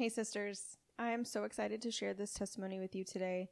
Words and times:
Hey, 0.00 0.08
sisters. 0.08 0.78
I 0.98 1.10
am 1.10 1.26
so 1.26 1.44
excited 1.44 1.82
to 1.82 1.90
share 1.90 2.14
this 2.14 2.32
testimony 2.32 2.80
with 2.80 2.94
you 2.94 3.04
today. 3.04 3.50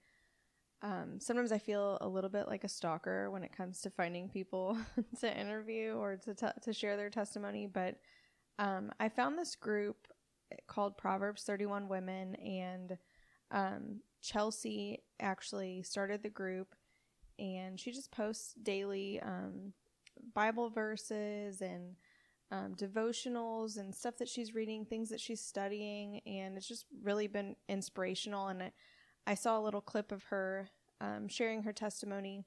Um, 0.81 1.21
sometimes 1.21 1.53
I 1.53 1.59
feel 1.59 1.99
a 2.01 2.09
little 2.09 2.31
bit 2.31 2.49
like 2.49 2.65
a 2.65 2.71
stalker 2.71 3.31
when 3.31 3.43
it 3.43 3.55
comes 3.55 3.83
to 3.83 3.91
finding 3.91 4.31
people 4.31 4.79
to 5.21 5.39
interview 5.39 5.93
or 5.93 6.17
to, 6.17 6.33
t- 6.33 6.47
to 6.63 6.73
share 6.73 6.97
their 6.97 7.11
testimony, 7.11 7.67
but 7.67 7.97
um, 8.59 8.91
I 8.99 9.11
found 9.11 9.39
this 9.39 9.57
group 9.57 10.09
called 10.67 10.97
Proverbs 10.97 11.43
31 11.43 11.87
Women, 11.87 12.35
and 12.37 12.97
um, 13.51 14.01
Chelsea 14.23 15.03
actually 15.21 15.83
started 15.83 16.23
the 16.23 16.31
group, 16.31 16.75
and 17.39 17.79
she 17.79 17.93
just 17.93 18.11
posts 18.11 18.55
daily 18.63 19.21
um, 19.21 19.75
Bible 20.33 20.71
verses 20.71 21.61
and 21.61 21.97
um, 22.51 22.75
devotionals 22.75 23.77
and 23.77 23.95
stuff 23.95 24.17
that 24.19 24.29
she's 24.29 24.55
reading, 24.55 24.85
things 24.85 25.11
that 25.11 25.21
she's 25.21 25.41
studying, 25.41 26.21
and 26.27 26.57
it's 26.57 26.69
just 26.69 26.87
really 27.03 27.27
been 27.27 27.57
inspirational. 27.69 28.49
And 28.49 28.63
I, 28.63 28.73
I 29.27 29.35
saw 29.35 29.59
a 29.59 29.63
little 29.63 29.81
clip 29.81 30.13
of 30.13 30.23
her 30.25 30.71
um, 31.01 31.29
sharing 31.29 31.63
her 31.63 31.73
testimony, 31.73 32.45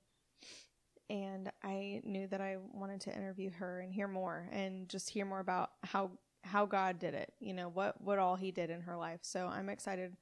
and 1.10 1.52
I 1.64 2.02
knew 2.04 2.28
that 2.28 2.42
I 2.42 2.58
wanted 2.74 3.02
to 3.02 3.16
interview 3.16 3.52
her 3.52 3.82
and 3.82 3.94
hear 3.94 4.08
more, 4.08 4.50
and 4.52 4.90
just 4.90 5.10
hear 5.10 5.26
more 5.26 5.40
about 5.40 5.72
how 5.84 6.12
how 6.44 6.66
God 6.66 6.98
did 6.98 7.14
it. 7.14 7.34
You 7.40 7.54
know 7.54 7.70
what 7.70 8.02
what 8.02 8.18
all 8.18 8.36
He 8.36 8.52
did 8.52 8.70
in 8.72 8.82
her 8.82 8.98
life. 8.98 9.20
So 9.22 9.48
I'm 9.48 9.70
excited 9.70 10.18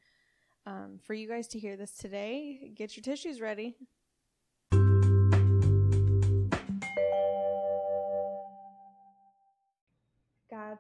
um, 0.66 1.00
for 1.04 1.14
you 1.14 1.28
guys 1.28 1.48
to 1.50 1.60
hear 1.60 1.78
this 1.78 1.94
today. 1.94 2.72
Get 2.76 2.98
your 2.98 3.04
tissues 3.04 3.40
ready. 3.40 3.78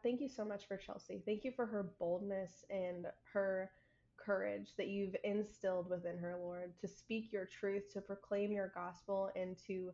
Thank 0.04 0.22
you 0.22 0.30
so 0.30 0.46
much 0.46 0.68
for 0.68 0.78
Chelsea. 0.78 1.22
Thank 1.26 1.44
you 1.44 1.52
for 1.52 1.66
her 1.66 1.84
boldness 2.00 2.66
and 2.70 3.08
her 3.34 3.72
courage 4.18 4.76
that 4.78 4.88
you've 4.88 5.16
instilled 5.24 5.90
within 5.90 6.18
her, 6.18 6.38
Lord, 6.40 6.74
to 6.82 6.88
speak 6.88 7.32
your 7.32 7.46
truth, 7.46 7.92
to 7.94 8.02
proclaim 8.02 8.52
your 8.52 8.72
gospel, 8.76 9.32
and 9.36 9.58
to 9.68 9.92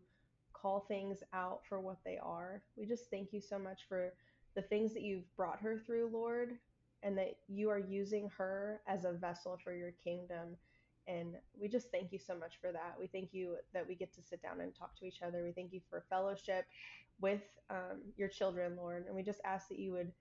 call 0.54 0.86
things 0.88 1.24
out 1.34 1.62
for 1.68 1.80
what 1.80 2.04
they 2.04 2.18
are. 2.18 2.64
We 2.76 2.86
just 2.86 3.10
thank 3.10 3.32
you 3.32 3.42
so 3.42 3.60
much 3.60 3.82
for 3.88 4.14
the 4.56 4.62
things 4.64 4.94
that 4.94 5.04
you've 5.04 5.36
brought 5.36 5.60
her 5.60 5.78
through, 5.78 6.10
Lord, 6.12 6.58
and 7.04 7.18
that 7.18 7.38
you 7.48 7.70
are 7.70 7.80
using 7.80 8.30
her 8.38 8.82
as 8.88 9.06
a 9.06 9.14
vessel 9.14 9.60
for 9.64 9.74
your 9.74 9.92
kingdom. 10.04 10.58
And 11.08 11.36
we 11.60 11.68
just 11.68 11.92
thank 11.92 12.12
you 12.12 12.20
so 12.20 12.36
much 12.36 12.60
for 12.60 12.72
that. 12.72 12.96
We 13.00 13.08
thank 13.08 13.34
you 13.34 13.58
that 13.74 13.88
we 13.88 13.96
get 13.96 14.14
to 14.16 14.22
sit 14.22 14.42
down 14.42 14.62
and 14.62 14.74
talk 14.76 14.98
to 15.00 15.06
each 15.06 15.22
other. 15.22 15.44
We 15.44 15.52
thank 15.52 15.72
you 15.74 15.82
for 15.90 16.04
fellowship 16.10 16.66
with 17.22 17.42
um, 17.70 18.02
your 18.18 18.28
children, 18.28 18.76
Lord. 18.76 19.06
And 19.08 19.16
we 19.16 19.24
just 19.24 19.42
ask 19.46 19.68
that 19.70 19.80
you 19.80 19.92
would 19.94 20.12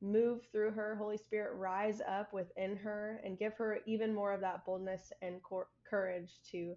move 0.00 0.42
through 0.52 0.72
her, 0.72 0.96
Holy 0.96 1.16
Spirit, 1.16 1.56
rise 1.56 2.00
up 2.06 2.32
within 2.32 2.76
her, 2.76 3.20
and 3.24 3.38
give 3.38 3.54
her 3.54 3.78
even 3.86 4.14
more 4.14 4.32
of 4.32 4.40
that 4.40 4.64
boldness 4.66 5.12
and 5.22 5.42
cor- 5.42 5.68
courage 5.88 6.30
to. 6.50 6.76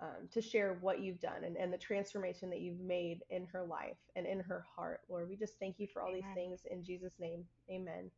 Um, 0.00 0.28
to 0.30 0.40
share 0.40 0.78
what 0.80 1.00
you've 1.00 1.18
done 1.18 1.42
and, 1.42 1.56
and 1.56 1.72
the 1.72 1.76
transformation 1.76 2.50
that 2.50 2.60
you've 2.60 2.78
made 2.78 3.24
in 3.30 3.46
her 3.46 3.64
life 3.64 3.96
and 4.14 4.26
in 4.26 4.38
her 4.38 4.64
heart, 4.76 5.00
Lord. 5.08 5.28
We 5.28 5.34
just 5.34 5.58
thank 5.58 5.80
you 5.80 5.88
for 5.92 6.02
all 6.02 6.10
Amen. 6.10 6.22
these 6.22 6.34
things 6.36 6.60
in 6.70 6.84
Jesus' 6.84 7.14
name. 7.18 7.44
Amen. 7.68 8.08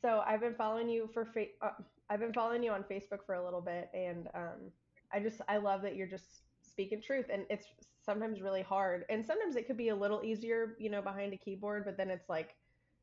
So 0.00 0.22
I've 0.26 0.40
been 0.40 0.54
following 0.54 0.88
you 0.88 1.08
for 1.12 1.24
fa- 1.24 1.46
uh, 1.62 1.70
I've 2.08 2.20
been 2.20 2.32
following 2.32 2.62
you 2.62 2.70
on 2.70 2.84
Facebook 2.84 3.24
for 3.26 3.34
a 3.34 3.44
little 3.44 3.60
bit, 3.60 3.90
and 3.94 4.28
um, 4.34 4.72
I 5.12 5.20
just 5.20 5.40
I 5.48 5.56
love 5.58 5.82
that 5.82 5.96
you're 5.96 6.06
just 6.06 6.42
speaking 6.62 7.02
truth, 7.02 7.26
and 7.32 7.44
it's 7.50 7.66
sometimes 8.04 8.40
really 8.40 8.62
hard, 8.62 9.04
and 9.08 9.26
sometimes 9.26 9.56
it 9.56 9.66
could 9.66 9.76
be 9.76 9.88
a 9.88 9.96
little 9.96 10.22
easier, 10.24 10.76
you 10.78 10.90
know, 10.90 11.02
behind 11.02 11.32
a 11.32 11.36
keyboard, 11.36 11.84
but 11.84 11.96
then 11.96 12.10
it's 12.10 12.28
like 12.28 12.54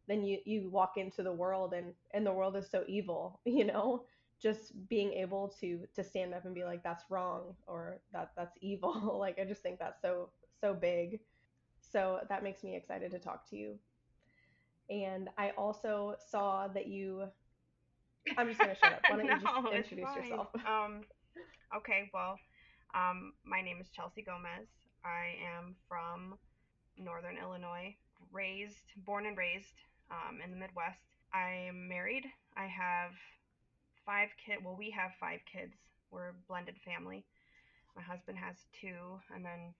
then 0.07 0.23
you 0.23 0.39
you 0.45 0.69
walk 0.69 0.93
into 0.97 1.23
the 1.23 1.33
world 1.33 1.73
and 1.73 1.93
and 2.13 2.25
the 2.25 2.31
world 2.33 2.55
is 2.55 2.69
so 2.69 2.83
evil, 2.87 3.41
you 3.45 3.65
know. 3.65 4.05
Just 4.41 4.73
being 4.89 5.13
able 5.13 5.47
to 5.61 5.87
to 5.95 6.03
stand 6.03 6.33
up 6.33 6.45
and 6.45 6.53
be 6.53 6.65
like 6.65 6.83
that's 6.83 7.05
wrong 7.09 7.55
or 7.67 8.01
that 8.11 8.31
that's 8.35 8.57
evil, 8.61 9.17
like 9.19 9.39
I 9.39 9.45
just 9.45 9.61
think 9.63 9.79
that's 9.79 10.01
so 10.01 10.29
so 10.61 10.73
big. 10.73 11.21
So 11.81 12.21
that 12.29 12.43
makes 12.43 12.63
me 12.63 12.75
excited 12.75 13.11
to 13.11 13.19
talk 13.19 13.49
to 13.49 13.55
you. 13.57 13.79
And 14.89 15.29
I 15.37 15.51
also 15.51 16.15
saw 16.29 16.67
that 16.69 16.87
you 16.87 17.23
I'm 18.37 18.47
just 18.47 18.59
gonna 18.59 18.75
shut 18.75 18.93
up. 18.93 19.01
Why 19.09 19.17
don't 19.17 19.27
no, 19.27 19.33
you 19.33 19.39
just 19.41 19.91
introduce 19.93 20.15
yourself? 20.15 20.47
um, 20.67 21.01
okay, 21.75 22.09
well, 22.13 22.39
um, 22.93 23.33
my 23.43 23.61
name 23.61 23.77
is 23.79 23.89
Chelsea 23.89 24.21
Gomez. 24.21 24.67
I 25.03 25.35
am 25.57 25.75
from 25.87 26.37
Northern 26.97 27.37
Illinois, 27.37 27.95
raised, 28.31 28.93
born 29.05 29.25
and 29.25 29.37
raised 29.37 29.81
um, 30.09 30.39
in 30.43 30.51
the 30.51 30.57
Midwest. 30.57 31.15
I 31.33 31.67
am 31.67 31.87
married. 31.87 32.25
I 32.57 32.65
have 32.65 33.11
five 34.05 34.29
kids. 34.43 34.61
Well, 34.63 34.75
we 34.77 34.89
have 34.91 35.11
five 35.19 35.39
kids. 35.51 35.75
We're 36.11 36.29
a 36.29 36.39
blended 36.47 36.75
family. 36.83 37.25
My 37.95 38.01
husband 38.01 38.37
has 38.37 38.55
two, 38.79 39.19
and 39.33 39.45
then 39.45 39.73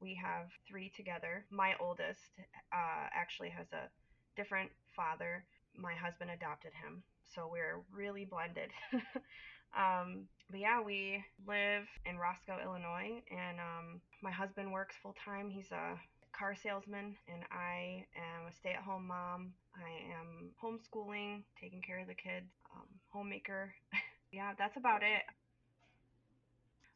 we 0.00 0.18
have 0.22 0.46
three 0.68 0.90
together. 0.94 1.46
My 1.50 1.74
oldest 1.80 2.38
uh, 2.72 3.08
actually 3.14 3.50
has 3.50 3.66
a 3.72 3.88
different 4.36 4.70
father. 4.94 5.44
My 5.76 5.94
husband 5.94 6.30
adopted 6.30 6.72
him, 6.72 7.02
so 7.34 7.48
we're 7.50 7.80
really 7.92 8.24
blended. 8.24 8.70
um, 9.76 10.28
but 10.50 10.60
yeah, 10.60 10.80
we 10.80 11.24
live 11.46 11.84
in 12.04 12.16
Roscoe, 12.18 12.58
Illinois, 12.62 13.22
and 13.30 13.58
um, 13.58 14.00
my 14.22 14.30
husband 14.30 14.72
works 14.72 14.96
full 15.02 15.14
time. 15.24 15.50
He's 15.50 15.70
a 15.72 15.98
car 16.32 16.54
salesman, 16.54 17.16
and 17.28 17.42
I 17.50 18.06
am 18.16 18.46
a 18.48 18.52
stay 18.52 18.72
at 18.72 18.82
home 18.82 19.06
mom. 19.06 19.52
I 19.74 19.90
am 20.14 20.50
homeschooling, 20.62 21.42
taking 21.60 21.82
care 21.82 22.00
of 22.00 22.06
the 22.06 22.14
kids, 22.14 22.50
um, 22.74 22.86
homemaker. 23.10 23.74
yeah, 24.32 24.52
that's 24.58 24.76
about 24.76 25.02
it. 25.02 25.22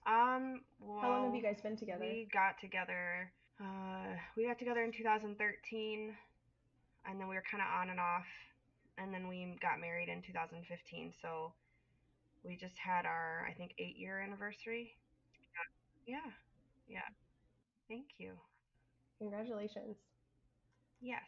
Um, 0.06 0.60
well, 0.80 1.00
how 1.00 1.10
long 1.10 1.24
have 1.26 1.34
you 1.34 1.42
guys 1.42 1.60
been 1.62 1.76
together? 1.76 2.00
We 2.00 2.28
got 2.32 2.58
together. 2.60 3.30
Uh, 3.60 4.16
we 4.36 4.46
got 4.46 4.58
together 4.58 4.82
in 4.82 4.92
2013, 4.92 6.14
and 7.06 7.21
then 7.21 7.28
we 7.28 7.34
were 7.34 7.44
kind 7.50 7.62
of 7.62 7.69
on 7.81 7.91
and 7.91 8.00
off 8.00 8.27
and 9.00 9.12
then 9.15 9.28
we 9.28 9.56
got 9.62 9.81
married 9.81 10.09
in 10.09 10.22
2015. 10.22 11.12
So 11.22 11.53
we 12.44 12.56
just 12.56 12.77
had 12.78 13.06
our, 13.06 13.47
I 13.49 13.55
think, 13.55 13.72
eight 13.78 13.97
year 13.97 14.21
anniversary. 14.21 14.93
Yeah. 16.06 16.31
Yeah. 16.88 17.09
Thank 17.88 18.06
you. 18.19 18.33
Congratulations. 19.19 19.97
Yes. 21.00 21.22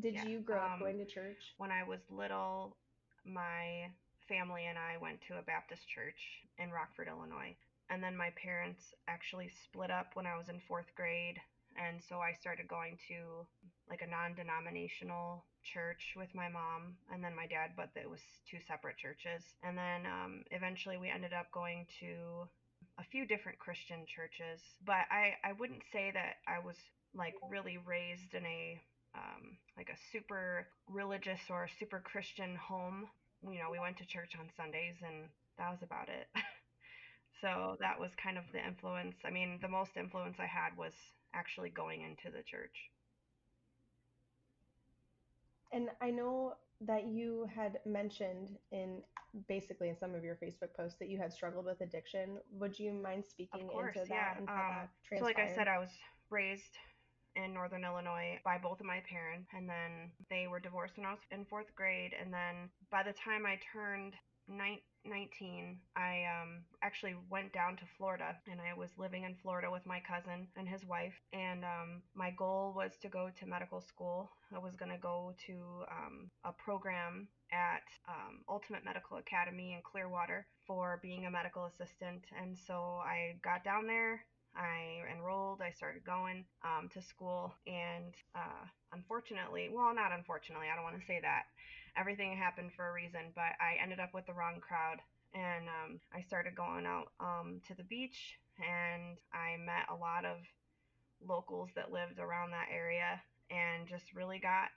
Did 0.00 0.14
yes. 0.14 0.26
you 0.26 0.40
grow 0.40 0.58
up 0.58 0.74
um, 0.74 0.80
going 0.80 0.98
to 0.98 1.04
church? 1.04 1.54
When 1.58 1.70
I 1.70 1.82
was 1.82 2.00
little, 2.10 2.76
my 3.24 3.90
family 4.28 4.66
and 4.68 4.78
I 4.78 4.96
went 5.00 5.20
to 5.28 5.38
a 5.38 5.42
Baptist 5.42 5.82
church 5.88 6.44
in 6.58 6.70
Rockford, 6.70 7.08
Illinois. 7.08 7.56
And 7.90 8.02
then 8.02 8.16
my 8.16 8.30
parents 8.40 8.94
actually 9.08 9.50
split 9.64 9.90
up 9.90 10.12
when 10.14 10.26
I 10.26 10.36
was 10.36 10.48
in 10.48 10.60
fourth 10.68 10.94
grade. 10.94 11.40
And 11.76 12.00
so 12.08 12.20
I 12.20 12.32
started 12.32 12.68
going 12.68 12.98
to 13.08 13.46
like 13.90 14.02
a 14.02 14.06
non 14.06 14.34
denominational 14.34 15.44
church 15.64 16.14
with 16.16 16.28
my 16.34 16.48
mom 16.48 16.96
and 17.12 17.22
then 17.22 17.34
my 17.34 17.46
dad, 17.46 17.72
but 17.76 17.90
it 17.96 18.08
was 18.08 18.20
two 18.50 18.58
separate 18.66 18.96
churches. 18.96 19.42
And 19.62 19.76
then 19.76 20.06
um, 20.06 20.42
eventually 20.50 20.96
we 20.96 21.10
ended 21.10 21.32
up 21.32 21.50
going 21.52 21.86
to 22.00 22.48
a 22.98 23.04
few 23.10 23.26
different 23.26 23.58
Christian 23.58 24.04
churches. 24.06 24.60
But 24.84 25.06
I, 25.10 25.34
I 25.44 25.52
wouldn't 25.58 25.82
say 25.92 26.10
that 26.12 26.40
I 26.46 26.58
was 26.58 26.76
like 27.14 27.34
really 27.50 27.78
raised 27.78 28.34
in 28.34 28.44
a 28.44 28.80
um, 29.16 29.56
like 29.76 29.88
a 29.88 29.98
super 30.12 30.66
religious 30.88 31.40
or 31.50 31.68
super 31.78 32.00
Christian 32.00 32.54
home. 32.56 33.08
You 33.42 33.58
know, 33.58 33.70
we 33.70 33.80
went 33.80 33.96
to 33.98 34.06
church 34.06 34.36
on 34.38 34.50
Sundays 34.56 34.96
and 35.02 35.28
that 35.58 35.70
was 35.70 35.82
about 35.82 36.08
it. 36.08 36.28
so 37.40 37.76
that 37.80 37.98
was 37.98 38.10
kind 38.22 38.38
of 38.38 38.44
the 38.52 38.64
influence. 38.64 39.16
I 39.24 39.30
mean, 39.30 39.58
the 39.60 39.68
most 39.68 39.96
influence 39.96 40.36
I 40.38 40.46
had 40.46 40.76
was 40.76 40.92
actually 41.34 41.70
going 41.70 42.02
into 42.02 42.30
the 42.30 42.42
church. 42.42 42.74
And 45.72 45.88
I 46.00 46.10
know 46.10 46.54
that 46.80 47.06
you 47.06 47.48
had 47.54 47.78
mentioned 47.84 48.56
in 48.70 49.02
basically 49.48 49.88
in 49.88 49.98
some 49.98 50.14
of 50.14 50.24
your 50.24 50.36
Facebook 50.36 50.74
posts 50.76 50.98
that 50.98 51.08
you 51.08 51.18
had 51.18 51.32
struggled 51.32 51.66
with 51.66 51.80
addiction. 51.80 52.38
Would 52.52 52.78
you 52.78 52.92
mind 52.92 53.24
speaking 53.28 53.68
course, 53.68 53.96
into 53.96 54.08
yeah. 54.08 54.34
that 54.34 54.40
and 54.40 54.48
how 54.48 54.54
um, 54.54 54.60
that 54.70 54.88
transpired? 55.06 55.34
So 55.34 55.40
like 55.40 55.50
I 55.50 55.54
said, 55.54 55.68
I 55.68 55.78
was 55.78 55.90
raised 56.30 56.78
in 57.36 57.52
Northern 57.52 57.84
Illinois 57.84 58.38
by 58.44 58.58
both 58.58 58.80
of 58.80 58.86
my 58.86 59.00
parents, 59.08 59.48
and 59.54 59.68
then 59.68 60.10
they 60.30 60.46
were 60.48 60.60
divorced 60.60 60.96
when 60.96 61.06
I 61.06 61.10
was 61.10 61.20
in 61.30 61.44
fourth 61.44 61.74
grade. 61.74 62.12
And 62.20 62.32
then 62.32 62.70
by 62.90 63.02
the 63.02 63.12
time 63.12 63.44
I 63.46 63.58
turned 63.72 64.14
19, 64.48 64.78
I 65.96 66.24
um, 66.40 66.60
actually 66.82 67.14
went 67.30 67.52
down 67.52 67.76
to 67.76 67.82
Florida 67.96 68.36
and 68.50 68.60
I 68.60 68.76
was 68.76 68.90
living 68.98 69.24
in 69.24 69.34
Florida 69.42 69.70
with 69.70 69.86
my 69.86 70.00
cousin 70.00 70.48
and 70.56 70.68
his 70.68 70.84
wife. 70.84 71.14
And 71.32 71.64
um, 71.64 72.02
my 72.14 72.30
goal 72.30 72.72
was 72.74 72.92
to 73.02 73.08
go 73.08 73.30
to 73.38 73.46
medical 73.46 73.80
school. 73.80 74.30
I 74.54 74.58
was 74.58 74.76
going 74.76 74.92
to 74.92 74.98
go 74.98 75.34
to 75.46 75.52
um, 75.90 76.30
a 76.44 76.52
program 76.52 77.28
at 77.52 77.84
um, 78.08 78.40
Ultimate 78.48 78.84
Medical 78.84 79.18
Academy 79.18 79.74
in 79.74 79.80
Clearwater 79.82 80.46
for 80.66 80.98
being 81.02 81.26
a 81.26 81.30
medical 81.30 81.66
assistant. 81.66 82.24
And 82.40 82.56
so 82.56 83.00
I 83.04 83.36
got 83.42 83.64
down 83.64 83.86
there. 83.86 84.24
I 84.56 85.04
enrolled, 85.12 85.60
I 85.62 85.70
started 85.70 86.04
going 86.04 86.44
um, 86.64 86.88
to 86.94 87.02
school, 87.02 87.54
and 87.66 88.14
uh, 88.34 88.66
unfortunately, 88.92 89.68
well, 89.72 89.94
not 89.94 90.10
unfortunately, 90.10 90.66
I 90.72 90.74
don't 90.74 90.82
want 90.82 90.98
to 90.98 91.06
say 91.06 91.20
that 91.22 91.44
everything 91.98 92.36
happened 92.36 92.70
for 92.76 92.88
a 92.88 92.92
reason, 92.92 93.32
but 93.34 93.58
I 93.60 93.82
ended 93.82 94.00
up 94.00 94.14
with 94.14 94.26
the 94.26 94.32
wrong 94.32 94.60
crowd. 94.60 94.98
And 95.34 95.68
um, 95.68 96.00
I 96.14 96.22
started 96.22 96.54
going 96.54 96.86
out 96.86 97.12
um, 97.20 97.60
to 97.68 97.74
the 97.74 97.82
beach, 97.82 98.38
and 98.58 99.18
I 99.32 99.58
met 99.58 99.90
a 99.90 99.94
lot 99.94 100.24
of 100.24 100.38
locals 101.26 101.68
that 101.74 101.92
lived 101.92 102.18
around 102.18 102.50
that 102.52 102.68
area, 102.72 103.20
and 103.50 103.86
just 103.86 104.14
really 104.14 104.38
got 104.38 104.70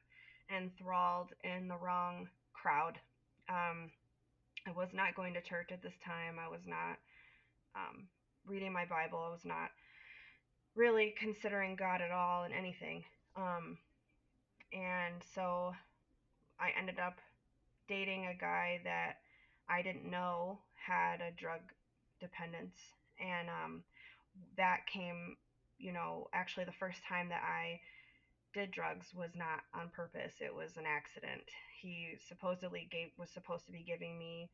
enthralled 0.54 1.30
in 1.44 1.68
the 1.68 1.78
wrong 1.78 2.28
crowd. 2.54 2.98
Um, 3.48 3.92
I 4.68 4.72
was 4.72 4.90
not 4.94 5.16
going 5.16 5.34
to 5.36 5.42
church 5.42 5.72
at 5.72 5.82
this 5.82 5.98
time. 6.06 6.36
I 6.38 6.50
was 6.50 6.62
not 6.68 7.00
um, 7.76 8.08
reading 8.46 8.74
my 8.74 8.86
Bible. 8.86 9.24
I 9.26 9.32
was 9.32 9.46
not 9.46 9.70
really 10.76 11.16
considering 11.18 11.76
God 11.76 12.02
at 12.02 12.12
all 12.12 12.44
in 12.44 12.52
anything. 12.52 13.04
Um, 13.36 13.78
and 14.74 15.24
so 15.34 15.74
I 16.62 16.70
ended 16.78 17.00
up 17.00 17.18
dating 17.88 18.28
a 18.28 18.38
guy 18.40 18.80
that 18.84 19.18
I 19.68 19.82
didn't 19.82 20.10
know 20.10 20.60
had 20.76 21.20
a 21.22 21.32
drug 21.32 21.62
dependence. 22.20 22.78
And 23.20 23.50
um, 23.50 23.84
that 24.58 24.86
came, 24.86 25.38
you 25.80 25.92
know, 25.92 26.28
actually 26.34 26.66
the 26.66 26.72
first 26.72 27.00
time 27.08 27.30
that 27.30 27.42
I 27.44 27.82
did 28.54 28.72
drugs 28.72 29.08
was 29.16 29.32
not 29.36 29.62
on 29.74 29.90
purpose. 29.90 30.34
It 30.40 30.54
was 30.54 30.78
an 30.78 30.86
accident. 30.86 31.44
He 31.82 32.18
supposedly 32.28 32.88
gave 32.92 33.10
was 33.18 33.30
supposed 33.30 33.66
to 33.66 33.72
be 33.72 33.84
giving 33.86 34.18
me 34.20 34.50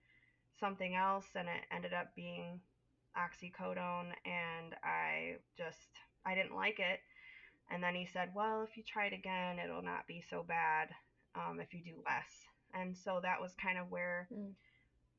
something 0.60 0.96
else 0.96 1.26
and 1.36 1.48
it 1.48 1.66
ended 1.76 1.94
up 1.94 2.16
being 2.16 2.60
oxycodone 3.18 4.14
and 4.26 4.76
I 4.84 5.36
just 5.58 5.90
I 6.26 6.36
didn't 6.36 6.56
like 6.56 6.80
it. 6.80 7.00
And 7.70 7.84
then 7.84 7.96
he 7.96 8.06
said, 8.06 8.30
"Well, 8.34 8.64
if 8.64 8.78
you 8.78 8.84
try 8.84 9.08
it 9.08 9.14
again, 9.14 9.60
it'll 9.60 9.82
not 9.82 10.08
be 10.08 10.24
so 10.30 10.44
bad 10.44 10.90
um, 11.36 11.60
if 11.60 11.74
you 11.74 11.82
do 11.84 12.02
less." 12.06 12.48
And 12.74 12.96
so 12.96 13.20
that 13.24 13.42
was 13.42 13.52
kind 13.62 13.78
of 13.78 13.92
where 13.92 14.28
mm. 14.34 14.52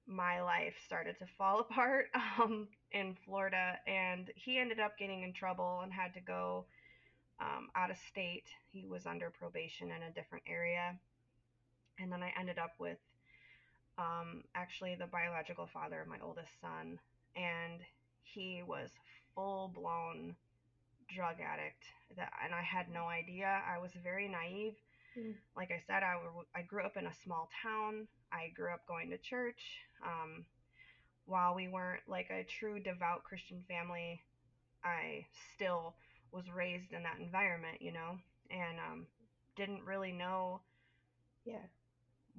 my 0.06 0.40
life 0.40 0.74
started 0.84 1.18
to 1.18 1.26
fall 1.36 1.60
apart 1.70 2.06
um, 2.14 2.68
in 2.92 3.16
Florida. 3.24 3.78
And 3.86 4.30
he 4.34 4.58
ended 4.58 4.80
up 4.80 4.98
getting 4.98 5.22
in 5.22 5.32
trouble 5.32 5.80
and 5.82 5.92
had 5.92 6.14
to 6.14 6.20
go 6.20 6.66
um, 7.40 7.68
out 7.74 7.90
of 7.90 7.96
state. 8.08 8.46
He 8.70 8.86
was 8.86 9.06
under 9.06 9.30
probation 9.30 9.90
in 9.90 10.02
a 10.02 10.12
different 10.12 10.44
area. 10.46 10.98
And 11.98 12.12
then 12.12 12.22
I 12.22 12.32
ended 12.38 12.58
up 12.58 12.74
with 12.78 12.98
um, 13.98 14.44
actually 14.54 14.94
the 14.94 15.06
biological 15.06 15.68
father 15.72 16.00
of 16.00 16.08
my 16.08 16.18
oldest 16.22 16.60
son. 16.60 16.98
And 17.34 17.80
he 18.22 18.62
was 18.66 18.90
full 19.34 19.72
blown 19.74 20.36
drug 21.14 21.36
addict 21.40 21.84
that 22.16 22.32
and 22.44 22.54
I 22.54 22.62
had 22.62 22.86
no 22.92 23.06
idea. 23.06 23.62
I 23.66 23.78
was 23.78 23.90
very 24.02 24.28
naive. 24.28 24.74
Mm. 25.18 25.34
Like 25.56 25.70
I 25.70 25.82
said, 25.86 26.02
I, 26.02 26.16
I 26.54 26.62
grew 26.62 26.84
up 26.84 26.96
in 26.96 27.06
a 27.06 27.14
small 27.24 27.48
town. 27.62 28.06
I 28.32 28.52
grew 28.54 28.72
up 28.72 28.86
going 28.86 29.10
to 29.10 29.18
church. 29.18 29.60
Um, 30.04 30.44
while 31.26 31.54
we 31.54 31.68
weren't 31.68 32.02
like 32.08 32.30
a 32.30 32.46
true 32.58 32.80
devout 32.80 33.24
Christian 33.24 33.62
family, 33.68 34.22
I 34.84 35.26
still 35.54 35.94
was 36.32 36.44
raised 36.54 36.92
in 36.92 37.02
that 37.02 37.18
environment, 37.20 37.80
you 37.80 37.92
know, 37.92 38.18
and 38.50 38.78
um, 38.78 39.06
didn't 39.56 39.84
really 39.84 40.12
know 40.12 40.60
yeah 41.44 41.66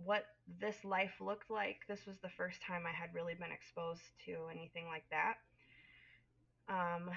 what 0.05 0.23
this 0.59 0.75
life 0.83 1.11
looked 1.19 1.51
like. 1.51 1.77
This 1.87 2.05
was 2.07 2.15
the 2.21 2.29
first 2.37 2.57
time 2.65 2.83
I 2.87 2.91
had 2.91 3.13
really 3.13 3.33
been 3.33 3.51
exposed 3.51 4.01
to 4.25 4.47
anything 4.51 4.87
like 4.87 5.03
that. 5.11 5.35
Um, 6.69 7.09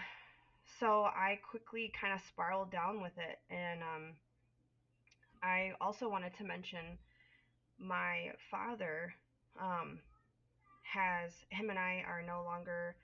so 0.81 1.05
I 1.05 1.39
quickly 1.49 1.93
kind 1.99 2.13
of 2.13 2.21
spiraled 2.29 2.73
down 2.73 3.03
with 3.03 3.13
it, 3.17 3.39
and 3.51 3.83
um, 3.83 4.15
I 5.43 5.73
also 5.81 6.09
wanted 6.09 6.35
to 6.39 6.45
mention 6.45 6.99
my 7.79 8.33
father 8.51 9.13
um, 9.61 9.99
has 10.85 11.33
him 11.51 11.71
and 11.71 11.79
I 11.79 12.05
are 12.07 12.23
no 12.23 12.43
longer 12.45 12.97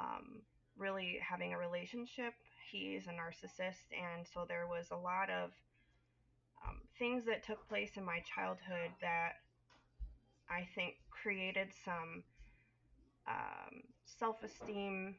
um, 0.00 0.42
really 0.76 1.18
having 1.22 1.54
a 1.54 1.58
relationship 1.58 2.34
he's 2.70 3.06
a 3.06 3.10
narcissist, 3.10 3.88
and 3.92 4.26
so 4.32 4.44
there 4.46 4.66
was 4.66 4.86
a 4.90 4.96
lot 4.96 5.30
of 5.30 5.50
um, 6.66 6.80
things 6.98 7.24
that 7.26 7.44
took 7.44 7.66
place 7.68 7.90
in 7.96 8.04
my 8.04 8.20
childhood 8.34 8.90
that 9.00 9.32
I 10.50 10.66
think 10.74 10.94
created 11.10 11.68
some 11.84 12.22
um, 13.26 13.82
self 14.18 14.36
esteem, 14.42 15.16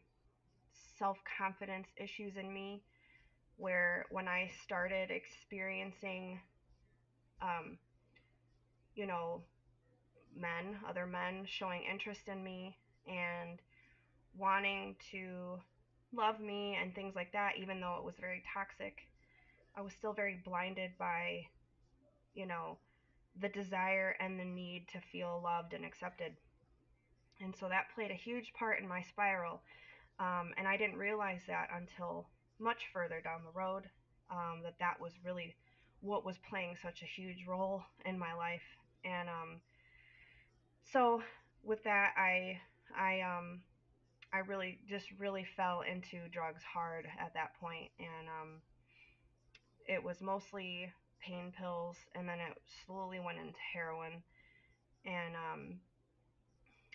self 0.98 1.18
confidence 1.38 1.88
issues 1.98 2.38
in 2.38 2.54
me. 2.54 2.84
Where 3.58 4.06
when 4.10 4.28
I 4.28 4.50
started 4.64 5.12
experiencing, 5.12 6.40
um, 7.42 7.78
you 8.96 9.06
know, 9.06 9.42
men, 10.36 10.78
other 10.88 11.06
men 11.06 11.46
showing 11.46 11.82
interest 11.92 12.28
in 12.28 12.44
me 12.44 12.78
and 13.08 13.60
wanting 14.38 14.96
to 15.12 15.60
love 16.14 16.40
me 16.40 16.78
and 16.82 16.94
things 16.94 17.16
like 17.16 17.32
that, 17.34 17.54
even 17.60 17.80
though 17.80 17.98
it 18.00 18.06
was 18.06 18.16
very 18.20 18.44
toxic, 18.54 19.08
I 19.76 19.82
was 19.82 19.94
still 19.94 20.14
very 20.14 20.42
blinded 20.44 20.92
by, 20.98 21.46
you 22.34 22.46
know, 22.46 22.78
the 23.40 23.50
desire 23.50 24.16
and 24.20 24.40
the 24.40 24.46
need 24.46 24.88
to 24.92 25.00
feel 25.00 25.42
loved 25.44 25.74
and 25.74 25.86
accepted. 25.86 26.34
And 27.42 27.56
so 27.56 27.70
that 27.70 27.94
played 27.96 28.12
a 28.12 28.16
huge 28.16 28.52
part 28.58 28.80
in 28.80 28.88
my 28.88 29.02
spiral. 29.02 29.62
Um, 30.20 30.52
and 30.58 30.68
I 30.68 30.76
didn't 30.76 30.98
realize 30.98 31.42
that 31.48 31.70
until 31.74 32.28
much 32.60 32.88
further 32.92 33.22
down 33.24 33.42
the 33.46 33.58
road 33.58 33.84
um, 34.30 34.62
that 34.64 34.78
that 34.80 35.00
was 35.00 35.14
really 35.24 35.56
what 36.02 36.26
was 36.26 36.38
playing 36.50 36.76
such 36.82 37.02
a 37.02 37.06
huge 37.06 37.46
role 37.48 37.84
in 38.06 38.18
my 38.18 38.34
life. 38.34 38.64
And 39.04 39.30
um, 39.30 39.62
so 40.92 41.22
with 41.64 41.84
that, 41.84 42.14
I 42.18 42.60
I 42.98 43.22
um, 43.22 43.62
I 44.34 44.40
really 44.40 44.80
just 44.88 45.08
really 45.18 45.46
fell 45.56 45.82
into 45.82 46.28
drugs 46.30 46.64
hard 46.64 47.06
at 47.20 47.34
that 47.34 47.60
point, 47.60 47.90
and 48.00 48.28
um, 48.28 48.62
it 49.88 50.04
was 50.04 50.22
mostly 50.22 50.92
pain 51.20 51.52
pills, 51.58 51.98
and 52.16 52.28
then 52.28 52.40
it 52.40 52.58
slowly 52.86 53.20
went 53.20 53.40
into 53.40 53.60
heroin, 53.74 54.24
and 55.06 55.36
um, 55.36 55.80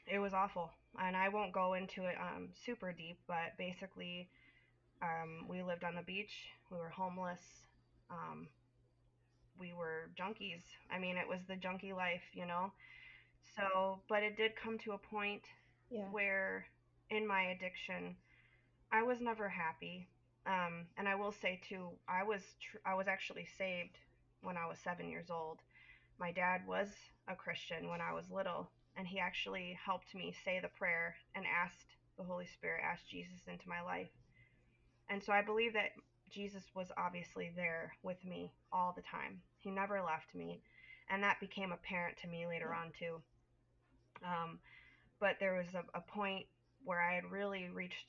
it 0.06 0.18
was 0.18 0.32
awful. 0.32 0.70
And 0.96 1.16
I 1.16 1.28
won't 1.28 1.52
go 1.52 1.74
into 1.74 2.04
it 2.04 2.14
um, 2.20 2.50
super 2.64 2.92
deep, 2.92 3.18
but 3.26 3.58
basically, 3.58 4.28
um, 5.02 5.48
we 5.48 5.62
lived 5.62 5.82
on 5.82 5.96
the 5.96 6.02
beach. 6.02 6.32
We 6.70 6.78
were 6.78 6.88
homeless. 6.88 7.40
Um, 8.10 8.46
we 9.58 9.72
were 9.72 10.10
junkies. 10.18 10.62
I 10.90 10.98
mean, 10.98 11.16
it 11.16 11.28
was 11.28 11.40
the 11.48 11.56
junkie 11.56 11.92
life, 11.92 12.22
you 12.32 12.46
know. 12.46 12.72
So, 13.56 14.00
but 14.08 14.22
it 14.22 14.36
did 14.36 14.56
come 14.56 14.78
to 14.78 14.92
a 14.92 14.98
point 14.98 15.42
yeah. 15.90 16.04
where 16.10 16.66
in 17.10 17.26
my 17.26 17.42
addiction, 17.42 18.16
I 18.92 19.02
was 19.02 19.20
never 19.20 19.48
happy. 19.48 20.08
Um, 20.46 20.86
and 20.98 21.08
I 21.08 21.14
will 21.14 21.32
say 21.32 21.60
too, 21.66 21.88
I 22.08 22.22
was 22.22 22.42
tr- 22.60 22.86
I 22.86 22.94
was 22.94 23.08
actually 23.08 23.46
saved 23.56 23.98
when 24.42 24.56
I 24.56 24.66
was 24.66 24.78
seven 24.78 25.08
years 25.08 25.30
old. 25.30 25.60
My 26.18 26.32
dad 26.32 26.60
was 26.66 26.88
a 27.28 27.34
Christian 27.34 27.88
when 27.88 28.00
I 28.00 28.12
was 28.12 28.30
little, 28.30 28.70
and 28.96 29.06
he 29.06 29.18
actually 29.18 29.78
helped 29.84 30.14
me 30.14 30.34
say 30.44 30.60
the 30.60 30.68
prayer 30.68 31.16
and 31.34 31.44
asked 31.46 31.96
the 32.18 32.24
Holy 32.24 32.46
Spirit, 32.46 32.82
asked 32.84 33.08
Jesus 33.08 33.48
into 33.48 33.68
my 33.68 33.80
life. 33.80 34.10
And 35.08 35.22
so 35.22 35.32
I 35.32 35.42
believe 35.42 35.72
that 35.72 35.90
Jesus 36.34 36.64
was 36.74 36.88
obviously 36.98 37.52
there 37.54 37.92
with 38.02 38.24
me 38.24 38.52
all 38.72 38.92
the 38.94 39.02
time. 39.02 39.40
He 39.58 39.70
never 39.70 40.02
left 40.02 40.34
me, 40.34 40.60
and 41.08 41.22
that 41.22 41.40
became 41.40 41.70
apparent 41.70 42.16
to 42.18 42.28
me 42.28 42.46
later 42.46 42.74
on 42.74 42.90
too. 42.98 43.22
Um, 44.24 44.58
but 45.20 45.36
there 45.38 45.54
was 45.54 45.74
a, 45.74 45.84
a 45.96 46.00
point 46.00 46.46
where 46.84 47.00
I 47.00 47.14
had 47.14 47.30
really 47.30 47.68
reached 47.72 48.08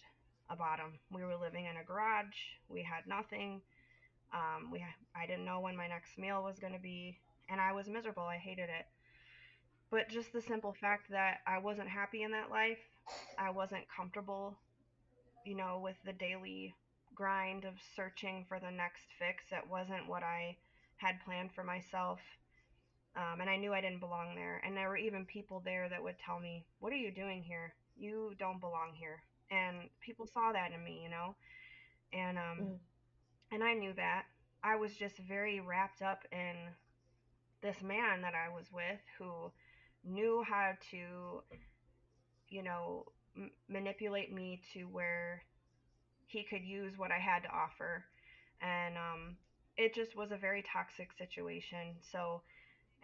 a 0.50 0.56
bottom. 0.56 1.00
We 1.12 1.24
were 1.24 1.36
living 1.36 1.66
in 1.66 1.78
a 1.78 1.84
garage. 1.84 2.36
We 2.68 2.82
had 2.82 3.08
nothing. 3.08 3.62
Um, 4.34 4.72
we 4.72 4.84
I 5.16 5.28
didn't 5.28 5.46
know 5.46 5.60
when 5.60 5.78
my 5.78 5.88
next 5.88 6.18
meal 6.18 6.44
was 6.44 6.60
going 6.60 6.74
to 6.74 6.80
be, 6.80 7.20
and 7.48 7.62
I 7.62 7.74
was 7.74 7.88
miserable. 7.88 8.24
I 8.24 8.38
hated 8.38 8.70
it. 8.70 8.86
But 9.92 10.10
just 10.10 10.34
the 10.34 10.42
simple 10.42 10.76
fact 10.82 11.12
that 11.12 11.42
I 11.46 11.60
wasn't 11.60 11.90
happy 11.90 12.24
in 12.24 12.32
that 12.32 12.50
life, 12.50 12.80
I 13.38 13.52
wasn't 13.52 13.86
comfortable, 13.96 14.58
you 15.46 15.56
know, 15.56 15.80
with 15.84 15.96
the 16.04 16.14
daily 16.14 16.74
grind 17.16 17.66
of 17.66 17.74
searching 17.96 18.46
for 18.48 18.60
the 18.60 18.72
next 18.72 19.06
fix. 19.18 19.44
That 19.52 19.70
wasn't 19.70 20.08
what 20.08 20.24
I 20.24 20.58
had 20.98 21.24
planned 21.26 21.52
for 21.54 21.64
myself. 21.64 22.20
Um, 23.16 23.40
and 23.42 23.50
I 23.50 23.56
knew 23.56 23.74
I 23.74 23.82
didn't 23.82 24.02
belong 24.02 24.36
there. 24.36 24.62
And 24.66 24.76
there 24.76 24.90
were 24.90 24.98
even 24.98 25.26
people 25.26 25.62
there 25.64 25.88
that 25.90 26.04
would 26.04 26.20
tell 26.20 26.40
me, 26.40 26.66
What 26.80 26.92
are 26.92 26.98
you 26.98 27.12
doing 27.12 27.42
here? 27.42 27.74
you 27.98 28.34
don't 28.40 28.60
belong 28.60 28.94
here 28.94 29.24
and 29.52 29.90
people 30.02 30.28
saw 30.28 30.52
that 30.52 30.72
in 30.74 30.84
me 30.84 31.02
you 31.04 31.10
know 31.10 31.36
and 32.14 32.38
um 32.38 32.60
mm. 32.62 32.78
and 33.52 33.64
i 33.64 33.74
knew 33.74 33.94
that 33.94 34.24
i 34.64 34.76
was 34.76 34.94
just 34.96 35.18
very 35.28 35.60
wrapped 35.60 36.02
up 36.02 36.24
in 36.32 36.56
this 37.62 37.82
man 37.82 38.22
that 38.22 38.34
i 38.36 38.54
was 38.54 38.66
with 38.72 39.00
who 39.18 39.52
knew 40.04 40.44
how 40.48 40.72
to 40.92 41.42
you 42.50 42.64
know 42.64 43.06
m- 43.38 43.52
manipulate 43.70 44.34
me 44.34 44.62
to 44.74 44.84
where 44.84 45.42
he 46.28 46.44
could 46.44 46.64
use 46.64 46.94
what 46.98 47.12
i 47.12 47.20
had 47.20 47.44
to 47.44 47.50
offer 47.50 48.04
and 48.62 48.98
um 48.98 49.36
it 49.78 49.94
just 49.94 50.16
was 50.16 50.32
a 50.32 50.38
very 50.38 50.64
toxic 50.72 51.10
situation 51.18 51.96
so 52.12 52.42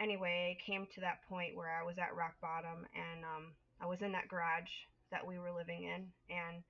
anyway, 0.01 0.58
it 0.58 0.66
came 0.66 0.88
to 0.94 1.01
that 1.01 1.22
point 1.30 1.56
where 1.56 1.70
I 1.70 1.86
was 1.86 1.98
at 1.98 2.16
rock 2.16 2.34
bottom 2.42 2.86
and 2.96 3.24
um, 3.24 3.54
I 3.80 3.86
was 3.86 4.01
in 4.01 4.12
that 4.13 4.28
garage 4.28 4.72
that 5.12 5.25
we 5.25 5.38
were 5.38 5.51
living 5.51 5.84
in. 5.84 6.08
And 6.30 6.63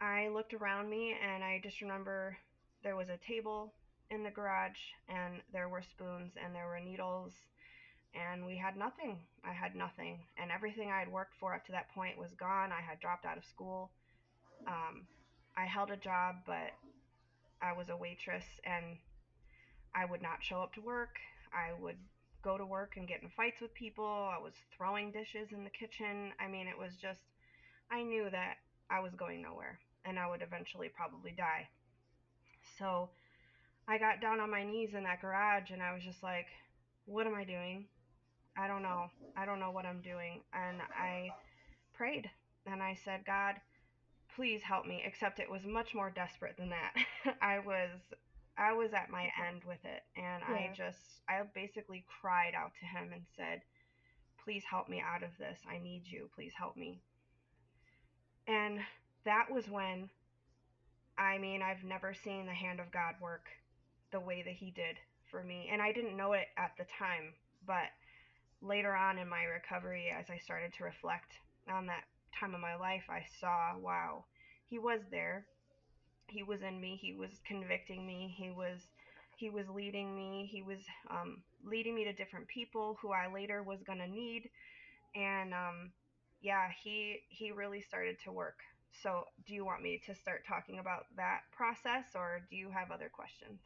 I 0.00 0.28
looked 0.28 0.54
around 0.54 0.88
me 0.88 1.14
and 1.20 1.42
I 1.42 1.60
just 1.62 1.80
remember 1.80 2.36
there 2.82 2.96
was 2.96 3.08
a 3.08 3.18
table 3.18 3.74
in 4.10 4.22
the 4.22 4.30
garage 4.30 4.78
and 5.08 5.42
there 5.52 5.68
were 5.68 5.82
spoons 5.82 6.32
and 6.42 6.54
there 6.54 6.66
were 6.66 6.80
needles 6.80 7.32
and 8.14 8.46
we 8.46 8.56
had 8.56 8.76
nothing. 8.76 9.18
I 9.44 9.52
had 9.52 9.74
nothing. 9.74 10.20
And 10.40 10.50
everything 10.50 10.90
I 10.90 11.00
had 11.00 11.12
worked 11.12 11.34
for 11.38 11.54
up 11.54 11.64
to 11.66 11.72
that 11.72 11.92
point 11.94 12.18
was 12.18 12.34
gone. 12.38 12.70
I 12.72 12.80
had 12.80 13.00
dropped 13.00 13.26
out 13.26 13.38
of 13.38 13.44
school. 13.44 13.90
Um, 14.66 15.06
I 15.60 15.66
held 15.66 15.90
a 15.90 15.96
job, 15.96 16.36
but 16.46 16.72
I 17.60 17.76
was 17.76 17.90
a 17.90 17.96
waitress 17.96 18.44
and 18.64 18.96
I 19.94 20.06
would 20.06 20.22
not 20.22 20.38
show 20.40 20.62
up 20.62 20.72
to 20.74 20.80
work. 20.80 21.16
I 21.52 21.78
would 21.78 21.98
go 22.42 22.56
to 22.56 22.64
work 22.64 22.94
and 22.96 23.06
get 23.06 23.22
in 23.22 23.28
fights 23.28 23.60
with 23.60 23.74
people. 23.74 24.06
I 24.06 24.38
was 24.42 24.54
throwing 24.74 25.12
dishes 25.12 25.52
in 25.52 25.64
the 25.64 25.70
kitchen. 25.70 26.32
I 26.40 26.48
mean, 26.48 26.66
it 26.66 26.78
was 26.78 26.92
just, 26.96 27.20
I 27.90 28.02
knew 28.02 28.30
that 28.30 28.54
I 28.90 29.00
was 29.00 29.12
going 29.14 29.42
nowhere 29.42 29.78
and 30.06 30.18
I 30.18 30.30
would 30.30 30.40
eventually 30.40 30.88
probably 30.88 31.34
die. 31.36 31.68
So 32.78 33.10
I 33.86 33.98
got 33.98 34.22
down 34.22 34.40
on 34.40 34.50
my 34.50 34.64
knees 34.64 34.94
in 34.94 35.04
that 35.04 35.20
garage 35.20 35.70
and 35.70 35.82
I 35.82 35.92
was 35.92 36.02
just 36.02 36.22
like, 36.22 36.46
what 37.04 37.26
am 37.26 37.34
I 37.34 37.44
doing? 37.44 37.84
I 38.56 38.66
don't 38.66 38.82
know. 38.82 39.10
I 39.36 39.44
don't 39.44 39.60
know 39.60 39.72
what 39.72 39.84
I'm 39.84 40.00
doing. 40.00 40.40
And 40.54 40.78
I 40.96 41.28
prayed 41.92 42.30
and 42.64 42.82
I 42.82 42.96
said, 43.04 43.26
God, 43.26 43.56
please 44.40 44.62
help 44.62 44.86
me. 44.86 45.02
Except 45.04 45.38
it 45.38 45.50
was 45.50 45.60
much 45.66 45.94
more 45.94 46.10
desperate 46.10 46.56
than 46.56 46.70
that. 46.70 46.94
I 47.42 47.58
was 47.58 47.90
I 48.56 48.72
was 48.72 48.94
at 48.94 49.10
my 49.10 49.24
mm-hmm. 49.24 49.54
end 49.54 49.62
with 49.66 49.84
it 49.84 50.02
and 50.16 50.42
yeah. 50.48 50.54
I 50.54 50.72
just 50.74 51.20
I 51.28 51.42
basically 51.54 52.06
cried 52.22 52.54
out 52.56 52.72
to 52.80 52.86
him 52.86 53.12
and 53.12 53.22
said, 53.36 53.60
"Please 54.42 54.62
help 54.68 54.88
me 54.88 55.02
out 55.06 55.22
of 55.22 55.36
this. 55.38 55.58
I 55.70 55.78
need 55.78 56.04
you. 56.06 56.30
Please 56.34 56.52
help 56.56 56.74
me." 56.74 57.02
And 58.48 58.80
that 59.26 59.50
was 59.50 59.68
when 59.68 60.08
I 61.18 61.36
mean, 61.36 61.60
I've 61.60 61.84
never 61.84 62.14
seen 62.14 62.46
the 62.46 62.54
hand 62.54 62.80
of 62.80 62.90
God 62.90 63.16
work 63.20 63.44
the 64.10 64.20
way 64.20 64.42
that 64.42 64.54
he 64.54 64.70
did 64.70 64.96
for 65.30 65.44
me. 65.44 65.68
And 65.70 65.82
I 65.82 65.92
didn't 65.92 66.16
know 66.16 66.32
it 66.32 66.46
at 66.56 66.72
the 66.78 66.86
time, 66.98 67.34
but 67.66 67.92
later 68.62 68.94
on 68.96 69.18
in 69.18 69.28
my 69.28 69.44
recovery 69.44 70.06
as 70.18 70.30
I 70.30 70.38
started 70.38 70.72
to 70.78 70.84
reflect 70.84 71.34
on 71.70 71.86
that 71.86 72.04
time 72.38 72.54
of 72.54 72.60
my 72.60 72.76
life, 72.76 73.04
I 73.10 73.26
saw, 73.38 73.76
wow, 73.78 74.24
he 74.70 74.78
was 74.80 75.02
there. 75.10 75.46
He 76.28 76.42
was 76.42 76.62
in 76.62 76.80
me. 76.80 76.98
He 77.00 77.12
was 77.14 77.30
convicting 77.46 78.06
me. 78.06 78.34
He 78.36 78.50
was 78.50 78.80
he 79.36 79.50
was 79.50 79.68
leading 79.68 80.14
me. 80.16 80.48
He 80.52 80.62
was 80.62 80.80
um, 81.10 81.42
leading 81.64 81.94
me 81.94 82.04
to 82.04 82.12
different 82.12 82.48
people 82.48 82.98
who 83.02 83.12
i 83.12 83.26
later 83.32 83.62
was 83.62 83.80
to 84.00 84.06
need. 84.08 84.50
And 85.14 85.54
um, 85.54 85.92
yeah 86.42 86.68
he 86.82 87.20
he 87.30 87.52
really 87.52 87.80
started 87.82 88.16
to 88.24 88.32
work. 88.32 88.58
So 89.02 89.24
do 89.46 89.54
you 89.54 89.64
want 89.64 89.82
me 89.82 90.00
to 90.06 90.14
start 90.14 90.42
talking 90.48 90.78
about 90.80 91.06
that 91.16 91.40
process 91.52 92.06
or 92.16 92.42
do 92.50 92.56
you 92.56 92.70
have 92.70 92.90
other 92.92 93.10
questions? 93.12 93.60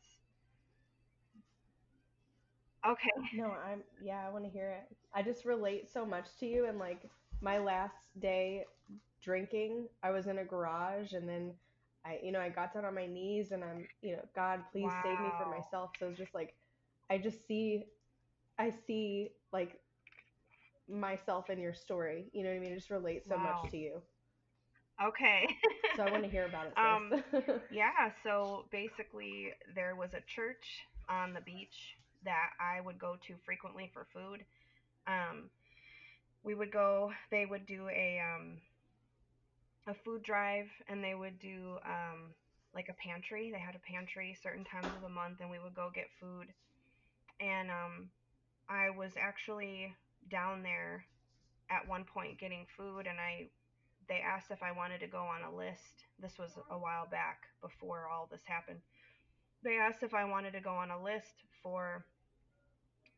Okay. 2.86 3.10
No 3.34 3.50
i'm 3.66 3.82
yeah 4.02 4.24
i 4.26 4.30
want 4.30 4.44
to 4.44 4.50
hear 4.50 4.70
it. 4.70 4.96
I 5.14 5.22
just 5.22 5.44
relate 5.44 5.88
so 5.92 6.04
much 6.04 6.26
to 6.40 6.46
you 6.46 6.66
and 6.66 6.78
like 6.78 7.02
my 7.40 7.58
last 7.58 7.94
day 8.20 8.64
drinking 9.24 9.88
i 10.02 10.10
was 10.10 10.26
in 10.26 10.38
a 10.38 10.44
garage 10.44 11.12
and 11.12 11.28
then 11.28 11.52
I, 12.04 12.18
you 12.22 12.32
know, 12.32 12.40
I 12.40 12.50
got 12.50 12.74
down 12.74 12.84
on 12.84 12.94
my 12.94 13.06
knees 13.06 13.52
and 13.52 13.64
I'm, 13.64 13.86
you 14.02 14.12
know, 14.12 14.22
God, 14.34 14.60
please 14.72 14.84
wow. 14.84 15.00
save 15.02 15.20
me 15.20 15.28
from 15.38 15.50
myself. 15.50 15.90
So 15.98 16.08
it's 16.08 16.18
just 16.18 16.34
like, 16.34 16.54
I 17.08 17.18
just 17.18 17.46
see, 17.46 17.84
I 18.58 18.72
see 18.86 19.30
like 19.52 19.80
myself 20.88 21.48
in 21.48 21.58
your 21.58 21.72
story. 21.72 22.26
You 22.32 22.42
know 22.44 22.50
what 22.50 22.56
I 22.56 22.60
mean? 22.60 22.72
It 22.72 22.76
just 22.76 22.90
relates 22.90 23.26
so 23.26 23.36
wow. 23.36 23.60
much 23.62 23.70
to 23.70 23.78
you. 23.78 24.02
Okay. 25.02 25.48
so 25.96 26.02
I 26.02 26.10
want 26.10 26.24
to 26.24 26.28
hear 26.28 26.44
about 26.44 26.66
it. 26.66 26.74
Um, 26.76 27.22
yeah. 27.72 28.10
So 28.22 28.66
basically, 28.70 29.52
there 29.74 29.96
was 29.96 30.10
a 30.12 30.20
church 30.26 30.84
on 31.08 31.32
the 31.32 31.40
beach 31.40 31.96
that 32.24 32.50
I 32.60 32.80
would 32.80 32.98
go 32.98 33.16
to 33.26 33.34
frequently 33.44 33.90
for 33.92 34.06
food. 34.12 34.44
Um, 35.06 35.50
we 36.42 36.54
would 36.54 36.70
go. 36.70 37.12
They 37.30 37.46
would 37.46 37.66
do 37.66 37.88
a 37.88 38.20
um, 38.20 38.58
a 39.86 39.94
food 39.94 40.22
drive 40.22 40.68
and 40.88 41.02
they 41.02 41.14
would 41.14 41.38
do 41.38 41.78
um, 41.84 42.32
like 42.74 42.88
a 42.88 42.94
pantry. 42.94 43.50
They 43.52 43.58
had 43.60 43.74
a 43.74 43.90
pantry 43.90 44.36
certain 44.42 44.64
times 44.64 44.88
of 44.94 45.02
the 45.02 45.08
month 45.08 45.40
and 45.40 45.50
we 45.50 45.58
would 45.58 45.74
go 45.74 45.90
get 45.94 46.06
food. 46.20 46.48
And 47.40 47.70
um, 47.70 48.10
I 48.68 48.90
was 48.90 49.12
actually 49.18 49.94
down 50.30 50.62
there 50.62 51.04
at 51.70 51.88
one 51.88 52.04
point 52.04 52.38
getting 52.38 52.66
food 52.76 53.06
and 53.06 53.18
I 53.18 53.48
they 54.08 54.20
asked 54.20 54.50
if 54.50 54.62
I 54.62 54.72
wanted 54.72 55.00
to 55.00 55.06
go 55.06 55.24
on 55.24 55.42
a 55.42 55.54
list. 55.56 56.04
This 56.20 56.38
was 56.38 56.50
a 56.70 56.78
while 56.78 57.06
back 57.10 57.44
before 57.62 58.08
all 58.12 58.28
this 58.30 58.42
happened. 58.44 58.80
They 59.62 59.78
asked 59.78 60.02
if 60.02 60.12
I 60.12 60.26
wanted 60.26 60.52
to 60.52 60.60
go 60.60 60.74
on 60.74 60.90
a 60.90 61.02
list 61.02 61.42
for 61.62 62.04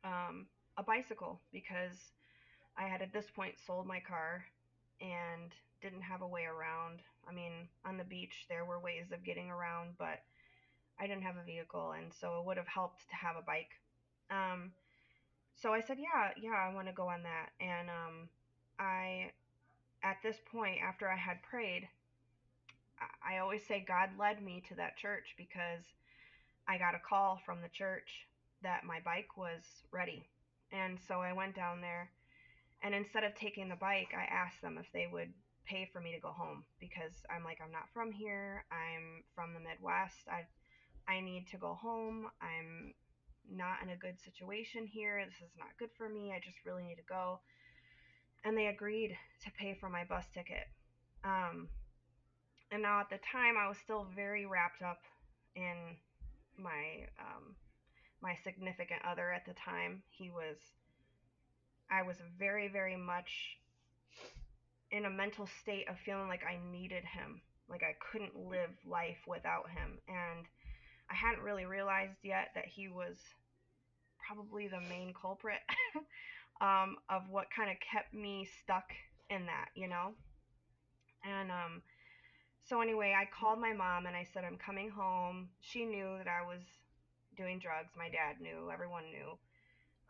um, 0.04 0.46
a 0.76 0.84
bicycle 0.84 1.40
because 1.52 2.12
I 2.78 2.84
had 2.84 3.02
at 3.02 3.12
this 3.12 3.26
point 3.34 3.54
sold 3.66 3.86
my 3.86 3.98
car 3.98 4.44
and 5.00 5.52
didn't 5.82 6.02
have 6.02 6.22
a 6.22 6.28
way 6.28 6.44
around. 6.44 7.00
I 7.28 7.32
mean, 7.32 7.68
on 7.84 7.96
the 7.96 8.04
beach 8.04 8.46
there 8.48 8.64
were 8.64 8.80
ways 8.80 9.12
of 9.12 9.24
getting 9.24 9.50
around, 9.50 9.96
but 9.98 10.20
I 10.98 11.06
didn't 11.06 11.24
have 11.24 11.36
a 11.36 11.44
vehicle, 11.44 11.92
and 11.92 12.12
so 12.20 12.38
it 12.40 12.46
would 12.46 12.56
have 12.56 12.68
helped 12.68 13.08
to 13.10 13.16
have 13.16 13.36
a 13.36 13.42
bike. 13.42 13.72
Um, 14.30 14.72
so 15.54 15.72
I 15.72 15.80
said, 15.80 15.98
yeah, 15.98 16.30
yeah, 16.40 16.56
I 16.56 16.74
want 16.74 16.88
to 16.88 16.94
go 16.94 17.08
on 17.08 17.22
that. 17.22 17.50
And 17.60 17.88
um, 17.88 18.28
I, 18.78 19.32
at 20.02 20.16
this 20.22 20.36
point, 20.52 20.78
after 20.86 21.08
I 21.08 21.16
had 21.16 21.42
prayed, 21.42 21.88
I 23.26 23.38
always 23.38 23.66
say 23.66 23.84
God 23.86 24.10
led 24.18 24.42
me 24.42 24.62
to 24.68 24.74
that 24.76 24.96
church 24.96 25.34
because 25.36 25.84
I 26.66 26.78
got 26.78 26.94
a 26.94 27.08
call 27.08 27.40
from 27.44 27.60
the 27.60 27.68
church 27.68 28.26
that 28.62 28.84
my 28.84 29.00
bike 29.04 29.36
was 29.36 29.62
ready. 29.92 30.28
And 30.72 30.98
so 31.06 31.20
I 31.20 31.32
went 31.32 31.54
down 31.54 31.80
there, 31.80 32.10
and 32.82 32.94
instead 32.94 33.24
of 33.24 33.34
taking 33.34 33.68
the 33.68 33.76
bike, 33.76 34.12
I 34.16 34.24
asked 34.24 34.62
them 34.62 34.78
if 34.78 34.90
they 34.92 35.06
would 35.10 35.32
pay 35.66 35.88
for 35.92 36.00
me 36.00 36.14
to 36.14 36.20
go 36.20 36.30
home 36.30 36.64
because 36.80 37.12
I'm 37.30 37.44
like 37.44 37.58
I'm 37.62 37.72
not 37.72 37.90
from 37.92 38.12
here. 38.12 38.64
I'm 38.70 39.22
from 39.34 39.52
the 39.52 39.60
Midwest. 39.60 40.26
I 40.30 40.46
I 41.10 41.20
need 41.20 41.46
to 41.50 41.58
go 41.58 41.74
home. 41.74 42.26
I'm 42.40 42.94
not 43.50 43.82
in 43.82 43.90
a 43.90 43.96
good 43.96 44.18
situation 44.20 44.86
here. 44.86 45.22
This 45.24 45.48
is 45.48 45.54
not 45.58 45.68
good 45.78 45.90
for 45.96 46.08
me. 46.08 46.32
I 46.34 46.40
just 46.40 46.58
really 46.64 46.82
need 46.82 46.96
to 46.96 47.08
go. 47.08 47.40
And 48.44 48.56
they 48.56 48.66
agreed 48.66 49.16
to 49.44 49.50
pay 49.58 49.76
for 49.78 49.88
my 49.88 50.04
bus 50.04 50.24
ticket. 50.34 50.66
Um, 51.24 51.68
and 52.70 52.82
now 52.82 53.00
at 53.00 53.10
the 53.10 53.18
time, 53.32 53.54
I 53.58 53.68
was 53.68 53.78
still 53.78 54.06
very 54.14 54.46
wrapped 54.46 54.82
up 54.82 55.02
in 55.54 55.96
my 56.58 57.06
um, 57.18 57.54
my 58.22 58.34
significant 58.42 59.02
other 59.08 59.32
at 59.32 59.46
the 59.46 59.54
time. 59.54 60.02
He 60.10 60.30
was. 60.30 60.56
I 61.88 62.02
was 62.02 62.16
very, 62.36 62.66
very 62.66 62.96
much 62.96 63.58
in 64.90 65.04
a 65.04 65.10
mental 65.10 65.48
state 65.62 65.88
of 65.88 65.96
feeling 65.98 66.28
like 66.28 66.42
I 66.44 66.58
needed 66.70 67.04
him, 67.04 67.40
like 67.68 67.82
I 67.82 67.94
couldn't 68.10 68.36
live 68.36 68.70
life 68.88 69.18
without 69.26 69.68
him. 69.70 69.98
And 70.08 70.46
I 71.10 71.14
hadn't 71.14 71.42
really 71.44 71.66
realized 71.66 72.18
yet 72.22 72.48
that 72.54 72.66
he 72.66 72.88
was 72.88 73.16
probably 74.26 74.68
the 74.68 74.80
main 74.80 75.12
culprit 75.20 75.60
um, 76.60 76.96
of 77.08 77.22
what 77.30 77.46
kind 77.54 77.70
of 77.70 77.76
kept 77.80 78.14
me 78.14 78.48
stuck 78.62 78.90
in 79.30 79.46
that, 79.46 79.68
you 79.74 79.88
know? 79.88 80.12
And 81.24 81.50
um, 81.50 81.82
so, 82.68 82.80
anyway, 82.80 83.14
I 83.16 83.28
called 83.30 83.60
my 83.60 83.72
mom 83.72 84.06
and 84.06 84.16
I 84.16 84.26
said, 84.32 84.44
I'm 84.44 84.58
coming 84.58 84.90
home. 84.90 85.48
She 85.60 85.84
knew 85.84 86.18
that 86.18 86.26
I 86.26 86.46
was 86.46 86.62
doing 87.36 87.58
drugs. 87.58 87.90
My 87.96 88.08
dad 88.08 88.40
knew, 88.40 88.70
everyone 88.72 89.04
knew. 89.10 89.38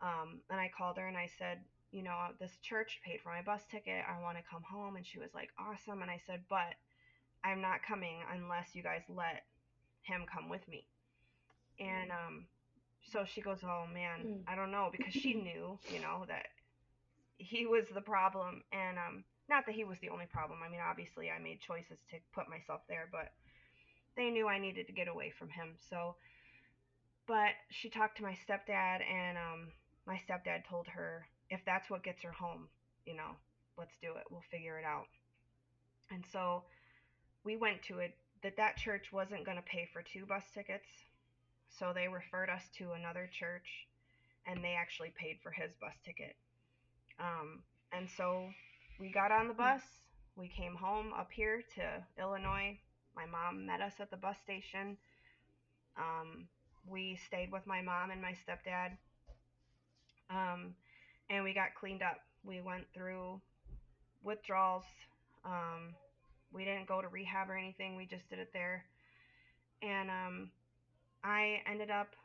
Um, 0.01 0.41
and 0.49 0.59
I 0.59 0.69
called 0.75 0.97
her 0.97 1.07
and 1.07 1.17
I 1.17 1.29
said, 1.37 1.59
you 1.91 2.03
know, 2.03 2.27
this 2.39 2.57
church 2.61 2.99
paid 3.05 3.19
for 3.21 3.29
my 3.29 3.41
bus 3.41 3.61
ticket. 3.71 4.03
I 4.07 4.21
want 4.21 4.37
to 4.37 4.43
come 4.49 4.63
home. 4.63 4.95
And 4.95 5.05
she 5.05 5.19
was 5.19 5.33
like, 5.33 5.49
awesome. 5.59 6.01
And 6.01 6.11
I 6.11 6.19
said, 6.25 6.41
but 6.49 6.75
I'm 7.43 7.61
not 7.61 7.83
coming 7.87 8.19
unless 8.33 8.73
you 8.73 8.83
guys 8.83 9.01
let 9.07 9.43
him 10.01 10.25
come 10.31 10.49
with 10.49 10.67
me. 10.67 10.85
And 11.79 12.11
um, 12.11 12.45
so 13.11 13.23
she 13.25 13.41
goes, 13.41 13.59
oh 13.63 13.85
man, 13.93 14.19
mm. 14.25 14.39
I 14.47 14.55
don't 14.55 14.71
know, 14.71 14.89
because 14.95 15.13
she 15.13 15.33
knew, 15.33 15.79
you 15.93 16.01
know, 16.01 16.25
that 16.27 16.47
he 17.37 17.65
was 17.65 17.85
the 17.93 18.01
problem. 18.01 18.63
And 18.71 18.97
um, 18.97 19.23
not 19.49 19.65
that 19.65 19.75
he 19.75 19.83
was 19.83 19.99
the 19.99 20.09
only 20.09 20.25
problem. 20.25 20.59
I 20.65 20.69
mean, 20.69 20.81
obviously, 20.81 21.29
I 21.29 21.39
made 21.41 21.61
choices 21.61 21.97
to 22.11 22.17
put 22.33 22.49
myself 22.49 22.81
there, 22.89 23.07
but 23.11 23.31
they 24.15 24.29
knew 24.29 24.47
I 24.47 24.59
needed 24.59 24.87
to 24.87 24.93
get 24.93 25.07
away 25.07 25.31
from 25.37 25.49
him. 25.49 25.75
So, 25.89 26.15
but 27.27 27.51
she 27.69 27.89
talked 27.89 28.17
to 28.17 28.23
my 28.23 28.35
stepdad, 28.47 29.01
and 29.05 29.37
um, 29.37 29.67
my 30.05 30.19
stepdad 30.27 30.65
told 30.67 30.87
her 30.87 31.27
if 31.49 31.61
that's 31.65 31.89
what 31.89 32.03
gets 32.03 32.23
her 32.23 32.31
home, 32.31 32.67
you 33.05 33.15
know, 33.15 33.31
let's 33.77 33.97
do 34.01 34.09
it. 34.17 34.23
We'll 34.29 34.43
figure 34.51 34.77
it 34.77 34.85
out. 34.85 35.07
And 36.11 36.23
so 36.31 36.63
we 37.43 37.55
went 37.57 37.83
to 37.83 37.99
it 37.99 38.15
that 38.43 38.57
that 38.57 38.77
church 38.77 39.11
wasn't 39.11 39.45
going 39.45 39.57
to 39.57 39.63
pay 39.63 39.87
for 39.91 40.01
two 40.01 40.25
bus 40.25 40.43
tickets. 40.53 40.87
So 41.69 41.91
they 41.93 42.07
referred 42.07 42.49
us 42.49 42.63
to 42.77 42.93
another 42.93 43.29
church 43.31 43.87
and 44.45 44.63
they 44.63 44.75
actually 44.79 45.13
paid 45.17 45.37
for 45.43 45.51
his 45.51 45.71
bus 45.81 45.93
ticket. 46.05 46.35
Um, 47.19 47.63
and 47.91 48.07
so 48.15 48.47
we 48.99 49.11
got 49.11 49.31
on 49.31 49.47
the 49.47 49.53
bus. 49.53 49.81
We 50.35 50.47
came 50.47 50.75
home 50.75 51.13
up 51.17 51.29
here 51.31 51.63
to 51.75 52.21
Illinois. 52.21 52.77
My 53.15 53.25
mom 53.25 53.65
met 53.65 53.81
us 53.81 53.93
at 53.99 54.11
the 54.11 54.17
bus 54.17 54.37
station. 54.43 54.97
Um, 55.97 56.47
we 56.87 57.19
stayed 57.25 57.51
with 57.51 57.65
my 57.65 57.81
mom 57.81 58.11
and 58.11 58.21
my 58.21 58.33
stepdad. 58.33 58.97
Um, 60.29 60.75
and 61.29 61.43
we 61.43 61.53
got 61.53 61.75
cleaned 61.79 62.01
up. 62.01 62.19
We 62.43 62.61
went 62.61 62.85
through 62.93 63.41
withdrawals. 64.23 64.85
Um, 65.45 65.95
we 66.51 66.65
didn't 66.65 66.87
go 66.87 67.01
to 67.01 67.07
rehab 67.07 67.49
or 67.49 67.57
anything. 67.57 67.95
We 67.95 68.05
just 68.05 68.29
did 68.29 68.39
it 68.39 68.51
there. 68.53 68.85
And 69.81 70.09
um, 70.09 70.49
I 71.23 71.61
ended 71.69 71.91
up, 71.91 72.15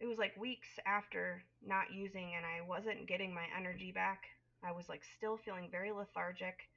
it 0.00 0.06
was 0.06 0.18
like 0.18 0.36
weeks 0.38 0.68
after 0.86 1.42
not 1.66 1.92
using, 1.92 2.32
and 2.36 2.44
I 2.44 2.66
wasn't 2.66 3.06
getting 3.06 3.34
my 3.34 3.46
energy 3.56 3.92
back. 3.92 4.24
I 4.64 4.72
was 4.72 4.88
like 4.88 5.02
still 5.16 5.36
feeling 5.36 5.68
very 5.70 5.90
lethargic. 5.92 6.68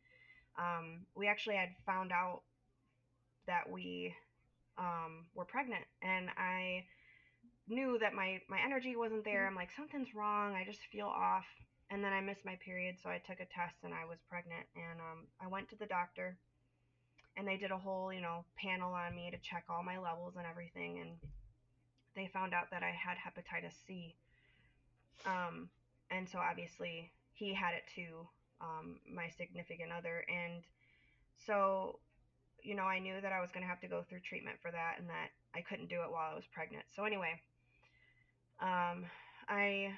Um, 0.58 1.06
we 1.16 1.28
actually 1.28 1.56
had 1.56 1.70
found 1.86 2.12
out 2.12 2.42
that 3.46 3.70
we 3.70 4.16
um, 4.78 5.26
were 5.36 5.46
pregnant, 5.46 5.84
and 6.02 6.30
I 6.38 6.86
knew 7.68 7.98
that 8.00 8.14
my 8.14 8.42
my 8.50 8.60
energy 8.64 8.96
wasn't 8.96 9.26
there. 9.26 9.42
Mm-hmm. 9.42 9.50
I'm 9.50 9.56
like 9.56 9.70
something's 9.76 10.14
wrong. 10.16 10.54
I 10.54 10.64
just 10.66 10.82
feel 10.92 11.08
off. 11.08 11.46
And 11.92 12.04
then 12.04 12.14
I 12.14 12.22
missed 12.22 12.46
my 12.46 12.58
period, 12.66 12.96
so 13.02 13.10
I 13.10 13.22
took 13.22 13.38
a 13.40 13.46
test 13.46 13.78
and 13.84 13.94
I 13.94 14.06
was 14.10 14.18
pregnant. 14.28 14.66
And 14.76 15.00
um, 15.00 15.28
I 15.40 15.48
went 15.48 15.70
to 15.70 15.78
the 15.78 15.86
doctor, 15.86 16.36
and 17.38 17.48
they 17.48 17.58
did 17.58 17.70
a 17.70 17.78
whole 17.78 18.12
you 18.12 18.22
know 18.22 18.46
panel 18.58 18.94
on 18.94 19.16
me 19.16 19.30
to 19.32 19.38
check 19.38 19.66
all 19.70 19.84
my 19.84 19.98
levels 19.98 20.34
and 20.38 20.46
everything. 20.46 21.00
And 21.00 21.18
they 22.16 22.30
found 22.34 22.54
out 22.54 22.72
that 22.72 22.82
I 22.82 22.92
had 22.92 23.18
hepatitis 23.20 23.76
C. 23.86 24.16
Um, 25.26 25.70
and 26.10 26.28
so 26.30 26.40
obviously 26.40 27.12
he 27.34 27.54
had 27.54 27.74
it 27.74 27.84
too, 27.94 28.28
um, 28.62 28.98
my 29.14 29.30
significant 29.38 29.92
other. 29.92 30.26
And 30.30 30.64
so, 31.46 32.00
you 32.64 32.76
know, 32.76 32.84
I 32.84 33.00
knew 33.00 33.20
that 33.22 33.34
I 33.34 33.42
was 33.42 33.52
going 33.52 33.64
to 33.64 33.70
have 33.70 33.82
to 33.82 33.88
go 33.88 34.04
through 34.08 34.22
treatment 34.22 34.58
for 34.62 34.72
that 34.72 34.96
and 34.98 35.10
that 35.10 35.30
I 35.54 35.62
couldn't 35.62 35.90
do 35.90 36.02
it 36.02 36.12
while 36.12 36.32
I 36.32 36.36
was 36.36 36.48
pregnant. 36.54 36.86
So, 36.96 37.04
anyway, 37.04 37.42
um, 38.60 39.06
I 39.48 39.94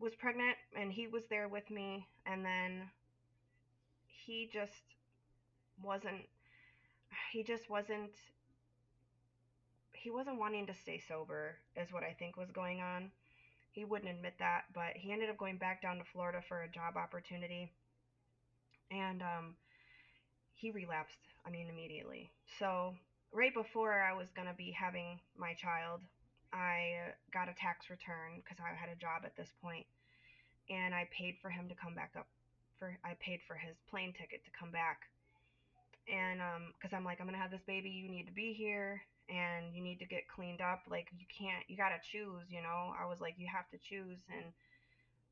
was 0.00 0.14
pregnant 0.16 0.56
and 0.78 0.92
he 0.92 1.06
was 1.08 1.24
there 1.30 1.48
with 1.48 1.70
me. 1.70 2.06
And 2.26 2.44
then 2.44 2.90
he 4.06 4.48
just 4.52 4.82
wasn't, 5.82 6.26
he 7.32 7.42
just 7.42 7.68
wasn't 7.68 8.12
he 9.92 10.10
wasn't 10.10 10.38
wanting 10.38 10.64
to 10.66 10.72
stay 10.74 10.98
sober 10.98 11.56
is 11.74 11.92
what 11.92 12.04
I 12.04 12.12
think 12.12 12.36
was 12.36 12.52
going 12.52 12.80
on. 12.80 13.10
He 13.72 13.84
wouldn't 13.84 14.10
admit 14.10 14.34
that, 14.38 14.64
but 14.74 14.96
he 14.96 15.12
ended 15.12 15.30
up 15.30 15.38
going 15.38 15.58
back 15.58 15.82
down 15.82 15.98
to 15.98 16.04
Florida 16.04 16.40
for 16.48 16.62
a 16.62 16.68
job 16.70 16.96
opportunity. 16.96 17.72
And 18.90 19.22
um, 19.22 19.56
he 20.54 20.70
relapsed, 20.70 21.20
I 21.46 21.50
mean, 21.50 21.68
immediately. 21.68 22.30
So, 22.58 22.94
right 23.32 23.54
before 23.54 24.02
I 24.02 24.12
was 24.14 24.30
going 24.30 24.48
to 24.48 24.54
be 24.54 24.72
having 24.72 25.20
my 25.36 25.54
child, 25.54 26.00
I 26.52 27.12
got 27.32 27.48
a 27.48 27.54
tax 27.54 27.90
return 27.90 28.42
because 28.42 28.58
I 28.60 28.74
had 28.74 28.88
a 28.88 28.98
job 28.98 29.22
at 29.24 29.36
this 29.36 29.52
point, 29.62 29.86
and 30.70 30.94
I 30.94 31.08
paid 31.12 31.36
for 31.42 31.50
him 31.50 31.68
to 31.68 31.74
come 31.74 31.94
back 31.94 32.12
up. 32.16 32.26
For 32.78 32.96
I 33.04 33.14
paid 33.20 33.40
for 33.46 33.56
his 33.56 33.76
plane 33.88 34.12
ticket 34.12 34.44
to 34.44 34.50
come 34.52 34.70
back, 34.70 35.08
and 36.08 36.40
because 36.76 36.92
um, 36.92 36.98
I'm 36.98 37.04
like, 37.04 37.20
I'm 37.20 37.26
gonna 37.26 37.38
have 37.40 37.50
this 37.50 37.64
baby, 37.66 37.88
you 37.88 38.08
need 38.10 38.26
to 38.26 38.32
be 38.32 38.52
here, 38.52 39.02
and 39.28 39.74
you 39.74 39.82
need 39.82 39.98
to 40.00 40.06
get 40.06 40.28
cleaned 40.28 40.60
up. 40.60 40.82
Like 40.90 41.08
you 41.18 41.26
can't, 41.26 41.64
you 41.68 41.76
gotta 41.76 42.00
choose, 42.02 42.44
you 42.50 42.62
know. 42.62 42.92
I 43.00 43.06
was 43.06 43.20
like, 43.20 43.34
you 43.38 43.46
have 43.48 43.68
to 43.70 43.78
choose, 43.78 44.18
and 44.28 44.46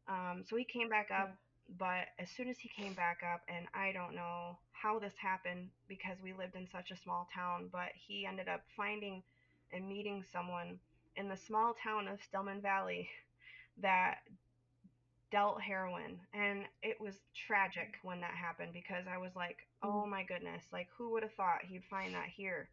um, 0.09 0.45
so 0.49 0.57
he 0.57 0.65
came 0.65 0.89
back 0.89 1.11
up. 1.11 1.37
But 1.79 2.13
as 2.19 2.29
soon 2.29 2.49
as 2.49 2.59
he 2.59 2.69
came 2.69 2.93
back 2.93 3.21
up, 3.25 3.41
and 3.49 3.67
I 3.73 3.93
don't 3.93 4.15
know 4.15 4.59
how 4.73 4.99
this 4.99 5.15
happened 5.17 5.71
because 5.89 6.19
we 6.23 6.35
lived 6.35 6.57
in 6.57 6.69
such 6.71 6.91
a 6.91 6.97
small 6.97 7.27
town, 7.35 7.71
but 7.73 7.89
he 8.07 8.27
ended 8.27 8.49
up 8.49 8.61
finding 8.77 9.23
and 9.73 9.89
meeting 9.89 10.23
someone 10.31 10.79
in 11.17 11.29
the 11.29 11.37
small 11.37 11.75
town 11.83 12.09
of 12.09 12.23
Stillman 12.23 12.61
Valley 12.61 13.09
that 13.79 14.19
dealt 15.31 15.61
heroin 15.61 16.19
and 16.33 16.65
it 16.83 16.99
was 17.01 17.15
tragic 17.47 17.97
when 18.03 18.21
that 18.21 18.35
happened 18.35 18.73
because 18.73 19.07
I 19.07 19.19
was 19.19 19.35
like, 19.37 19.59
"Oh 19.83 20.07
my 20.07 20.23
goodness, 20.23 20.65
like 20.73 20.89
who 20.97 21.11
would 21.11 21.23
have 21.23 21.35
thought 21.35 21.65
he'd 21.65 21.85
find 21.91 22.15
that 22.15 22.29
here?" 22.29 22.71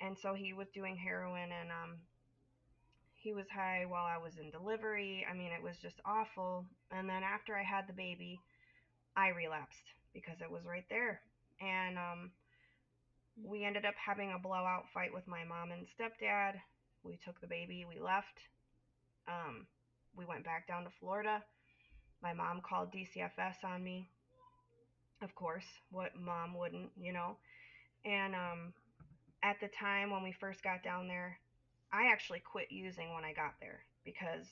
And 0.00 0.16
so 0.18 0.32
he 0.32 0.54
was 0.54 0.70
doing 0.70 0.96
heroin 0.96 1.52
and 1.52 1.70
um 1.70 2.00
he 3.14 3.32
was 3.32 3.48
high 3.50 3.84
while 3.86 4.04
I 4.04 4.16
was 4.18 4.36
in 4.38 4.50
delivery. 4.50 5.26
I 5.28 5.32
mean, 5.34 5.50
it 5.52 5.62
was 5.62 5.76
just 5.78 6.00
awful. 6.04 6.66
And 6.90 7.08
then 7.08 7.22
after 7.22 7.56
I 7.56 7.62
had 7.62 7.86
the 7.88 7.92
baby, 7.92 8.38
I 9.16 9.28
relapsed 9.30 9.92
because 10.14 10.40
it 10.40 10.50
was 10.50 10.64
right 10.66 10.86
there. 10.90 11.20
And 11.60 11.98
um 11.98 12.32
we 13.42 13.64
ended 13.64 13.84
up 13.84 13.94
having 13.96 14.32
a 14.32 14.38
blowout 14.38 14.88
fight 14.92 15.12
with 15.12 15.26
my 15.26 15.44
mom 15.44 15.70
and 15.72 15.86
stepdad. 15.86 16.60
We 17.06 17.18
took 17.24 17.40
the 17.40 17.46
baby, 17.46 17.86
we 17.88 18.00
left. 18.00 18.40
Um 19.28 19.66
we 20.16 20.24
went 20.24 20.44
back 20.44 20.66
down 20.66 20.84
to 20.84 20.90
Florida. 20.98 21.42
My 22.22 22.32
mom 22.32 22.62
called 22.62 22.92
DCFS 22.92 23.64
on 23.64 23.84
me. 23.84 24.08
Of 25.22 25.34
course, 25.34 25.66
what 25.90 26.18
mom 26.18 26.56
wouldn't, 26.56 26.90
you 26.96 27.12
know? 27.12 27.36
And 28.04 28.34
um, 28.34 28.72
at 29.42 29.60
the 29.60 29.68
time 29.68 30.10
when 30.10 30.22
we 30.22 30.32
first 30.32 30.62
got 30.62 30.82
down 30.82 31.08
there, 31.08 31.38
I 31.92 32.06
actually 32.10 32.40
quit 32.40 32.68
using 32.70 33.12
when 33.12 33.24
I 33.24 33.32
got 33.32 33.54
there 33.60 33.80
because 34.04 34.46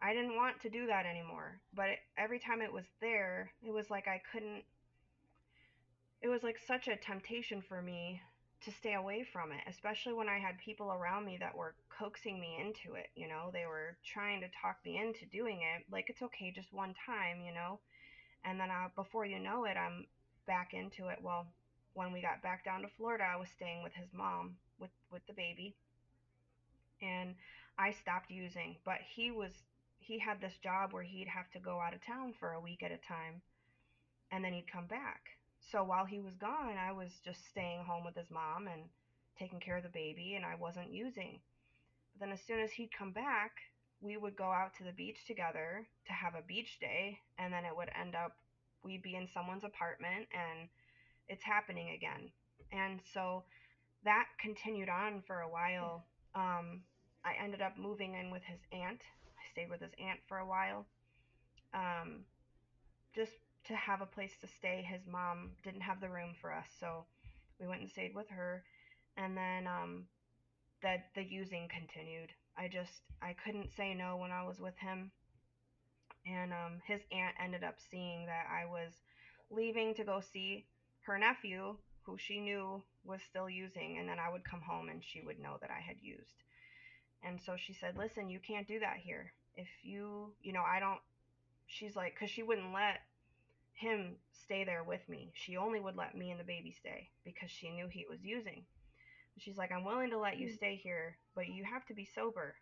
I 0.00 0.12
didn't 0.12 0.36
want 0.36 0.60
to 0.62 0.70
do 0.70 0.86
that 0.86 1.06
anymore. 1.06 1.60
But 1.74 1.88
it, 1.88 1.98
every 2.18 2.38
time 2.38 2.60
it 2.60 2.72
was 2.72 2.84
there, 3.00 3.50
it 3.66 3.72
was 3.72 3.90
like 3.90 4.08
I 4.08 4.20
couldn't. 4.32 4.64
It 6.20 6.28
was 6.28 6.42
like 6.42 6.58
such 6.66 6.88
a 6.88 6.96
temptation 6.96 7.62
for 7.62 7.82
me 7.82 8.20
to 8.64 8.72
stay 8.72 8.94
away 8.94 9.24
from 9.24 9.52
it, 9.52 9.60
especially 9.68 10.12
when 10.12 10.28
I 10.28 10.38
had 10.38 10.58
people 10.58 10.92
around 10.92 11.24
me 11.24 11.36
that 11.38 11.56
were 11.56 11.74
coaxing 11.88 12.40
me 12.40 12.58
into 12.60 12.96
it, 12.96 13.08
you 13.14 13.28
know, 13.28 13.50
they 13.52 13.66
were 13.66 13.96
trying 14.04 14.40
to 14.40 14.48
talk 14.60 14.76
me 14.84 14.98
into 14.98 15.26
doing 15.26 15.60
it. 15.62 15.84
Like 15.90 16.08
it's 16.08 16.22
okay 16.22 16.52
just 16.54 16.72
one 16.72 16.94
time, 17.06 17.40
you 17.44 17.52
know. 17.52 17.78
And 18.44 18.58
then 18.58 18.70
I, 18.70 18.88
before 18.94 19.24
you 19.24 19.38
know 19.38 19.64
it, 19.64 19.76
I'm 19.76 20.06
back 20.46 20.74
into 20.74 21.08
it. 21.08 21.18
Well, 21.22 21.46
when 21.94 22.12
we 22.12 22.22
got 22.22 22.42
back 22.42 22.64
down 22.64 22.82
to 22.82 22.88
Florida, 22.96 23.24
I 23.24 23.36
was 23.36 23.48
staying 23.54 23.82
with 23.82 23.92
his 23.94 24.08
mom 24.12 24.56
with 24.78 24.90
with 25.12 25.26
the 25.26 25.34
baby. 25.34 25.74
And 27.00 27.34
I 27.78 27.90
stopped 27.92 28.30
using, 28.30 28.76
but 28.84 28.98
he 29.14 29.30
was 29.30 29.52
he 29.98 30.18
had 30.18 30.40
this 30.40 30.58
job 30.62 30.92
where 30.92 31.02
he'd 31.02 31.28
have 31.28 31.50
to 31.52 31.60
go 31.60 31.80
out 31.80 31.94
of 31.94 32.04
town 32.04 32.34
for 32.38 32.52
a 32.52 32.60
week 32.60 32.82
at 32.82 32.90
a 32.90 32.98
time 32.98 33.40
and 34.32 34.44
then 34.44 34.52
he'd 34.52 34.70
come 34.70 34.86
back 34.86 35.36
so 35.70 35.84
while 35.84 36.04
he 36.04 36.20
was 36.20 36.34
gone, 36.36 36.76
I 36.76 36.92
was 36.92 37.10
just 37.24 37.48
staying 37.48 37.84
home 37.84 38.04
with 38.04 38.16
his 38.16 38.30
mom 38.30 38.66
and 38.66 38.82
taking 39.38 39.60
care 39.60 39.76
of 39.76 39.82
the 39.82 39.88
baby, 39.88 40.34
and 40.34 40.44
I 40.44 40.54
wasn't 40.56 40.92
using. 40.92 41.40
But 42.12 42.26
then 42.26 42.32
as 42.32 42.42
soon 42.46 42.60
as 42.60 42.72
he'd 42.72 42.90
come 42.96 43.12
back, 43.12 43.52
we 44.00 44.16
would 44.16 44.36
go 44.36 44.50
out 44.50 44.74
to 44.78 44.84
the 44.84 44.92
beach 44.92 45.24
together 45.26 45.86
to 46.06 46.12
have 46.12 46.34
a 46.34 46.46
beach 46.46 46.78
day, 46.80 47.18
and 47.38 47.52
then 47.52 47.64
it 47.64 47.76
would 47.76 47.90
end 47.98 48.14
up 48.14 48.36
we'd 48.84 49.02
be 49.02 49.14
in 49.14 49.28
someone's 49.32 49.64
apartment 49.64 50.26
and 50.32 50.68
it's 51.28 51.44
happening 51.44 51.90
again. 51.96 52.30
And 52.72 53.00
so 53.14 53.44
that 54.04 54.26
continued 54.40 54.88
on 54.88 55.22
for 55.26 55.40
a 55.40 55.48
while. 55.48 56.04
Um, 56.34 56.82
I 57.24 57.34
ended 57.42 57.62
up 57.62 57.78
moving 57.78 58.14
in 58.14 58.30
with 58.30 58.42
his 58.42 58.58
aunt. 58.72 59.00
I 59.38 59.42
stayed 59.52 59.70
with 59.70 59.80
his 59.80 59.92
aunt 60.00 60.20
for 60.26 60.38
a 60.38 60.46
while. 60.46 60.86
Um, 61.74 62.24
just 63.14 63.32
to 63.66 63.74
have 63.74 64.00
a 64.00 64.06
place 64.06 64.32
to 64.40 64.48
stay. 64.48 64.86
His 64.88 65.06
mom 65.06 65.50
didn't 65.62 65.82
have 65.82 66.00
the 66.00 66.08
room 66.08 66.34
for 66.40 66.52
us, 66.52 66.66
so 66.78 67.04
we 67.60 67.66
went 67.66 67.80
and 67.80 67.90
stayed 67.90 68.14
with 68.14 68.28
her. 68.30 68.64
And 69.16 69.36
then 69.36 69.66
um, 69.66 70.04
the 70.82 70.96
the 71.14 71.22
using 71.22 71.68
continued. 71.68 72.30
I 72.56 72.68
just 72.68 73.02
I 73.22 73.34
couldn't 73.44 73.70
say 73.76 73.94
no 73.94 74.16
when 74.16 74.32
I 74.32 74.44
was 74.44 74.58
with 74.60 74.76
him. 74.78 75.10
And 76.26 76.52
um, 76.52 76.80
his 76.86 77.00
aunt 77.10 77.34
ended 77.42 77.64
up 77.64 77.76
seeing 77.90 78.26
that 78.26 78.46
I 78.50 78.66
was 78.66 78.92
leaving 79.50 79.94
to 79.94 80.04
go 80.04 80.20
see 80.20 80.66
her 81.00 81.18
nephew, 81.18 81.76
who 82.02 82.16
she 82.16 82.38
knew 82.38 82.82
was 83.04 83.20
still 83.28 83.50
using, 83.50 83.98
and 83.98 84.08
then 84.08 84.18
I 84.20 84.30
would 84.30 84.44
come 84.44 84.60
home 84.60 84.88
and 84.88 85.02
she 85.02 85.20
would 85.20 85.40
know 85.40 85.56
that 85.60 85.70
I 85.70 85.80
had 85.80 85.96
used. 86.00 86.42
And 87.24 87.40
so 87.40 87.56
she 87.56 87.72
said, 87.72 87.96
"Listen, 87.96 88.28
you 88.28 88.40
can't 88.40 88.66
do 88.66 88.80
that 88.80 88.98
here. 88.98 89.32
If 89.54 89.68
you, 89.82 90.32
you 90.42 90.52
know, 90.52 90.62
I 90.62 90.80
don't." 90.80 91.00
She's 91.66 91.96
like, 91.96 92.14
because 92.14 92.30
she 92.30 92.42
wouldn't 92.42 92.74
let 92.74 93.00
him 93.82 94.16
stay 94.32 94.64
there 94.64 94.84
with 94.84 95.08
me. 95.10 95.32
She 95.34 95.58
only 95.58 95.80
would 95.80 95.96
let 95.96 96.16
me 96.16 96.30
and 96.32 96.40
the 96.40 96.44
baby 96.44 96.72
stay 96.72 97.10
because 97.24 97.50
she 97.50 97.70
knew 97.70 97.88
he 97.88 98.06
was 98.10 98.24
using. 98.24 98.66
She's 99.38 99.58
like, 99.58 99.72
I'm 99.72 99.84
willing 99.84 100.10
to 100.10 100.18
let 100.18 100.38
you 100.38 100.48
stay 100.48 100.76
here, 100.76 101.18
but 101.34 101.48
you 101.48 101.64
have 101.64 101.86
to 101.86 101.94
be 101.94 102.06
sober. 102.06 102.56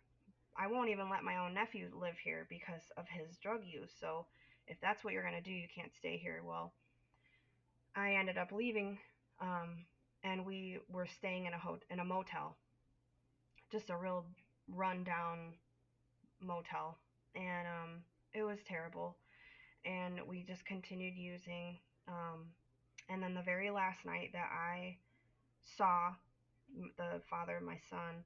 I 0.57 0.67
won't 0.67 0.89
even 0.89 1.09
let 1.09 1.23
my 1.23 1.37
own 1.37 1.53
nephew 1.55 1.91
live 1.93 2.17
here 2.23 2.47
because 2.49 2.83
of 2.97 3.07
his 3.09 3.37
drug 3.39 3.61
use. 3.65 3.91
So 3.99 4.27
if 4.67 4.79
that's 4.81 5.03
what 5.03 5.13
you're 5.13 5.23
going 5.23 5.35
to 5.35 5.41
do, 5.41 5.51
you 5.53 5.67
can't 5.75 5.95
stay 5.95 6.17
here. 6.17 6.41
Well, 6.45 6.73
I 7.95 8.15
ended 8.15 8.37
up 8.37 8.51
leaving, 8.51 8.99
um, 9.39 9.85
and 10.23 10.45
we 10.45 10.79
were 10.89 11.05
staying 11.07 11.45
in 11.45 11.53
a 11.53 11.57
ho- 11.59 11.79
in 11.89 11.99
a 11.99 12.05
motel, 12.05 12.57
just 13.71 13.89
a 13.89 13.97
real 13.97 14.25
rundown 14.67 15.53
motel. 16.41 16.99
and 17.35 17.67
um, 17.67 18.03
it 18.33 18.43
was 18.43 18.59
terrible. 18.67 19.17
And 19.85 20.19
we 20.27 20.43
just 20.43 20.65
continued 20.65 21.15
using. 21.15 21.77
Um, 22.07 22.47
and 23.09 23.21
then 23.21 23.33
the 23.33 23.41
very 23.41 23.69
last 23.69 24.05
night 24.05 24.29
that 24.33 24.49
I 24.51 24.97
saw 25.77 26.13
the 26.97 27.21
father 27.29 27.57
of 27.57 27.63
my 27.63 27.77
son, 27.89 28.23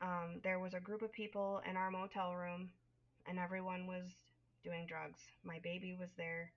um, 0.00 0.40
there 0.42 0.58
was 0.58 0.74
a 0.74 0.80
group 0.80 1.02
of 1.02 1.12
people 1.12 1.60
in 1.68 1.76
our 1.76 1.90
motel 1.90 2.34
room, 2.34 2.70
and 3.26 3.38
everyone 3.38 3.86
was 3.86 4.04
doing 4.64 4.86
drugs. 4.86 5.20
My 5.44 5.58
baby 5.62 5.94
was 5.98 6.10
there. 6.16 6.52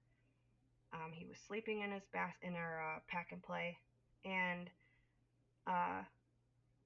Um, 0.93 1.11
he 1.11 1.25
was 1.25 1.37
sleeping 1.47 1.81
in 1.81 1.91
his 1.91 2.03
bas- 2.13 2.39
in 2.41 2.55
our 2.55 2.95
uh, 2.95 2.99
pack 3.07 3.31
and 3.31 3.41
play, 3.41 3.77
and 4.23 4.69
uh, 5.67 6.03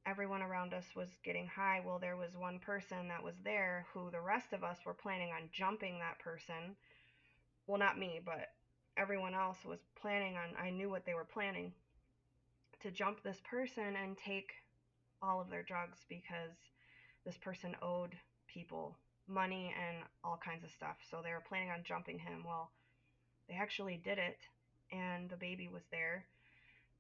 everyone 0.06 0.42
around 0.42 0.74
us 0.74 0.86
was 0.96 1.10
getting 1.24 1.48
high. 1.48 1.82
Well, 1.86 2.00
there 2.00 2.16
was 2.18 2.36
one 2.36 2.60
person 2.60 3.10
that 3.10 3.24
was 3.24 3.36
there 3.44 3.86
who 3.94 4.10
the 4.10 4.22
rest 4.22 4.54
of 4.54 4.64
us 4.64 4.78
were 4.86 4.94
planning 4.94 5.32
on 5.32 5.50
jumping 5.52 6.00
that 6.00 6.20
person. 6.20 6.76
Well, 7.68 7.78
not 7.78 8.00
me, 8.00 8.22
but 8.24 8.50
everyone 8.98 9.36
else 9.36 9.58
was 9.66 9.80
planning 10.02 10.38
on. 10.38 10.56
I 10.58 10.70
knew 10.70 10.90
what 10.90 11.06
they 11.06 11.14
were 11.14 11.26
planning 11.26 11.74
to 12.82 12.92
jump 12.92 13.22
this 13.22 13.42
person 13.50 13.96
and 14.02 14.18
take 14.18 14.52
all 15.22 15.42
of 15.42 15.50
their 15.50 15.64
drugs 15.64 16.00
because 16.08 16.56
this 17.26 17.38
person 17.38 17.76
owed 17.82 18.16
people 18.48 18.98
money 19.28 19.74
and 19.78 19.98
all 20.24 20.40
kinds 20.44 20.64
of 20.64 20.72
stuff. 20.72 20.96
So 21.12 21.22
they 21.22 21.32
were 21.32 21.44
planning 21.48 21.70
on 21.70 21.84
jumping 21.84 22.20
him. 22.20 22.44
Well, 22.48 22.72
they 23.50 23.56
actually 23.56 24.00
did 24.04 24.18
it, 24.18 24.38
and 24.92 25.30
the 25.30 25.36
baby 25.36 25.68
was 25.68 25.84
there, 25.92 26.26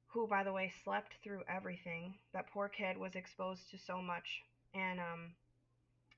who, 0.08 0.28
by 0.28 0.44
the 0.44 0.54
way, 0.54 0.72
slept 0.84 1.16
through 1.24 1.44
everything. 1.48 2.16
That 2.34 2.52
poor 2.52 2.68
kid 2.68 2.98
was 2.98 3.16
exposed 3.16 3.70
to 3.72 3.78
so 3.78 4.02
much, 4.02 4.44
and 4.74 5.00
um, 5.00 5.32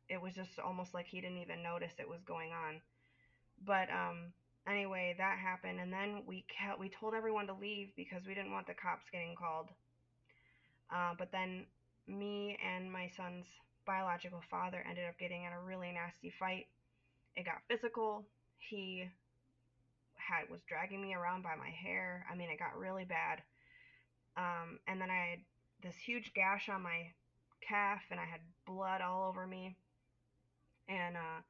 it 0.09 0.21
was 0.21 0.33
just 0.33 0.59
almost 0.59 0.93
like 0.93 1.05
he 1.07 1.21
didn't 1.21 1.37
even 1.41 1.61
notice 1.61 1.93
it 1.99 2.09
was 2.09 2.23
going 2.23 2.51
on. 2.51 2.81
But 3.65 3.89
um, 3.91 4.33
anyway, 4.67 5.15
that 5.17 5.37
happened, 5.37 5.79
and 5.79 5.91
then 5.91 6.23
we 6.25 6.45
kept, 6.47 6.79
we 6.79 6.89
told 6.89 7.13
everyone 7.13 7.47
to 7.47 7.53
leave 7.53 7.89
because 7.95 8.25
we 8.27 8.33
didn't 8.33 8.51
want 8.51 8.67
the 8.67 8.73
cops 8.73 9.09
getting 9.11 9.35
called. 9.35 9.67
Uh, 10.91 11.13
but 11.17 11.31
then 11.31 11.65
me 12.07 12.57
and 12.65 12.91
my 12.91 13.07
son's 13.15 13.45
biological 13.85 14.41
father 14.49 14.83
ended 14.87 15.05
up 15.07 15.17
getting 15.19 15.43
in 15.43 15.53
a 15.53 15.61
really 15.61 15.91
nasty 15.91 16.33
fight. 16.39 16.67
It 17.35 17.45
got 17.45 17.61
physical. 17.67 18.25
He 18.57 19.09
had 20.15 20.49
was 20.49 20.61
dragging 20.67 21.01
me 21.01 21.13
around 21.13 21.43
by 21.43 21.55
my 21.55 21.69
hair. 21.69 22.25
I 22.31 22.35
mean, 22.35 22.49
it 22.49 22.59
got 22.59 22.77
really 22.77 23.05
bad. 23.05 23.41
Um, 24.37 24.79
and 24.87 25.01
then 25.01 25.09
I 25.09 25.31
had 25.31 25.39
this 25.81 25.95
huge 25.95 26.33
gash 26.33 26.69
on 26.69 26.81
my 26.81 27.11
calf, 27.67 28.01
and 28.11 28.19
I 28.19 28.25
had 28.25 28.41
blood 28.65 29.01
all 29.01 29.27
over 29.29 29.45
me. 29.47 29.75
And 30.87 31.15
uh, 31.15 31.41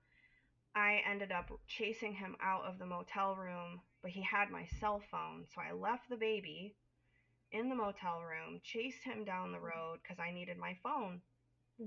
I 0.80 1.02
ended 1.10 1.32
up 1.32 1.52
chasing 1.68 2.14
him 2.14 2.36
out 2.42 2.64
of 2.64 2.80
the 2.80 2.86
motel 2.86 3.36
room, 3.36 3.82
but 4.02 4.12
he 4.12 4.24
had 4.24 4.50
my 4.50 4.66
cell 4.80 5.02
phone, 5.12 5.46
so 5.54 5.62
I 5.62 5.74
left 5.74 6.10
the 6.10 6.16
baby 6.16 6.76
in 7.52 7.70
the 7.70 7.76
motel 7.76 8.22
room, 8.22 8.62
chased 8.64 9.04
him 9.04 9.26
down 9.26 9.52
the 9.52 9.60
road 9.60 10.00
because 10.02 10.20
I 10.20 10.32
needed 10.32 10.58
my 10.58 10.78
phone, 10.82 11.22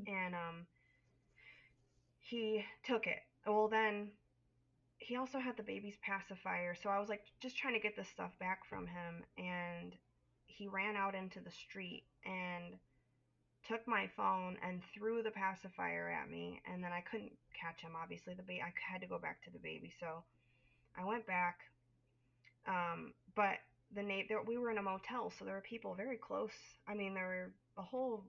and 0.06 0.34
um, 0.34 0.66
he 2.18 2.64
took 2.84 3.06
it. 3.06 3.20
Well, 3.46 3.68
then 3.68 4.08
he 4.98 5.16
also 5.16 5.38
had 5.38 5.56
the 5.56 5.62
baby's 5.62 5.96
pacifier, 6.04 6.74
so 6.74 6.90
I 6.90 6.98
was 6.98 7.08
like 7.08 7.22
just 7.40 7.56
trying 7.56 7.74
to 7.74 7.80
get 7.80 7.96
this 7.96 8.08
stuff 8.08 8.38
back 8.38 8.64
from 8.68 8.86
him, 8.86 9.24
and 9.38 9.94
he 10.46 10.68
ran 10.68 10.96
out 10.96 11.14
into 11.14 11.40
the 11.40 11.50
street 11.50 12.04
and 12.24 12.74
took 13.68 13.86
my 13.86 14.08
phone 14.16 14.56
and 14.66 14.82
threw 14.94 15.22
the 15.22 15.30
pacifier 15.30 16.10
at 16.10 16.30
me, 16.30 16.60
and 16.70 16.82
then 16.82 16.92
I 16.92 17.00
couldn't 17.00 17.32
catch 17.60 17.80
him. 17.80 17.92
Obviously, 18.00 18.34
the 18.34 18.42
baby 18.42 18.60
I 18.62 18.72
had 18.92 19.00
to 19.02 19.06
go 19.06 19.18
back 19.18 19.42
to 19.44 19.50
the 19.50 19.58
baby, 19.58 19.92
so 20.00 20.24
I 20.98 21.04
went 21.04 21.26
back. 21.26 21.58
Um, 22.66 23.12
but 23.34 23.58
the 23.94 24.02
na- 24.02 24.26
there, 24.28 24.42
we 24.42 24.58
were 24.58 24.70
in 24.70 24.78
a 24.78 24.82
motel, 24.82 25.30
so 25.38 25.44
there 25.44 25.54
were 25.54 25.60
people 25.68 25.94
very 25.94 26.16
close. 26.16 26.52
I 26.88 26.94
mean, 26.94 27.14
there 27.14 27.26
were 27.26 27.52
a 27.78 27.82
whole 27.82 28.24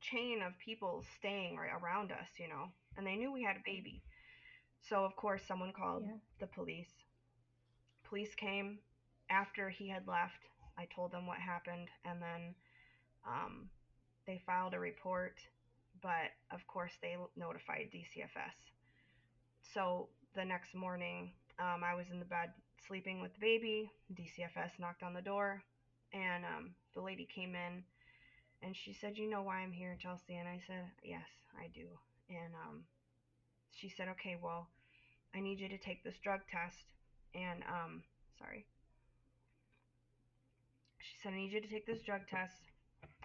chain 0.00 0.42
of 0.42 0.52
people 0.58 1.04
staying 1.18 1.56
right 1.56 1.70
around 1.82 2.12
us, 2.12 2.28
you 2.38 2.48
know, 2.48 2.66
and 2.96 3.06
they 3.06 3.16
knew 3.16 3.32
we 3.32 3.42
had 3.42 3.56
a 3.56 3.62
baby. 3.64 4.02
So 4.88 5.04
of 5.04 5.16
course, 5.16 5.42
someone 5.46 5.72
called 5.72 6.04
Yeah. 6.06 6.16
the 6.40 6.46
police. 6.46 6.92
Police 8.04 8.34
came 8.34 8.78
after 9.30 9.68
he 9.68 9.88
had 9.88 10.06
left. 10.06 10.46
I 10.78 10.86
told 10.94 11.10
them 11.12 11.26
what 11.26 11.38
happened, 11.38 11.88
and 12.04 12.22
then 12.22 12.54
um, 13.26 13.70
they 14.26 14.42
filed 14.44 14.74
a 14.74 14.78
report. 14.78 15.38
But 16.02 16.34
of 16.52 16.66
course, 16.66 16.92
they 17.00 17.16
notified 17.36 17.90
DCFS. 17.92 18.58
So 19.74 20.08
the 20.34 20.44
next 20.44 20.74
morning, 20.74 21.32
um, 21.58 21.82
I 21.82 21.94
was 21.94 22.06
in 22.10 22.18
the 22.18 22.24
bed 22.26 22.50
sleeping 22.86 23.20
with 23.20 23.32
the 23.34 23.40
baby. 23.40 23.90
DCFS 24.12 24.78
knocked 24.78 25.02
on 25.02 25.14
the 25.14 25.22
door, 25.22 25.62
and 26.12 26.44
um, 26.44 26.74
the 26.94 27.00
lady 27.00 27.26
came 27.34 27.54
in, 27.54 27.82
and 28.62 28.76
she 28.76 28.92
said, 28.92 29.16
"You 29.16 29.28
know 29.28 29.42
why 29.42 29.60
I'm 29.60 29.72
here, 29.72 29.96
Chelsea?" 30.00 30.36
And 30.36 30.48
I 30.48 30.60
said, 30.66 30.84
"Yes, 31.02 31.28
I 31.58 31.68
do." 31.74 31.86
And 32.28 32.54
um, 32.54 32.84
she 33.72 33.88
said, 33.88 34.08
"Okay, 34.08 34.36
well, 34.40 34.68
I 35.34 35.40
need 35.40 35.58
you 35.58 35.68
to 35.68 35.78
take 35.78 36.04
this 36.04 36.18
drug 36.22 36.40
test." 36.50 36.92
And 37.34 37.62
um, 37.64 38.02
sorry, 38.38 38.66
she 40.98 41.16
said, 41.22 41.32
"I 41.32 41.36
need 41.36 41.52
you 41.52 41.60
to 41.60 41.68
take 41.68 41.86
this 41.86 42.02
drug 42.02 42.20
test 42.30 42.75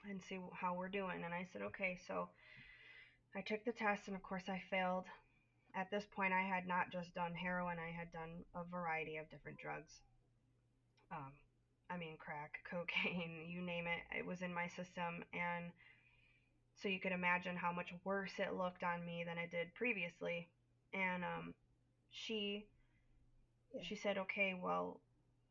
and 0.09 0.21
see 0.21 0.39
how 0.53 0.73
we're 0.73 0.89
doing." 0.89 1.23
And 1.23 1.33
I 1.33 1.47
said, 1.51 1.61
"Okay." 1.61 1.97
So 2.07 2.29
I 3.35 3.41
took 3.41 3.63
the 3.65 3.71
test, 3.71 4.07
and 4.07 4.15
of 4.15 4.23
course, 4.23 4.49
I 4.49 4.59
failed. 4.69 5.05
At 5.73 5.89
this 5.89 6.05
point, 6.11 6.33
I 6.33 6.41
had 6.41 6.67
not 6.67 6.91
just 6.91 7.13
done 7.15 7.33
heroin; 7.33 7.79
I 7.79 7.91
had 7.91 8.11
done 8.11 8.43
a 8.55 8.63
variety 8.63 9.17
of 9.17 9.29
different 9.29 9.57
drugs. 9.57 10.01
Um, 11.11 11.33
I 11.89 11.97
mean, 11.97 12.17
crack, 12.17 12.59
cocaine, 12.69 13.49
you 13.49 13.61
name 13.61 13.87
it. 13.87 14.17
It 14.17 14.25
was 14.25 14.41
in 14.41 14.53
my 14.53 14.67
system, 14.67 15.23
and 15.33 15.71
so 16.81 16.89
you 16.89 16.99
could 16.99 17.11
imagine 17.11 17.55
how 17.55 17.71
much 17.71 17.93
worse 18.03 18.33
it 18.39 18.55
looked 18.55 18.83
on 18.83 19.05
me 19.05 19.23
than 19.23 19.37
it 19.37 19.51
did 19.51 19.73
previously. 19.75 20.47
And 20.93 21.23
um, 21.23 21.53
she 22.09 22.65
she 23.83 23.95
said, 23.95 24.17
"Okay, 24.17 24.53
well, 24.61 24.99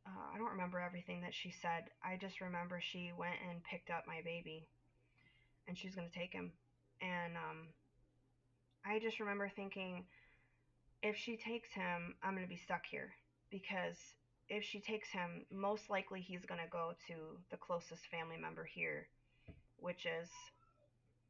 uh, 0.07 0.35
I 0.35 0.39
don't 0.39 0.51
remember 0.51 0.81
everything 0.81 1.21
that 1.23 1.35
she 1.35 1.51
said. 1.51 1.91
I 2.05 2.17
just 2.17 2.41
remember 2.41 2.81
she 2.81 3.13
went 3.17 3.37
and 3.49 3.63
picked 3.65 3.91
up 3.91 4.05
my 4.07 4.21
baby, 4.25 4.69
and 5.69 5.77
she 5.77 5.87
was 5.87 5.95
gonna 5.95 6.09
take 6.15 6.33
him. 6.33 6.53
And 7.01 7.37
um, 7.37 7.69
I 8.85 8.99
just 8.99 9.21
remember 9.21 9.49
thinking, 9.49 10.05
if 11.03 11.17
she 11.17 11.37
takes 11.37 11.73
him, 11.73 12.15
I'm 12.23 12.35
gonna 12.35 12.47
be 12.47 12.57
stuck 12.57 12.85
here 12.87 13.13
because 13.51 13.97
if 14.49 14.65
she 14.65 14.81
takes 14.81 15.11
him, 15.11 15.47
most 15.51 15.89
likely 15.91 16.21
he's 16.21 16.45
gonna 16.45 16.69
go 16.71 16.93
to 17.09 17.15
the 17.51 17.57
closest 17.57 18.07
family 18.11 18.37
member 18.37 18.65
here, 18.65 19.09
which 19.79 20.07
is, 20.07 20.29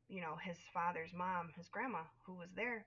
you 0.09 0.21
know, 0.21 0.37
his 0.43 0.57
father's 0.75 1.13
mom, 1.13 1.51
his 1.57 1.69
grandma, 1.69 2.03
who 2.25 2.35
was 2.35 2.51
there. 2.57 2.85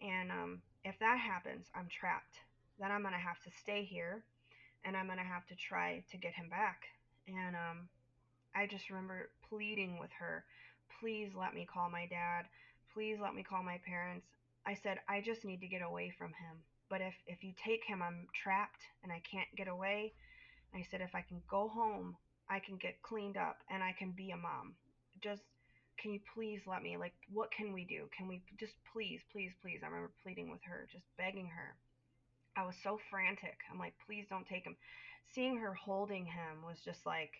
And 0.00 0.30
um, 0.32 0.62
if 0.84 0.98
that 1.00 1.18
happens, 1.18 1.66
I'm 1.74 1.88
trapped. 1.88 2.36
Then 2.78 2.90
I'm 2.90 3.02
gonna 3.02 3.18
have 3.18 3.40
to 3.44 3.50
stay 3.62 3.84
here, 3.84 4.24
and 4.84 4.96
I'm 4.96 5.06
gonna 5.06 5.22
have 5.22 5.46
to 5.46 5.54
try 5.56 6.02
to 6.10 6.16
get 6.16 6.34
him 6.34 6.48
back. 6.48 6.82
And 7.28 7.54
um, 7.56 7.88
I 8.54 8.66
just 8.66 8.90
remember 8.90 9.30
pleading 9.48 9.98
with 9.98 10.10
her, 10.18 10.44
please 11.00 11.30
let 11.38 11.54
me 11.54 11.66
call 11.66 11.90
my 11.90 12.06
dad. 12.06 12.46
Please 12.92 13.18
let 13.22 13.34
me 13.34 13.42
call 13.42 13.62
my 13.62 13.78
parents. 13.86 14.26
I 14.66 14.74
said, 14.74 14.98
I 15.08 15.20
just 15.20 15.44
need 15.44 15.60
to 15.60 15.66
get 15.66 15.82
away 15.82 16.12
from 16.16 16.28
him. 16.28 16.62
But 16.90 17.00
if, 17.00 17.14
if 17.26 17.42
you 17.42 17.52
take 17.64 17.84
him, 17.84 18.02
I'm 18.02 18.26
trapped 18.34 18.82
and 19.02 19.10
I 19.10 19.22
can't 19.30 19.48
get 19.56 19.66
away. 19.68 20.12
I 20.74 20.84
said, 20.90 21.00
if 21.00 21.14
I 21.14 21.22
can 21.22 21.40
go 21.48 21.68
home, 21.68 22.16
I 22.48 22.58
can 22.58 22.76
get 22.76 23.02
cleaned 23.02 23.36
up 23.36 23.58
and 23.70 23.82
I 23.82 23.94
can 23.98 24.12
be 24.12 24.30
a 24.30 24.36
mom. 24.36 24.74
Just, 25.22 25.42
can 25.98 26.12
you 26.12 26.20
please 26.34 26.60
let 26.66 26.82
me? 26.82 26.96
Like, 26.96 27.14
what 27.32 27.50
can 27.50 27.72
we 27.72 27.84
do? 27.84 28.08
Can 28.16 28.28
we 28.28 28.42
just 28.58 28.74
please, 28.92 29.20
please, 29.32 29.52
please? 29.62 29.80
I 29.82 29.86
remember 29.86 30.12
pleading 30.22 30.50
with 30.50 30.60
her, 30.64 30.86
just 30.92 31.04
begging 31.16 31.46
her. 31.46 31.76
I 32.56 32.64
was 32.66 32.74
so 32.82 32.98
frantic. 33.10 33.58
I'm 33.70 33.78
like, 33.78 33.94
please 34.06 34.26
don't 34.28 34.46
take 34.46 34.64
him. 34.64 34.76
Seeing 35.34 35.58
her 35.58 35.74
holding 35.74 36.26
him 36.26 36.62
was 36.66 36.78
just 36.84 37.06
like 37.06 37.30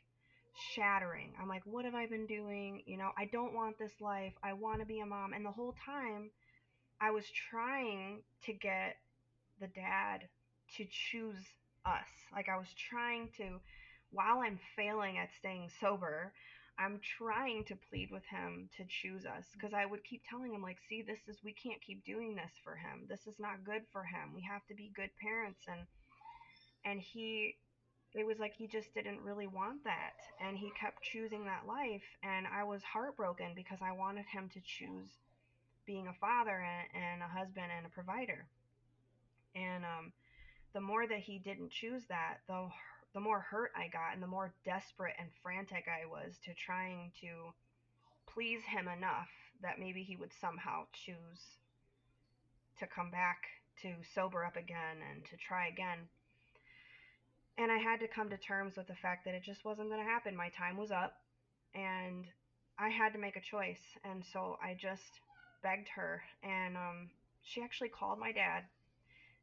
shattering. 0.75 1.33
I'm 1.41 1.49
like, 1.49 1.63
what 1.65 1.85
have 1.85 1.95
I 1.95 2.07
been 2.07 2.27
doing? 2.27 2.83
You 2.87 2.99
know, 2.99 3.11
I 3.19 3.27
don't 3.27 3.55
want 3.55 3.79
this 3.79 3.93
life. 4.01 4.33
I 4.43 4.53
want 4.55 4.81
to 4.81 4.87
be 4.87 5.01
a 5.01 5.07
mom. 5.07 5.33
And 5.33 5.45
the 5.45 5.51
whole 5.51 5.75
time, 5.85 6.31
I 7.01 7.11
was 7.11 7.25
trying 7.51 8.23
to 8.45 8.53
get 8.53 8.97
the 9.61 9.67
dad 9.69 10.29
to 10.77 10.87
choose 11.11 11.45
us. 11.85 12.09
Like, 12.33 12.49
I 12.49 12.57
was 12.57 12.69
trying 12.91 13.29
to, 13.39 13.61
while 14.11 14.41
I'm 14.41 14.59
failing 14.77 15.19
at 15.19 15.29
staying 15.39 15.71
sober, 15.81 16.33
I'm 16.79 17.01
trying 17.19 17.65
to 17.67 17.77
plead 17.91 18.11
with 18.11 18.25
him 18.25 18.69
to 18.77 18.85
choose 18.89 19.25
us 19.27 19.45
because 19.53 19.73
I 19.75 19.87
would 19.87 20.05
keep 20.05 20.23
telling 20.29 20.55
him 20.55 20.63
like, 20.63 20.79
see, 20.89 21.03
this 21.03 21.21
is 21.29 21.37
we 21.45 21.53
can't 21.53 21.81
keep 21.81 22.05
doing 22.05 22.35
this 22.35 22.53
for 22.65 22.75
him. 22.75 23.07
This 23.09 23.27
is 23.27 23.39
not 23.39 23.65
good 23.65 23.83
for 23.93 24.03
him. 24.03 24.35
We 24.35 24.43
have 24.43 24.67
to 24.69 24.75
be 24.75 24.93
good 24.95 25.11
parents 25.21 25.61
and 25.69 25.87
and 26.85 27.01
he 27.01 27.57
it 28.15 28.27
was 28.27 28.39
like 28.39 28.53
he 28.55 28.67
just 28.67 28.93
didn't 28.95 29.23
really 29.23 29.47
want 29.47 29.85
that 29.85 30.17
and 30.41 30.57
he 30.57 30.71
kept 30.79 31.03
choosing 31.03 31.47
that 31.47 31.67
life 31.67 32.05
and 32.23 32.47
I 32.47 32.65
was 32.65 32.83
heartbroken 32.83 33.53
because 33.55 33.79
I 33.81 33.93
wanted 33.93 34.27
him 34.27 34.51
to 34.53 34.61
choose 34.61 35.11
being 35.87 36.09
a 36.09 36.13
father 36.21 36.63
and, 36.63 37.03
and 37.03 37.23
a 37.23 37.29
husband 37.29 37.67
and 37.77 37.87
a 37.87 37.91
provider. 37.91 38.47
And 39.55 39.85
um, 39.85 40.13
the 40.75 40.81
more 40.81 41.07
that 41.07 41.19
he 41.19 41.39
didn't 41.39 41.71
choose 41.71 42.05
that, 42.09 42.39
the 42.47 42.69
the 43.15 43.21
more 43.21 43.41
hurt 43.41 43.73
I 43.77 43.89
got, 43.89 44.15
and 44.15 44.23
the 44.23 44.27
more 44.27 44.55
desperate 44.65 45.15
and 45.19 45.29
frantic 45.43 45.87
I 45.87 46.07
was 46.07 46.39
to 46.45 46.55
trying 46.55 47.13
to 47.21 47.53
please 48.27 48.61
him 48.65 48.89
enough 48.89 49.29
that 49.63 49.79
maybe 49.79 50.03
he 50.03 50.17
would 50.17 50.33
somehow 50.41 50.85
choose 50.93 51.59
to 52.79 52.87
come 52.87 53.11
back 53.11 53.45
to 53.83 53.93
sober 54.15 54.45
up 54.45 54.57
again 54.57 54.99
and 55.11 55.25
to 55.27 55.37
try 55.37 55.69
again. 55.69 56.09
And 57.59 57.71
I 57.71 57.77
had 57.77 58.01
to 58.01 58.09
come 58.09 58.31
to 58.31 58.37
terms 58.37 58.77
with 58.77 58.87
the 58.87 58.95
fact 58.95 59.25
that 59.25 59.35
it 59.35 59.43
just 59.43 59.65
wasn't 59.65 59.89
going 59.89 60.01
to 60.01 60.11
happen. 60.11 60.37
My 60.37 60.49
time 60.49 60.77
was 60.77 60.91
up 60.91 61.15
and 61.75 62.25
I 62.79 62.89
had 62.89 63.13
to 63.13 63.19
make 63.19 63.37
a 63.37 63.41
choice. 63.41 63.83
And 64.05 64.25
so 64.33 64.57
I 64.63 64.75
just 64.81 65.21
begged 65.63 65.89
her. 65.95 66.23
And 66.43 66.77
um, 66.77 67.11
she 67.43 67.63
actually 67.63 67.91
called 67.91 68.19
my 68.19 68.33
dad. 68.33 68.65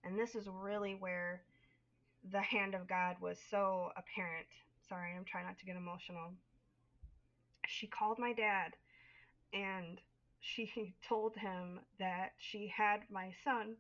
And 0.04 0.18
this 0.18 0.36
is 0.36 0.48
really 0.48 0.96
where 1.00 1.42
the 2.32 2.42
hand 2.42 2.76
of 2.76 2.88
God 2.88 3.16
was 3.22 3.38
so 3.50 3.92
apparent. 3.96 4.48
Sorry, 4.88 5.14
I'm 5.16 5.26
trying 5.26 5.46
not 5.46 5.58
to 5.60 5.66
get 5.66 5.76
emotional. 5.76 6.32
She 7.68 7.88
called 7.88 8.20
my 8.20 8.34
dad 8.34 8.74
and 9.54 10.00
she 10.42 10.94
told 11.08 11.36
him 11.36 11.80
that 12.00 12.32
she 12.38 12.72
had 12.76 13.02
my 13.10 13.32
son 13.44 13.76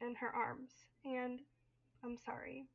in 0.00 0.14
her 0.16 0.34
arms. 0.34 0.70
And 1.04 1.40
I'm 2.04 2.16
sorry. 2.24 2.66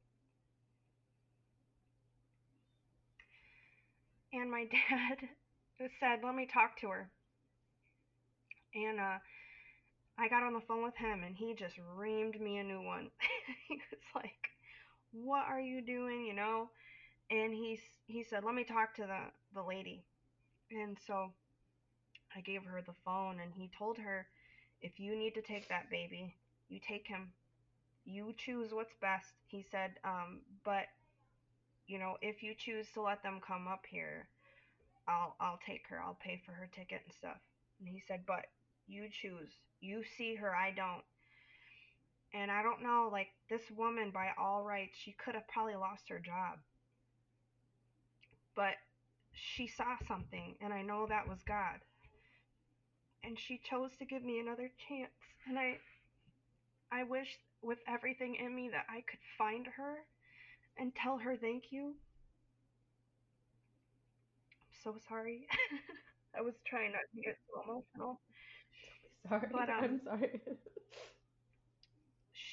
And 4.33 4.49
my 4.49 4.65
dad 4.71 5.29
said, 5.99 6.19
Let 6.23 6.35
me 6.35 6.47
talk 6.51 6.79
to 6.81 6.87
her. 6.87 7.09
And 8.75 8.99
uh, 8.99 9.17
I 10.17 10.27
got 10.29 10.43
on 10.43 10.53
the 10.53 10.61
phone 10.61 10.83
with 10.83 10.95
him 10.95 11.23
and 11.23 11.35
he 11.35 11.53
just 11.53 11.75
reamed 11.95 12.39
me 12.39 12.57
a 12.57 12.63
new 12.63 12.81
one. 12.81 13.09
he 13.67 13.75
was 13.91 14.01
like, 14.15 14.52
What 15.13 15.45
are 15.47 15.61
you 15.61 15.81
doing? 15.81 16.25
You 16.25 16.33
know? 16.33 16.69
And 17.31 17.53
he, 17.53 17.79
he 18.07 18.23
said, 18.23 18.43
Let 18.43 18.55
me 18.55 18.63
talk 18.65 18.95
to 18.95 19.03
the, 19.03 19.19
the 19.53 19.63
lady. 19.63 20.03
And 20.71 20.97
so 21.07 21.31
I 22.35 22.41
gave 22.41 22.63
her 22.65 22.81
the 22.81 22.95
phone 23.05 23.39
and 23.39 23.53
he 23.53 23.69
told 23.77 23.97
her, 23.97 24.27
If 24.81 24.99
you 24.99 25.15
need 25.15 25.35
to 25.35 25.41
take 25.41 25.69
that 25.69 25.89
baby, 25.89 26.35
you 26.69 26.79
take 26.87 27.07
him. 27.07 27.31
You 28.05 28.33
choose 28.37 28.73
what's 28.73 28.93
best. 29.01 29.29
He 29.47 29.65
said, 29.71 29.91
um, 30.03 30.41
But 30.65 30.87
you 31.87 31.99
know, 31.99 32.17
if 32.21 32.43
you 32.43 32.53
choose 32.57 32.87
to 32.93 33.01
let 33.01 33.23
them 33.23 33.41
come 33.45 33.67
up 33.67 33.85
here, 33.89 34.27
I'll 35.07 35.35
I'll 35.39 35.59
take 35.65 35.87
her. 35.89 36.01
I'll 36.01 36.17
pay 36.21 36.41
for 36.45 36.51
her 36.53 36.69
ticket 36.73 37.01
and 37.05 37.13
stuff. 37.13 37.37
And 37.79 37.87
he 37.89 38.01
said, 38.07 38.25
"But 38.25 38.45
you 38.87 39.09
choose. 39.09 39.49
You 39.81 40.03
see 40.17 40.35
her, 40.35 40.55
I 40.55 40.71
don't." 40.71 41.03
And 42.33 42.51
I 42.51 42.63
don't 42.63 42.81
know, 42.83 43.09
like 43.11 43.29
this 43.49 43.71
woman 43.71 44.11
by 44.11 44.31
all 44.37 44.63
rights, 44.63 44.97
she 44.97 45.13
could 45.13 45.35
have 45.35 45.47
probably 45.47 45.75
lost 45.75 46.09
her 46.09 46.19
job. 46.19 46.59
But 48.55 48.77
she 49.33 49.67
saw 49.67 49.97
something, 50.07 50.57
and 50.61 50.73
I 50.73 50.81
know 50.81 51.05
that 51.07 51.27
was 51.27 51.43
God. 51.43 51.81
And 53.23 53.39
she 53.39 53.57
chose 53.57 53.97
to 53.97 54.05
give 54.05 54.23
me 54.23 54.39
another 54.39 54.69
chance. 54.87 55.13
And 55.47 55.57
I 55.57 55.79
I 56.91 57.03
wish 57.03 57.39
with 57.61 57.79
everything 57.87 58.35
in 58.35 58.55
me 58.55 58.69
that 58.69 58.85
I 58.89 59.01
could 59.01 59.19
find 59.37 59.67
her 59.67 60.05
and 60.77 60.95
tell 60.95 61.17
her 61.19 61.37
thank 61.37 61.71
you. 61.71 61.95
I'm 64.61 64.73
so 64.83 64.97
sorry. 65.07 65.47
I 66.37 66.41
was 66.41 66.55
trying 66.65 66.91
not 66.91 67.01
to 67.15 67.21
get 67.21 67.37
so 67.47 67.61
emotional. 67.63 68.21
Sorry, 69.27 69.47
but, 69.51 69.69
um, 69.69 69.83
I'm 69.83 70.01
sorry. 70.03 70.41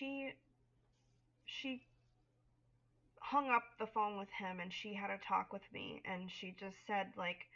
she 0.00 0.32
she 1.44 1.82
hung 3.20 3.50
up 3.50 3.62
the 3.78 3.86
phone 3.86 4.18
with 4.18 4.30
him 4.38 4.58
and 4.60 4.72
she 4.72 4.94
had 4.94 5.10
a 5.10 5.18
talk 5.28 5.52
with 5.52 5.62
me 5.72 6.02
and 6.10 6.30
she 6.30 6.54
just 6.58 6.76
said 6.86 7.08
like 7.16 7.46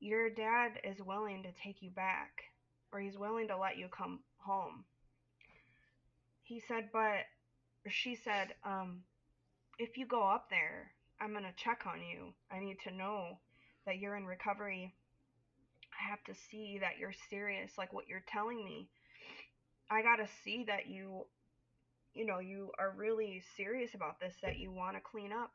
your 0.00 0.30
dad 0.30 0.72
is 0.82 1.02
willing 1.02 1.42
to 1.42 1.50
take 1.62 1.82
you 1.82 1.90
back 1.90 2.42
or 2.92 2.98
he's 2.98 3.18
willing 3.18 3.46
to 3.46 3.56
let 3.56 3.76
you 3.76 3.88
come 3.88 4.20
home. 4.38 4.84
He 6.42 6.60
said 6.66 6.88
but 6.92 7.26
she 7.88 8.16
said 8.16 8.54
um 8.64 9.02
if 9.78 9.96
you 9.96 10.06
go 10.06 10.28
up 10.28 10.50
there, 10.50 10.92
I'm 11.20 11.32
going 11.32 11.44
to 11.44 11.54
check 11.56 11.84
on 11.86 12.00
you. 12.02 12.34
I 12.52 12.58
need 12.58 12.76
to 12.84 12.94
know 12.94 13.38
that 13.86 13.98
you're 13.98 14.16
in 14.16 14.26
recovery. 14.26 14.94
I 15.98 16.10
have 16.10 16.22
to 16.24 16.34
see 16.50 16.78
that 16.82 16.98
you're 16.98 17.14
serious, 17.30 17.72
like 17.78 17.92
what 17.92 18.06
you're 18.06 18.24
telling 18.30 18.62
me. 18.62 18.88
I 19.90 20.02
got 20.02 20.16
to 20.16 20.28
see 20.44 20.64
that 20.68 20.86
you, 20.86 21.24
you 22.14 22.26
know, 22.26 22.38
you 22.38 22.70
are 22.78 22.92
really 22.96 23.42
serious 23.56 23.94
about 23.94 24.20
this, 24.20 24.34
that 24.42 24.58
you 24.58 24.70
want 24.70 24.96
to 24.96 25.00
clean 25.00 25.32
up. 25.32 25.52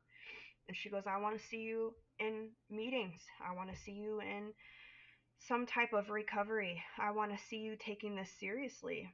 And 0.67 0.75
she 0.75 0.89
goes, 0.89 1.03
I 1.05 1.19
want 1.19 1.39
to 1.39 1.47
see 1.47 1.61
you 1.61 1.93
in 2.19 2.49
meetings. 2.69 3.21
I 3.45 3.53
want 3.55 3.71
to 3.71 3.79
see 3.79 3.91
you 3.91 4.21
in 4.21 4.53
some 5.37 5.65
type 5.65 5.93
of 5.93 6.09
recovery. 6.09 6.81
I 6.99 7.11
want 7.11 7.31
to 7.31 7.45
see 7.49 7.57
you 7.57 7.75
taking 7.77 8.15
this 8.15 8.31
seriously. 8.39 9.13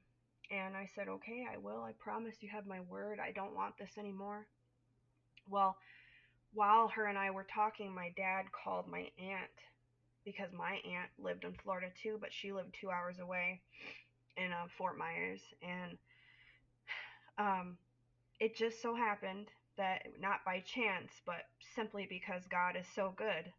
And 0.52 0.76
I 0.76 0.88
said, 0.96 1.08
Okay, 1.08 1.46
I 1.52 1.58
will. 1.58 1.84
I 1.84 1.94
promise 2.00 2.36
you 2.42 2.50
have 2.54 2.66
my 2.66 2.82
word. 2.82 3.20
I 3.20 3.32
don't 3.32 3.56
want 3.56 3.78
this 3.78 3.98
anymore. 3.98 4.48
Well, 5.50 5.78
while 6.54 6.90
her 6.90 7.08
and 7.08 7.18
I 7.18 7.32
were 7.32 7.48
talking, 7.54 7.94
my 7.94 8.12
dad 8.16 8.46
called 8.52 8.88
my 8.88 9.08
aunt 9.20 9.52
because 10.26 10.52
my 10.54 10.74
aunt 10.86 11.10
lived 11.18 11.44
in 11.44 11.54
Florida 11.64 11.88
too, 12.02 12.18
but 12.20 12.32
she 12.32 12.52
lived 12.52 12.76
two 12.80 12.92
hours 12.92 13.20
away 13.20 13.62
in 14.38 14.52
uh, 14.52 14.68
Fort 14.78 14.98
Myers. 14.98 15.42
And 15.62 15.98
um, 17.42 17.78
it 18.40 18.56
just 18.56 18.82
so 18.82 18.96
happened 18.96 19.48
that, 19.78 20.04
not 20.20 20.46
by 20.46 20.60
chance, 20.60 21.12
but 21.26 21.48
simply 21.76 22.06
because 22.10 22.44
God 22.50 22.76
is 22.76 22.86
so 22.96 23.14
good, 23.18 23.52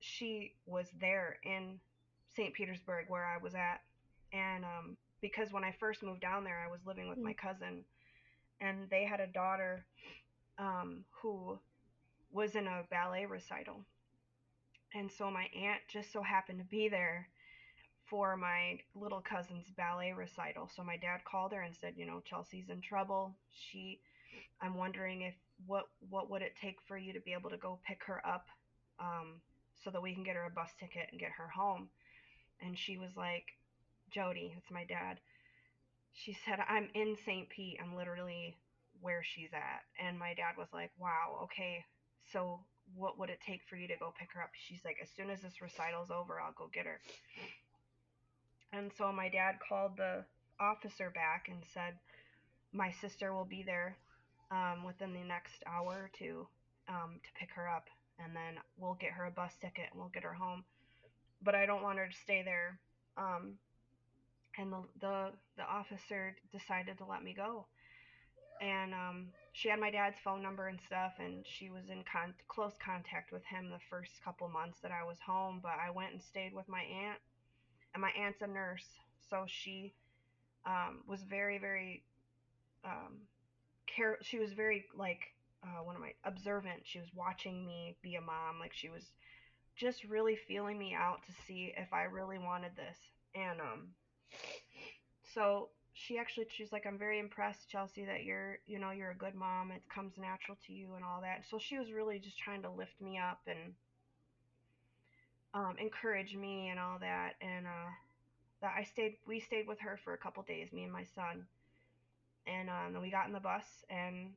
she 0.00 0.52
was 0.66 0.86
there 1.00 1.38
in 1.44 1.78
St. 2.36 2.52
Petersburg 2.54 3.06
where 3.08 3.24
I 3.24 3.42
was 3.42 3.54
at. 3.54 3.80
And 4.32 4.64
um, 4.64 4.96
because 5.20 5.52
when 5.52 5.64
I 5.64 5.74
first 5.78 6.02
moved 6.02 6.20
down 6.20 6.44
there, 6.44 6.62
I 6.66 6.70
was 6.70 6.80
living 6.86 7.08
with 7.08 7.18
my 7.18 7.32
cousin, 7.32 7.84
and 8.60 8.88
they 8.90 9.04
had 9.04 9.20
a 9.20 9.26
daughter 9.26 9.84
um, 10.58 11.04
who 11.22 11.58
was 12.30 12.54
in 12.54 12.66
a 12.66 12.82
ballet 12.90 13.26
recital. 13.26 13.84
And 14.94 15.10
so 15.10 15.30
my 15.30 15.46
aunt 15.56 15.80
just 15.88 16.12
so 16.12 16.22
happened 16.22 16.58
to 16.58 16.64
be 16.64 16.88
there 16.88 17.28
for 18.12 18.36
my 18.36 18.78
little 18.94 19.22
cousin's 19.22 19.64
ballet 19.74 20.12
recital. 20.12 20.68
So 20.76 20.84
my 20.84 20.98
dad 20.98 21.24
called 21.24 21.52
her 21.52 21.62
and 21.62 21.74
said, 21.74 21.94
you 21.96 22.04
know, 22.04 22.20
Chelsea's 22.28 22.68
in 22.68 22.82
trouble. 22.82 23.34
She 23.50 24.00
I'm 24.60 24.76
wondering 24.76 25.22
if 25.22 25.34
what 25.66 25.84
what 26.10 26.28
would 26.30 26.42
it 26.42 26.52
take 26.60 26.76
for 26.86 26.98
you 26.98 27.14
to 27.14 27.20
be 27.20 27.32
able 27.32 27.48
to 27.48 27.56
go 27.56 27.78
pick 27.88 28.02
her 28.04 28.20
up 28.26 28.48
um, 29.00 29.40
so 29.82 29.90
that 29.90 30.02
we 30.02 30.12
can 30.12 30.24
get 30.24 30.36
her 30.36 30.44
a 30.44 30.50
bus 30.50 30.68
ticket 30.78 31.08
and 31.10 31.18
get 31.18 31.30
her 31.38 31.48
home. 31.48 31.88
And 32.60 32.78
she 32.78 32.98
was 32.98 33.16
like, 33.16 33.46
Jody, 34.10 34.52
it's 34.58 34.70
my 34.70 34.84
dad. 34.84 35.18
She 36.12 36.36
said, 36.44 36.58
I'm 36.68 36.90
in 36.94 37.16
St. 37.24 37.48
Pete. 37.48 37.78
I'm 37.82 37.96
literally 37.96 38.58
where 39.00 39.22
she's 39.24 39.54
at. 39.54 39.80
And 40.06 40.18
my 40.18 40.34
dad 40.34 40.54
was 40.58 40.68
like, 40.74 40.90
wow, 40.98 41.40
okay, 41.44 41.82
so 42.30 42.60
what 42.94 43.18
would 43.18 43.30
it 43.30 43.40
take 43.44 43.62
for 43.68 43.76
you 43.76 43.88
to 43.88 43.96
go 43.98 44.12
pick 44.18 44.28
her 44.34 44.42
up? 44.42 44.50
She's 44.54 44.84
like, 44.84 44.98
as 45.02 45.08
soon 45.16 45.30
as 45.30 45.40
this 45.40 45.62
recital's 45.62 46.10
over, 46.10 46.38
I'll 46.38 46.52
go 46.52 46.68
get 46.72 46.84
her. 46.84 47.00
And 48.72 48.90
so 48.96 49.12
my 49.12 49.28
dad 49.28 49.56
called 49.66 49.96
the 49.96 50.24
officer 50.60 51.10
back 51.10 51.48
and 51.48 51.62
said, 51.74 51.94
my 52.72 52.90
sister 52.90 53.32
will 53.32 53.44
be 53.44 53.62
there 53.62 53.96
um, 54.50 54.84
within 54.84 55.12
the 55.12 55.24
next 55.24 55.62
hour 55.66 55.92
or 55.92 56.10
two 56.18 56.46
um, 56.88 57.20
to 57.22 57.28
pick 57.38 57.50
her 57.54 57.68
up, 57.68 57.88
and 58.18 58.34
then 58.34 58.62
we'll 58.78 58.94
get 58.94 59.10
her 59.10 59.26
a 59.26 59.30
bus 59.30 59.52
ticket 59.60 59.86
and 59.90 60.00
we'll 60.00 60.08
get 60.08 60.22
her 60.22 60.32
home. 60.32 60.64
But 61.42 61.54
I 61.54 61.66
don't 61.66 61.82
want 61.82 61.98
her 61.98 62.06
to 62.06 62.16
stay 62.24 62.42
there. 62.42 62.78
Um, 63.16 63.54
and 64.58 64.72
the, 64.72 64.82
the 65.00 65.30
the 65.56 65.62
officer 65.62 66.36
decided 66.52 66.98
to 66.98 67.06
let 67.06 67.22
me 67.22 67.34
go 67.34 67.66
and 68.62 68.94
um, 68.94 69.26
she 69.52 69.68
had 69.68 69.80
my 69.80 69.90
dad's 69.90 70.16
phone 70.22 70.40
number 70.40 70.68
and 70.68 70.78
stuff, 70.86 71.14
and 71.18 71.44
she 71.44 71.68
was 71.68 71.88
in 71.90 72.04
con- 72.10 72.34
close 72.48 72.72
contact 72.84 73.32
with 73.32 73.42
him 73.44 73.70
the 73.70 73.82
first 73.90 74.22
couple 74.24 74.48
months 74.48 74.78
that 74.82 74.92
I 74.92 75.04
was 75.04 75.18
home. 75.24 75.58
But 75.60 75.82
I 75.84 75.90
went 75.90 76.12
and 76.12 76.22
stayed 76.22 76.54
with 76.54 76.68
my 76.68 76.82
aunt, 76.82 77.18
and 77.94 78.00
my 78.00 78.10
aunt's 78.10 78.42
a 78.42 78.46
nurse, 78.46 78.86
so 79.28 79.44
she 79.46 79.94
um, 80.66 81.02
was 81.06 81.22
very, 81.22 81.58
very 81.58 82.02
um, 82.84 83.18
care. 83.86 84.18
She 84.22 84.38
was 84.38 84.52
very 84.52 84.84
like 84.96 85.20
uh, 85.64 85.82
one 85.84 85.94
of 85.94 86.00
my 86.00 86.12
observant. 86.24 86.80
She 86.84 86.98
was 86.98 87.08
watching 87.14 87.66
me 87.66 87.96
be 88.02 88.16
a 88.16 88.20
mom, 88.20 88.58
like 88.60 88.72
she 88.72 88.88
was 88.88 89.04
just 89.76 90.04
really 90.04 90.36
feeling 90.36 90.78
me 90.78 90.94
out 90.94 91.22
to 91.26 91.32
see 91.46 91.72
if 91.76 91.92
I 91.92 92.02
really 92.04 92.38
wanted 92.38 92.72
this, 92.76 92.96
and 93.34 93.60
um, 93.60 93.88
so 95.34 95.68
she 95.94 96.18
actually 96.18 96.46
she's 96.50 96.72
like 96.72 96.86
i'm 96.86 96.98
very 96.98 97.18
impressed 97.18 97.68
chelsea 97.68 98.04
that 98.04 98.24
you're 98.24 98.58
you 98.66 98.78
know 98.78 98.90
you're 98.90 99.10
a 99.10 99.16
good 99.16 99.34
mom 99.34 99.70
it 99.70 99.82
comes 99.94 100.12
natural 100.16 100.56
to 100.66 100.72
you 100.72 100.94
and 100.94 101.04
all 101.04 101.20
that 101.20 101.44
so 101.48 101.58
she 101.58 101.78
was 101.78 101.92
really 101.92 102.18
just 102.18 102.38
trying 102.38 102.62
to 102.62 102.70
lift 102.70 102.98
me 103.00 103.18
up 103.18 103.40
and 103.46 103.74
um, 105.54 105.76
encourage 105.78 106.34
me 106.34 106.68
and 106.70 106.78
all 106.80 106.98
that 107.00 107.34
and 107.40 107.66
uh, 107.66 107.90
that 108.62 108.74
I 108.78 108.84
stayed 108.84 109.16
we 109.26 109.40
stayed 109.40 109.66
with 109.68 109.80
her 109.80 109.98
for 110.04 110.14
a 110.14 110.18
couple 110.18 110.42
days, 110.44 110.72
me 110.72 110.84
and 110.84 110.92
my 110.92 111.04
son. 111.14 111.46
And 112.46 112.68
um, 112.70 112.92
then 112.92 113.02
we 113.02 113.10
got 113.10 113.26
in 113.26 113.32
the 113.32 113.40
bus 113.40 113.64
and 113.90 114.30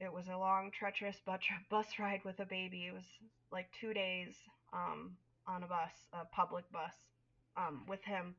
it 0.00 0.12
was 0.12 0.26
a 0.28 0.36
long 0.36 0.70
treacherous 0.72 1.16
bus 1.70 1.86
ride 1.98 2.20
with 2.24 2.40
a 2.40 2.46
baby. 2.46 2.86
It 2.88 2.94
was 2.94 3.04
like 3.52 3.68
2 3.80 3.94
days 3.94 4.34
um, 4.72 5.16
on 5.46 5.62
a 5.62 5.66
bus, 5.66 5.92
a 6.12 6.24
public 6.26 6.70
bus 6.72 6.94
um, 7.56 7.82
with 7.88 8.02
him. 8.04 8.34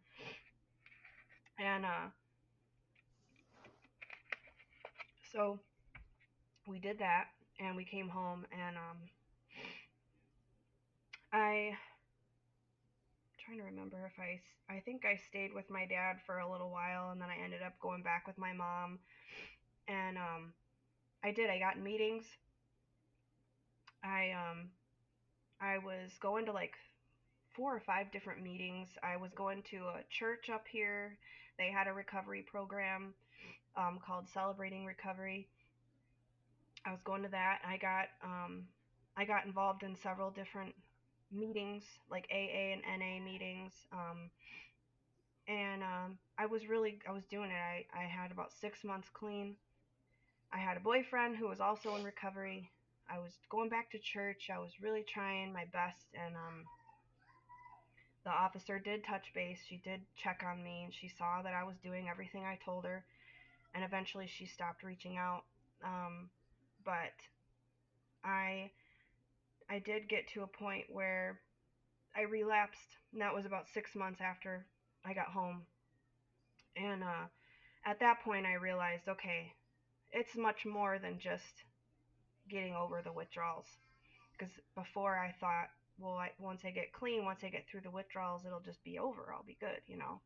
And 1.60 1.86
uh 1.86 2.10
so 5.32 5.60
we 6.68 6.80
did 6.80 7.00
that 7.00 7.26
and 7.60 7.76
we 7.76 7.84
came 7.86 8.10
home 8.10 8.46
and 8.52 8.78
um 8.78 8.98
I 11.32 11.78
trying 13.46 13.58
to 13.60 13.64
remember 13.66 14.06
if 14.06 14.20
I 14.20 14.40
I 14.74 14.80
think 14.80 15.04
I 15.06 15.16
stayed 15.28 15.54
with 15.54 15.70
my 15.70 15.86
dad 15.86 16.18
for 16.26 16.40
a 16.40 16.50
little 16.50 16.72
while 16.72 17.12
and 17.12 17.22
then 17.22 17.30
I 17.30 17.44
ended 17.44 17.62
up 17.62 17.74
going 17.82 18.02
back 18.04 18.28
with 18.28 18.38
my 18.38 18.54
mom. 18.54 19.00
And 19.88 20.18
um 20.18 20.54
I 21.24 21.32
did 21.32 21.50
I 21.50 21.60
got 21.60 21.80
meetings. 21.80 22.26
I 24.04 24.32
um 24.32 24.70
I 25.62 25.78
was 25.80 26.12
going 26.22 26.46
to 26.46 26.52
like 26.52 26.74
four 27.56 27.76
or 27.76 27.80
five 27.80 28.12
different 28.12 28.42
meetings. 28.42 28.90
I 29.04 29.18
was 29.18 29.32
going 29.34 29.64
to 29.72 29.78
a 29.88 30.04
church 30.10 30.50
up 30.50 30.66
here. 30.72 31.18
They 31.58 31.72
had 31.72 31.88
a 31.88 31.94
recovery 31.94 32.44
program 32.44 33.14
um, 33.78 34.00
called 34.06 34.28
Celebrating 34.34 34.86
Recovery. 34.86 35.48
I 36.86 36.92
was 36.92 37.02
going 37.04 37.24
to 37.24 37.30
that 37.30 37.60
I 37.66 37.78
got 37.78 38.08
um 38.24 38.68
I 39.16 39.26
got 39.26 39.46
involved 39.46 39.84
in 39.84 39.96
several 39.96 40.32
different 40.32 40.76
meetings, 41.34 41.84
like 42.10 42.28
AA 42.32 42.74
and 42.74 42.82
NA 43.00 43.24
meetings. 43.24 43.74
Um, 43.92 44.30
and 45.48 45.84
um, 45.84 46.18
I 46.38 46.46
was 46.46 46.68
really, 46.68 47.00
I 47.08 47.12
was 47.12 47.24
doing 47.26 47.50
it. 47.50 47.54
I, 47.54 47.86
I 47.94 48.04
had 48.04 48.32
about 48.32 48.52
six 48.62 48.84
months 48.84 49.10
clean. 49.14 49.56
I 50.54 50.58
had 50.58 50.78
a 50.78 50.80
boyfriend 50.80 51.36
who 51.38 51.48
was 51.48 51.60
also 51.60 51.96
in 51.96 52.04
recovery. 52.04 52.70
I 53.10 53.20
was 53.20 53.32
going 53.50 53.70
back 53.70 53.92
to 53.92 54.00
church. 54.00 54.50
I 54.54 54.60
was 54.60 54.72
really 54.82 55.04
trying 55.04 55.52
my 55.52 55.66
best. 55.74 56.06
And 56.14 56.36
um, 56.36 56.64
the 58.24 58.32
officer 58.32 58.80
did 58.80 59.04
touch 59.04 59.34
base. 59.34 59.60
She 59.68 59.82
did 59.84 60.02
check 60.16 60.44
on 60.48 60.64
me 60.64 60.84
and 60.86 60.94
she 60.94 61.10
saw 61.10 61.42
that 61.42 61.54
I 61.54 61.64
was 61.64 61.76
doing 61.84 62.08
everything 62.10 62.46
I 62.46 62.58
told 62.64 62.86
her. 62.86 63.04
And 63.76 63.84
eventually 63.84 64.28
she 64.28 64.46
stopped 64.46 64.84
reaching 64.84 65.18
out. 65.18 65.44
Um, 65.84 66.30
but 66.86 67.18
I 68.24 68.72
I 69.70 69.80
did 69.80 70.10
get 70.10 70.28
to 70.34 70.44
a 70.44 70.48
point 70.48 70.86
where 70.90 71.40
I 72.16 72.22
relapsed, 72.22 72.98
and 73.12 73.22
that 73.22 73.34
was 73.34 73.46
about 73.46 73.68
six 73.74 73.96
months 73.96 74.22
after 74.22 74.66
I 75.06 75.14
got 75.14 75.28
home. 75.28 75.64
And 76.76 77.04
uh, 77.04 77.28
at 77.86 78.00
that 78.00 78.24
point, 78.24 78.46
I 78.46 78.56
realized 78.56 79.08
okay, 79.08 79.54
it's 80.12 80.36
much 80.36 80.66
more 80.66 81.00
than 81.00 81.20
just 81.20 81.64
getting 82.50 82.74
over 82.74 83.02
the 83.02 83.12
withdrawals. 83.12 83.66
Because 84.38 84.54
before 84.76 85.18
I 85.18 85.34
thought, 85.40 85.70
well, 86.00 86.18
I, 86.18 86.32
once 86.40 86.62
I 86.66 86.72
get 86.72 86.94
clean, 86.94 87.24
once 87.24 87.42
I 87.44 87.50
get 87.50 87.66
through 87.70 87.82
the 87.82 87.92
withdrawals, 87.92 88.46
it'll 88.46 88.60
just 88.60 88.84
be 88.84 89.00
over. 89.00 89.34
I'll 89.34 89.46
be 89.46 89.58
good, 89.60 89.82
you 89.88 89.98
know. 89.98 90.22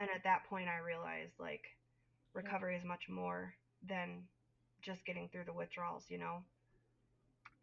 And 0.00 0.10
at 0.14 0.24
that 0.24 0.44
point, 0.50 0.68
I 0.68 0.84
realized 0.84 1.34
like 1.38 1.62
recovery 2.34 2.76
is 2.76 2.84
much 2.84 3.08
more 3.08 3.54
than 3.88 4.24
just 4.82 5.04
getting 5.06 5.28
through 5.28 5.44
the 5.44 5.52
withdrawals, 5.52 6.04
you 6.08 6.18
know 6.18 6.42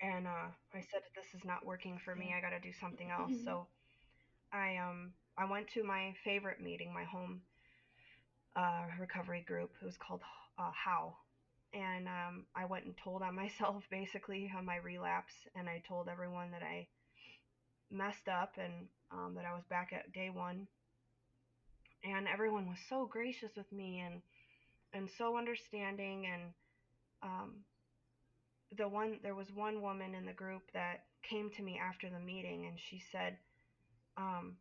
and 0.02 0.28
uh, 0.28 0.50
I 0.74 0.82
said 0.92 1.02
this 1.16 1.34
is 1.40 1.46
not 1.46 1.66
working 1.66 2.00
for 2.04 2.16
me. 2.16 2.34
I 2.36 2.42
got 2.42 2.52
to 2.52 2.60
do 2.60 2.74
something 2.80 3.10
else. 3.18 3.32
Mm-hmm. 3.32 3.46
so 3.46 3.68
I 4.52 4.78
um 4.78 5.12
I 5.38 5.46
went 5.46 5.68
to 5.76 5.84
my 5.84 6.14
favorite 6.24 6.62
meeting, 6.62 6.94
my 6.94 7.04
home 7.06 7.42
uh, 8.56 8.86
recovery 9.00 9.44
group. 9.48 9.72
It 9.82 9.86
was 9.86 9.98
called 9.98 10.22
uh, 10.58 10.72
How, 10.74 11.16
and 11.74 12.08
um, 12.08 12.46
I 12.56 12.66
went 12.66 12.86
and 12.86 12.96
told 12.98 13.22
on 13.22 13.36
myself 13.44 13.84
basically 13.90 14.52
on 14.58 14.66
my 14.66 14.78
relapse, 14.78 15.34
and 15.56 15.70
I 15.70 15.82
told 15.88 16.08
everyone 16.08 16.52
that 16.52 16.64
I 16.64 16.88
messed 17.92 18.28
up 18.28 18.54
and 18.58 18.88
um, 19.12 19.34
that 19.36 19.46
I 19.46 19.54
was 19.54 19.64
back 19.70 19.92
at 19.94 20.12
day 20.14 20.30
one. 20.30 20.68
And 22.04 22.28
everyone 22.28 22.68
was 22.68 22.78
so 22.88 23.06
gracious 23.06 23.52
with 23.58 23.70
me 23.74 24.00
and 24.00 24.22
and 24.94 25.10
so 25.18 25.38
understanding 25.38 26.26
and 26.26 26.42
um, 27.22 27.56
the 28.78 28.88
one 28.88 29.20
there 29.24 29.36
was 29.36 29.52
one 29.52 29.82
woman 29.82 30.14
in 30.14 30.26
the 30.26 30.34
group 30.34 30.62
that 30.74 31.04
came 31.24 31.50
to 31.50 31.64
me 31.64 31.80
after 31.80 32.10
the 32.10 32.20
meeting 32.20 32.66
and 32.68 32.78
she 32.80 33.02
said 33.12 33.38
um, 34.18 34.56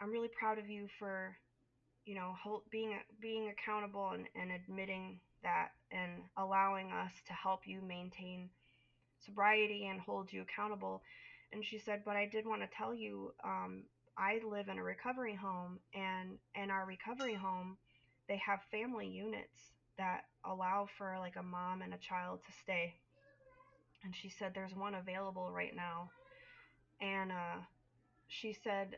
i'm 0.00 0.10
really 0.10 0.28
proud 0.28 0.58
of 0.58 0.68
you 0.68 0.88
for 0.98 1.36
you 2.04 2.14
know 2.14 2.34
hold, 2.42 2.62
being 2.70 2.98
being 3.20 3.50
accountable 3.50 4.10
and, 4.14 4.26
and 4.40 4.52
admitting 4.52 5.20
that 5.42 5.68
and 5.90 6.22
allowing 6.36 6.90
us 6.90 7.12
to 7.26 7.32
help 7.32 7.66
you 7.66 7.80
maintain 7.80 8.48
sobriety 9.24 9.86
and 9.86 10.00
hold 10.00 10.32
you 10.32 10.42
accountable. 10.42 11.02
And 11.52 11.64
she 11.64 11.78
said 11.78 12.02
but 12.04 12.16
i 12.16 12.26
did 12.26 12.46
want 12.46 12.62
to 12.62 12.68
tell 12.76 12.94
you 12.94 13.32
um, 13.44 13.84
i 14.16 14.40
live 14.48 14.68
in 14.68 14.78
a 14.78 14.82
recovery 14.82 15.34
home 15.34 15.78
and 15.94 16.38
in 16.54 16.70
our 16.70 16.86
recovery 16.86 17.34
home 17.34 17.76
they 18.28 18.40
have 18.46 18.60
family 18.70 19.08
units 19.08 19.72
that 19.96 20.24
allow 20.44 20.86
for 20.96 21.16
like 21.18 21.36
a 21.36 21.42
mom 21.42 21.82
and 21.82 21.94
a 21.94 21.98
child 21.98 22.40
to 22.46 22.52
stay 22.52 22.94
and 24.04 24.14
she 24.14 24.28
said 24.28 24.52
there's 24.54 24.74
one 24.74 24.94
available 24.94 25.50
right 25.52 25.74
now. 25.74 26.10
And 27.00 27.32
uh, 27.32 27.60
she 28.28 28.52
said 28.64 28.96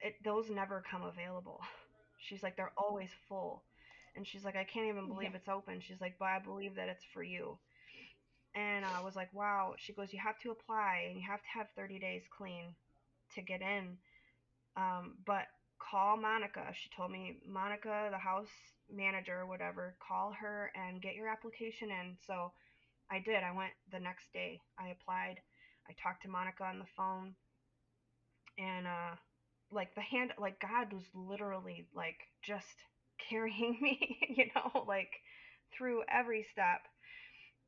it 0.00 0.14
those 0.24 0.50
never 0.50 0.82
come 0.88 1.02
available. 1.02 1.60
She's 2.18 2.42
like 2.42 2.56
they're 2.56 2.72
always 2.76 3.10
full. 3.28 3.62
And 4.14 4.26
she's 4.26 4.44
like 4.44 4.56
i 4.56 4.64
can't 4.64 4.88
even 4.88 5.08
believe 5.08 5.30
yeah. 5.30 5.38
it's 5.38 5.48
open. 5.48 5.80
She's 5.80 6.00
like 6.00 6.16
but 6.18 6.26
i 6.26 6.38
believe 6.38 6.76
that 6.76 6.88
it's 6.88 7.04
for 7.12 7.22
you. 7.22 7.58
And 8.54 8.84
i 8.84 9.02
was 9.02 9.16
like 9.16 9.32
wow. 9.32 9.74
She 9.78 9.92
goes 9.92 10.12
you 10.12 10.20
have 10.22 10.38
to 10.40 10.50
apply 10.50 11.06
and 11.08 11.16
you 11.16 11.22
have 11.28 11.40
to 11.40 11.48
have 11.58 11.66
30 11.76 11.98
days 11.98 12.22
clean 12.36 12.74
to 13.34 13.42
get 13.42 13.60
in. 13.62 13.96
Um, 14.76 15.14
but 15.26 15.46
call 15.78 16.16
monica. 16.16 16.72
She 16.74 16.90
told 16.96 17.10
me 17.10 17.38
monica 17.46 18.08
the 18.10 18.18
house 18.18 18.52
manager 18.90 19.40
or 19.40 19.46
whatever 19.46 19.94
call 20.06 20.32
her 20.40 20.70
and 20.74 21.00
get 21.02 21.14
your 21.14 21.28
application 21.28 21.90
in. 21.90 22.16
So 22.26 22.52
I 23.12 23.20
did. 23.20 23.44
I 23.44 23.52
went 23.52 23.74
the 23.92 24.00
next 24.00 24.32
day. 24.32 24.60
I 24.78 24.88
applied. 24.88 25.40
I 25.88 25.92
talked 26.02 26.22
to 26.22 26.28
Monica 26.28 26.64
on 26.64 26.80
the 26.80 26.86
phone. 26.96 27.36
And 28.58 28.86
uh 28.86 29.16
like 29.70 29.94
the 29.94 30.02
hand 30.02 30.32
like 30.38 30.60
God 30.60 30.92
was 30.92 31.04
literally 31.14 31.86
like 31.94 32.18
just 32.42 32.84
carrying 33.30 33.78
me, 33.80 34.18
you 34.36 34.46
know, 34.54 34.84
like 34.86 35.10
through 35.76 36.02
every 36.10 36.42
step. 36.52 36.82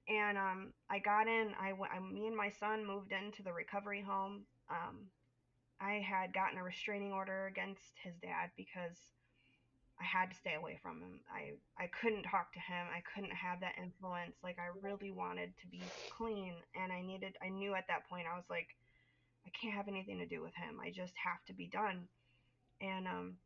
And 0.08 0.38
um 0.38 0.72
I 0.90 0.98
got 0.98 1.28
in. 1.28 1.54
I 1.60 1.72
went 1.74 1.92
me 2.12 2.26
and 2.26 2.36
my 2.36 2.50
son 2.50 2.86
moved 2.86 3.12
into 3.12 3.42
the 3.42 3.52
recovery 3.52 4.02
home. 4.02 4.46
Um 4.70 5.08
I 5.80 5.94
had 6.08 6.34
gotten 6.34 6.58
a 6.58 6.64
restraining 6.64 7.12
order 7.12 7.46
against 7.46 7.94
his 8.02 8.14
dad 8.22 8.50
because 8.56 8.98
I 10.00 10.04
had 10.04 10.30
to 10.30 10.36
stay 10.36 10.54
away 10.54 10.78
from 10.82 11.00
him. 11.00 11.20
I 11.32 11.54
I 11.82 11.88
couldn't 11.88 12.24
talk 12.24 12.52
to 12.52 12.60
him. 12.60 12.86
I 12.94 13.02
couldn't 13.14 13.34
have 13.34 13.60
that 13.60 13.78
influence. 13.82 14.36
Like 14.42 14.58
I 14.58 14.68
really 14.82 15.10
wanted 15.10 15.52
to 15.62 15.66
be 15.68 15.92
clean 16.10 16.54
and 16.74 16.92
I 16.92 17.00
needed 17.02 17.36
I 17.42 17.48
knew 17.48 17.74
at 17.74 17.86
that 17.88 18.08
point 18.08 18.26
I 18.30 18.36
was 18.36 18.48
like 18.50 18.68
I 19.46 19.50
can't 19.50 19.74
have 19.74 19.88
anything 19.88 20.18
to 20.18 20.26
do 20.26 20.42
with 20.42 20.54
him. 20.54 20.80
I 20.80 20.90
just 20.90 21.14
have 21.24 21.44
to 21.46 21.52
be 21.54 21.68
done. 21.68 22.08
And 22.80 23.06
um 23.08 23.38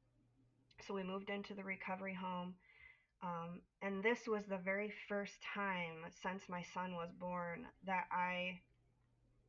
so 0.87 0.95
we 0.95 1.03
moved 1.03 1.31
into 1.31 1.55
the 1.55 1.65
recovery 1.65 2.15
home. 2.15 2.55
Um, 3.23 3.63
and 3.83 4.03
this 4.03 4.27
was 4.29 4.45
the 4.47 4.59
very 4.59 4.93
first 5.09 5.35
time 5.55 6.05
since 6.23 6.49
my 6.49 6.63
son 6.75 6.95
was 6.95 7.11
born 7.19 7.67
that 7.87 8.05
I 8.13 8.61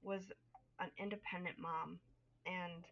was 0.02 0.22
an 0.80 0.92
independent 0.98 1.60
mom. 1.60 2.00
And, 2.46 2.86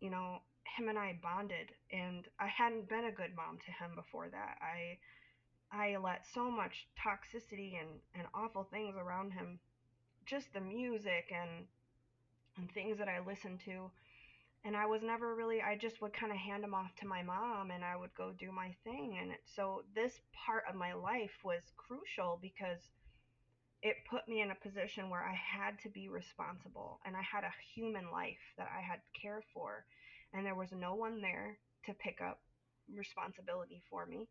you 0.00 0.10
know, 0.10 0.38
him 0.76 0.88
and 0.88 0.98
I 0.98 1.18
bonded 1.22 1.72
and 1.92 2.26
I 2.38 2.46
hadn't 2.46 2.88
been 2.88 3.04
a 3.04 3.12
good 3.12 3.34
mom 3.36 3.58
to 3.64 3.72
him 3.72 3.94
before 3.94 4.28
that. 4.28 4.58
I 4.60 4.98
I 5.72 5.96
let 5.96 6.26
so 6.32 6.50
much 6.50 6.86
toxicity 6.96 7.80
and, 7.80 8.00
and 8.14 8.26
awful 8.34 8.64
things 8.64 8.94
around 8.96 9.32
him. 9.32 9.58
Just 10.24 10.52
the 10.52 10.60
music 10.60 11.32
and 11.32 11.66
and 12.56 12.70
things 12.72 12.98
that 12.98 13.08
I 13.08 13.20
listened 13.20 13.60
to. 13.66 13.90
And 14.64 14.76
I 14.76 14.86
was 14.86 15.02
never 15.02 15.34
really 15.34 15.62
I 15.62 15.76
just 15.76 16.00
would 16.02 16.12
kind 16.12 16.32
of 16.32 16.38
hand 16.38 16.64
him 16.64 16.74
off 16.74 16.94
to 16.96 17.06
my 17.06 17.22
mom 17.22 17.70
and 17.70 17.84
I 17.84 17.96
would 17.96 18.14
go 18.14 18.32
do 18.38 18.50
my 18.50 18.74
thing 18.84 19.18
and 19.20 19.32
so 19.44 19.84
this 19.94 20.20
part 20.46 20.64
of 20.68 20.74
my 20.74 20.92
life 20.92 21.44
was 21.44 21.62
crucial 21.76 22.38
because 22.40 22.90
it 23.82 23.96
put 24.10 24.26
me 24.26 24.40
in 24.40 24.50
a 24.50 24.54
position 24.54 25.10
where 25.10 25.22
I 25.22 25.34
had 25.34 25.78
to 25.80 25.88
be 25.88 26.08
responsible 26.08 26.98
and 27.04 27.14
I 27.16 27.22
had 27.22 27.44
a 27.44 27.52
human 27.74 28.10
life 28.10 28.42
that 28.58 28.68
I 28.76 28.80
had 28.80 28.96
to 28.96 29.20
care 29.20 29.42
for 29.54 29.84
and 30.36 30.46
there 30.46 30.54
was 30.54 30.72
no 30.72 30.94
one 30.94 31.20
there 31.22 31.58
to 31.86 31.94
pick 31.94 32.20
up 32.20 32.40
responsibility 32.94 33.82
for 33.90 34.06
me. 34.06 34.28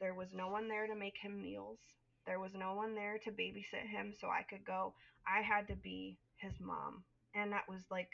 There 0.00 0.14
was 0.14 0.28
no 0.34 0.48
one 0.48 0.68
there 0.68 0.86
to 0.86 0.94
make 0.94 1.16
him 1.18 1.42
meals. 1.42 1.78
There 2.26 2.40
was 2.40 2.52
no 2.54 2.74
one 2.74 2.94
there 2.94 3.18
to 3.24 3.30
babysit 3.30 3.88
him 3.90 4.12
so 4.20 4.28
I 4.28 4.42
could 4.42 4.64
go. 4.66 4.94
I 5.26 5.42
had 5.42 5.68
to 5.68 5.76
be 5.76 6.18
his 6.36 6.54
mom. 6.60 7.04
And 7.34 7.52
that 7.52 7.68
was 7.68 7.82
like 7.90 8.10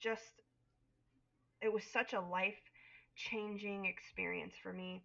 just 0.00 0.22
it 1.60 1.72
was 1.72 1.84
such 1.84 2.12
a 2.14 2.20
life 2.20 2.58
changing 3.16 3.86
experience 3.86 4.54
for 4.62 4.72
me 4.72 5.02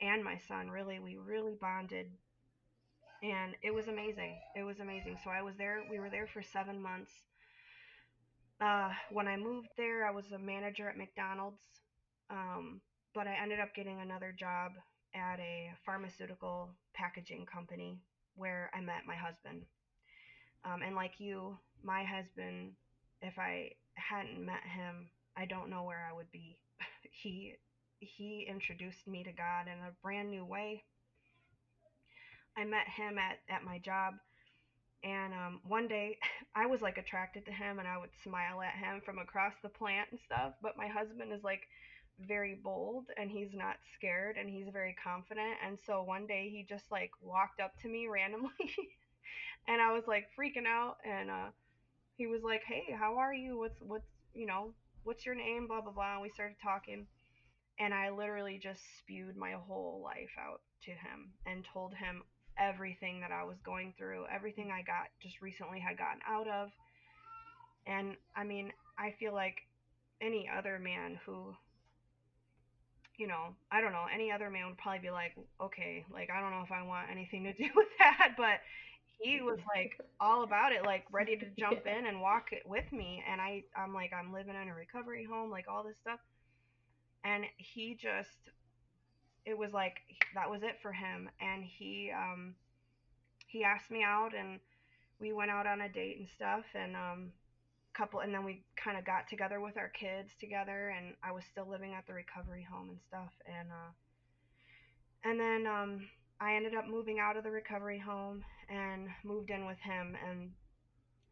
and 0.00 0.24
my 0.24 0.38
son. 0.48 0.70
Really, 0.70 0.98
we 0.98 1.16
really 1.16 1.54
bonded, 1.60 2.10
and 3.22 3.54
it 3.62 3.72
was 3.74 3.88
amazing. 3.88 4.38
It 4.56 4.62
was 4.62 4.80
amazing. 4.80 5.18
So 5.24 5.30
I 5.30 5.42
was 5.42 5.56
there. 5.56 5.82
We 5.90 5.98
were 6.00 6.10
there 6.10 6.26
for 6.26 6.42
seven 6.42 6.80
months. 6.80 7.12
Uh, 8.60 8.90
when 9.10 9.26
I 9.26 9.36
moved 9.36 9.68
there, 9.76 10.06
I 10.06 10.10
was 10.10 10.26
a 10.32 10.38
manager 10.38 10.88
at 10.88 10.98
McDonald's, 10.98 11.62
um, 12.28 12.82
but 13.14 13.26
I 13.26 13.36
ended 13.42 13.58
up 13.58 13.74
getting 13.74 14.00
another 14.00 14.34
job 14.38 14.72
at 15.14 15.40
a 15.40 15.70
pharmaceutical 15.84 16.68
packaging 16.94 17.46
company 17.46 17.98
where 18.36 18.70
I 18.74 18.80
met 18.80 19.06
my 19.06 19.16
husband. 19.16 19.62
Um, 20.64 20.82
and 20.82 20.94
like 20.94 21.12
you, 21.18 21.56
my 21.82 22.04
husband, 22.04 22.72
if 23.22 23.38
I 23.38 23.70
hadn't 23.94 24.44
met 24.44 24.62
him, 24.62 25.08
I 25.36 25.46
don't 25.46 25.70
know 25.70 25.84
where 25.84 26.06
I 26.10 26.14
would 26.14 26.30
be. 26.30 26.58
he 27.10 27.54
he 27.98 28.46
introduced 28.48 29.06
me 29.06 29.22
to 29.24 29.32
God 29.32 29.66
in 29.66 29.78
a 29.78 29.92
brand 30.02 30.30
new 30.30 30.44
way. 30.44 30.84
I 32.56 32.64
met 32.64 32.88
him 32.88 33.18
at, 33.18 33.38
at 33.54 33.62
my 33.62 33.78
job 33.78 34.14
and 35.02 35.32
um, 35.32 35.60
one 35.66 35.88
day 35.88 36.18
I 36.54 36.66
was 36.66 36.80
like 36.80 36.98
attracted 36.98 37.46
to 37.46 37.52
him 37.52 37.78
and 37.78 37.88
I 37.88 37.98
would 37.98 38.10
smile 38.22 38.60
at 38.62 38.74
him 38.74 39.00
from 39.04 39.18
across 39.18 39.54
the 39.62 39.68
plant 39.68 40.08
and 40.10 40.20
stuff. 40.24 40.54
But 40.62 40.76
my 40.76 40.88
husband 40.88 41.32
is 41.32 41.42
like 41.42 41.62
very 42.26 42.58
bold 42.62 43.06
and 43.16 43.30
he's 43.30 43.54
not 43.54 43.76
scared 43.94 44.36
and 44.36 44.48
he's 44.48 44.68
very 44.72 44.94
confident. 45.02 45.56
And 45.66 45.78
so 45.86 46.02
one 46.02 46.26
day 46.26 46.50
he 46.50 46.66
just 46.68 46.90
like 46.90 47.10
walked 47.22 47.60
up 47.60 47.72
to 47.82 47.88
me 47.88 48.08
randomly 48.08 48.50
and 49.68 49.80
I 49.80 49.92
was 49.92 50.04
like 50.06 50.26
freaking 50.38 50.66
out. 50.66 50.96
And 51.04 51.30
uh, 51.30 51.48
he 52.16 52.26
was 52.26 52.42
like, 52.42 52.62
Hey, 52.66 52.94
how 52.98 53.16
are 53.16 53.34
you? 53.34 53.58
What's, 53.58 53.80
what's, 53.80 54.10
you 54.34 54.46
know, 54.46 54.74
what's 55.04 55.24
your 55.24 55.34
name? 55.34 55.66
Blah, 55.66 55.80
blah, 55.80 55.92
blah. 55.92 56.14
And 56.14 56.22
we 56.22 56.30
started 56.30 56.56
talking. 56.62 57.06
And 57.78 57.94
I 57.94 58.10
literally 58.10 58.60
just 58.62 58.82
spewed 58.98 59.36
my 59.38 59.52
whole 59.52 60.02
life 60.04 60.36
out 60.38 60.60
to 60.84 60.90
him 60.90 61.32
and 61.46 61.64
told 61.72 61.94
him 61.94 62.22
everything 62.60 63.20
that 63.20 63.32
I 63.32 63.44
was 63.44 63.56
going 63.64 63.94
through, 63.98 64.26
everything 64.32 64.70
I 64.70 64.82
got 64.82 65.08
just 65.22 65.40
recently 65.40 65.80
had 65.80 65.98
gotten 65.98 66.20
out 66.28 66.48
of. 66.48 66.70
And 67.86 68.16
I 68.36 68.44
mean, 68.44 68.72
I 68.98 69.14
feel 69.18 69.32
like 69.34 69.56
any 70.20 70.48
other 70.48 70.78
man 70.78 71.18
who, 71.24 71.54
you 73.18 73.26
know, 73.26 73.54
I 73.70 73.80
don't 73.80 73.92
know, 73.92 74.06
any 74.12 74.32
other 74.32 74.50
man 74.50 74.66
would 74.68 74.78
probably 74.78 75.00
be 75.00 75.10
like, 75.10 75.36
okay, 75.60 76.04
like, 76.12 76.30
I 76.30 76.40
don't 76.40 76.50
know 76.52 76.62
if 76.64 76.72
I 76.72 76.82
want 76.82 77.10
anything 77.10 77.44
to 77.44 77.52
do 77.62 77.68
with 77.74 77.88
that. 77.98 78.34
But 78.36 78.60
he 79.18 79.40
was 79.42 79.58
like 79.74 79.92
all 80.20 80.44
about 80.44 80.72
it, 80.72 80.84
like 80.84 81.04
ready 81.12 81.36
to 81.36 81.46
jump 81.58 81.86
in 81.86 82.06
and 82.06 82.20
walk 82.20 82.48
it 82.52 82.62
with 82.66 82.90
me. 82.92 83.22
And 83.30 83.40
I, 83.40 83.64
I'm 83.76 83.94
like, 83.94 84.12
I'm 84.12 84.32
living 84.32 84.56
in 84.60 84.68
a 84.68 84.74
recovery 84.74 85.26
home, 85.30 85.50
like 85.50 85.66
all 85.68 85.84
this 85.84 85.96
stuff. 86.00 86.20
And 87.24 87.44
he 87.58 87.94
just 88.00 88.50
it 89.50 89.58
was 89.58 89.72
like 89.72 89.98
that 90.34 90.48
was 90.48 90.62
it 90.62 90.76
for 90.80 90.92
him. 90.92 91.28
And 91.40 91.64
he 91.64 92.12
um 92.16 92.54
he 93.48 93.64
asked 93.64 93.90
me 93.90 94.02
out 94.04 94.30
and 94.38 94.60
we 95.20 95.32
went 95.32 95.50
out 95.50 95.66
on 95.66 95.80
a 95.80 95.88
date 95.88 96.18
and 96.18 96.28
stuff 96.36 96.64
and 96.74 96.94
um 96.96 97.32
couple 97.92 98.20
and 98.20 98.32
then 98.32 98.44
we 98.44 98.62
kind 98.82 98.96
of 98.96 99.04
got 99.04 99.28
together 99.28 99.60
with 99.60 99.76
our 99.76 99.88
kids 99.88 100.30
together 100.38 100.94
and 100.96 101.14
I 101.24 101.32
was 101.32 101.42
still 101.50 101.68
living 101.68 101.92
at 101.92 102.06
the 102.06 102.14
recovery 102.14 102.66
home 102.70 102.88
and 102.90 103.00
stuff. 103.08 103.32
And 103.46 103.68
uh 103.70 103.92
and 105.24 105.40
then 105.40 105.66
um 105.66 106.06
I 106.40 106.54
ended 106.54 106.74
up 106.74 106.88
moving 106.88 107.18
out 107.18 107.36
of 107.36 107.44
the 107.44 107.50
recovery 107.50 107.98
home 107.98 108.44
and 108.70 109.08
moved 109.24 109.50
in 109.50 109.66
with 109.66 109.78
him. 109.80 110.16
And 110.26 110.52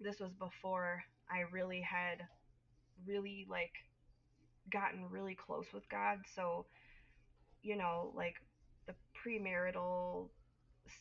this 0.00 0.20
was 0.20 0.32
before 0.32 1.02
I 1.30 1.44
really 1.52 1.80
had 1.80 2.26
really 3.06 3.46
like 3.48 3.72
gotten 4.70 5.08
really 5.08 5.34
close 5.34 5.66
with 5.72 5.88
God. 5.88 6.18
So 6.34 6.66
you 7.68 7.76
know, 7.76 8.12
like 8.16 8.36
the 8.86 8.94
premarital 9.12 10.28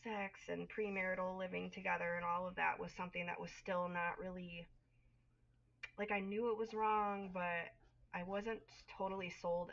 sex 0.04 0.40
and 0.50 0.68
premarital 0.68 1.38
living 1.38 1.70
together 1.70 2.16
and 2.16 2.26
all 2.26 2.46
of 2.46 2.54
that 2.56 2.78
was 2.78 2.90
something 2.94 3.24
that 3.24 3.40
was 3.40 3.50
still 3.62 3.88
not 3.88 4.20
really 4.20 4.66
like 5.98 6.12
I 6.12 6.20
knew 6.20 6.52
it 6.52 6.58
was 6.58 6.74
wrong, 6.74 7.30
but 7.32 7.72
I 8.14 8.22
wasn't 8.22 8.60
totally 8.98 9.32
sold 9.40 9.70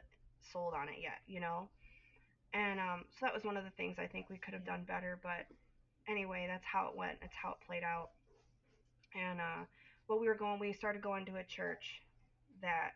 sold 0.54 0.74
on 0.74 0.88
it 0.88 0.96
yet, 1.02 1.20
you 1.28 1.42
know. 1.42 1.68
And 2.54 2.80
um, 2.80 3.04
so 3.12 3.26
that 3.26 3.34
was 3.34 3.44
one 3.44 3.58
of 3.58 3.66
the 3.66 3.76
things 3.76 3.98
I 4.00 4.08
think 4.08 4.30
we 4.30 4.38
could 4.38 4.54
have 4.54 4.66
done 4.66 4.86
better. 4.88 5.20
But 5.22 5.46
anyway, 6.08 6.46
that's 6.48 6.66
how 6.66 6.88
it 6.88 6.98
went. 6.98 7.20
That's 7.20 7.36
how 7.36 7.50
it 7.50 7.68
played 7.68 7.84
out. 7.84 8.12
And 9.14 9.42
uh, 9.42 9.66
we 10.08 10.28
were 10.28 10.36
going. 10.36 10.60
We 10.60 10.72
started 10.72 11.02
going 11.02 11.26
to 11.26 11.36
a 11.36 11.44
church 11.44 12.02
that 12.62 12.92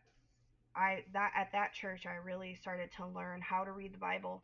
I 0.75 1.03
that 1.13 1.31
at 1.35 1.51
that 1.51 1.73
church 1.73 2.05
I 2.05 2.15
really 2.15 2.55
started 2.55 2.89
to 2.97 3.07
learn 3.07 3.41
how 3.41 3.63
to 3.63 3.71
read 3.71 3.93
the 3.93 3.97
Bible. 3.97 4.43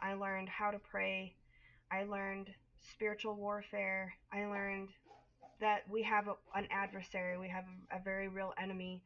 I 0.00 0.14
learned 0.14 0.48
how 0.48 0.70
to 0.70 0.78
pray. 0.78 1.34
I 1.90 2.04
learned 2.04 2.48
spiritual 2.80 3.34
warfare. 3.36 4.14
I 4.32 4.46
learned 4.46 4.88
that 5.60 5.88
we 5.88 6.02
have 6.02 6.28
a, 6.28 6.34
an 6.54 6.66
adversary. 6.70 7.38
We 7.38 7.48
have 7.48 7.64
a, 7.92 8.02
very 8.02 8.28
real 8.28 8.52
enemy 8.60 9.02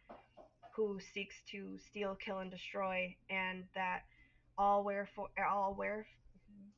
who 0.75 0.99
seeks 1.13 1.37
to 1.51 1.79
steal, 1.79 2.17
kill, 2.17 2.39
and 2.39 2.51
destroy, 2.51 3.15
and 3.31 3.65
that 3.75 4.03
all 4.57 4.83
wherefore 4.85 5.29
all 5.49 5.75
where 5.75 6.07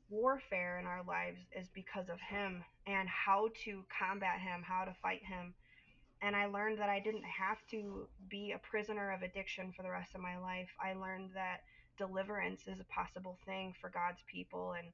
warfare 0.09 0.79
in 0.79 0.87
our 0.87 1.03
lives 1.07 1.41
is 1.57 1.69
because 1.75 2.09
of 2.09 2.19
him 2.21 2.65
and 2.87 3.09
how 3.09 3.49
to 3.65 3.85
combat 3.97 4.41
him, 4.41 4.63
how 4.63 4.85
to 4.85 4.95
fight 5.01 5.25
him 5.25 5.55
and 6.23 6.37
I 6.37 6.47
learned 6.47 6.79
that 6.79 6.91
I 6.91 7.01
didn't 7.01 7.25
have 7.25 7.59
to 7.71 8.07
be 8.29 8.53
a 8.53 8.59
prisoner 8.59 9.13
of 9.13 9.23
addiction 9.23 9.73
for 9.75 9.83
the 9.83 9.91
rest 9.91 10.15
of 10.15 10.21
my 10.21 10.39
life. 10.39 10.69
I 10.83 10.93
learned 10.93 11.31
that 11.35 11.61
deliverance 11.99 12.63
is 12.67 12.81
a 12.81 12.93
possible 12.93 13.39
thing 13.47 13.75
for 13.81 13.91
God's 13.91 14.23
people 14.31 14.75
and 14.79 14.89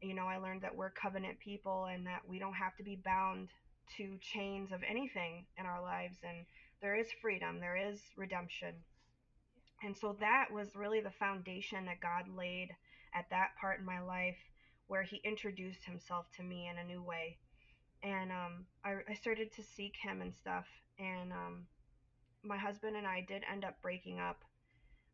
you 0.00 0.14
know, 0.14 0.26
I 0.26 0.36
learned 0.36 0.62
that 0.62 0.76
we're 0.76 0.90
covenant 0.90 1.40
people 1.40 1.86
and 1.86 2.06
that 2.06 2.22
we 2.24 2.38
don't 2.38 2.54
have 2.54 2.76
to 2.76 2.84
be 2.84 3.00
bound 3.04 3.48
to 3.96 4.16
chains 4.20 4.70
of 4.70 4.80
anything 4.88 5.44
in 5.58 5.66
our 5.66 5.82
lives 5.82 6.18
and 6.22 6.46
there 6.80 6.94
is 6.94 7.08
freedom, 7.20 7.58
there 7.58 7.76
is 7.76 8.00
redemption. 8.16 8.74
And 9.82 9.96
so 9.96 10.16
that 10.20 10.46
was 10.52 10.76
really 10.76 11.00
the 11.00 11.10
foundation 11.18 11.86
that 11.86 12.00
God 12.00 12.26
laid 12.36 12.68
at 13.14 13.28
that 13.30 13.50
part 13.60 13.80
in 13.80 13.86
my 13.86 14.00
life 14.00 14.38
where 14.86 15.02
he 15.02 15.20
introduced 15.24 15.84
himself 15.84 16.26
to 16.36 16.42
me 16.42 16.68
in 16.70 16.78
a 16.78 16.86
new 16.86 17.02
way 17.02 17.38
and 18.02 18.30
um, 18.30 18.66
I, 18.84 18.96
I 19.08 19.14
started 19.14 19.52
to 19.54 19.62
seek 19.62 19.94
him 20.00 20.20
and 20.20 20.34
stuff. 20.34 20.66
And 20.98 21.32
um, 21.32 21.66
my 22.44 22.56
husband 22.56 22.96
and 22.96 23.06
I 23.06 23.24
did 23.26 23.42
end 23.50 23.64
up 23.64 23.80
breaking 23.82 24.18
up 24.18 24.42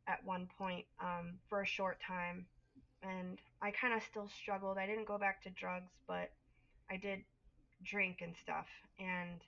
at 0.07 0.25
one 0.25 0.49
point 0.59 0.85
um, 1.01 1.39
for 1.49 1.63
a 1.63 1.67
short 1.67 1.99
time. 2.07 2.47
And 3.03 3.39
I 3.63 3.71
kind 3.71 3.95
of 3.95 4.03
still 4.03 4.29
struggled. 4.43 4.79
I 4.79 4.87
didn't 4.87 5.07
go 5.07 5.19
back 5.19 5.43
to 5.43 5.51
drugs, 5.51 5.93
but 6.07 6.31
I 6.91 6.97
did 6.97 7.21
drink 7.83 8.19
and 8.23 8.35
stuff. 8.43 8.67
And 8.99 9.41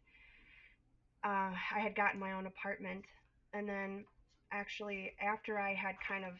uh, 1.25 1.53
I 1.75 1.81
had 1.81 1.95
gotten 1.95 2.21
my 2.21 2.33
own 2.33 2.47
apartment. 2.47 3.05
And 3.53 3.69
then 3.69 4.05
actually, 4.53 5.13
after 5.21 5.59
I 5.59 5.75
had 5.75 5.97
kind 6.07 6.25
of 6.25 6.33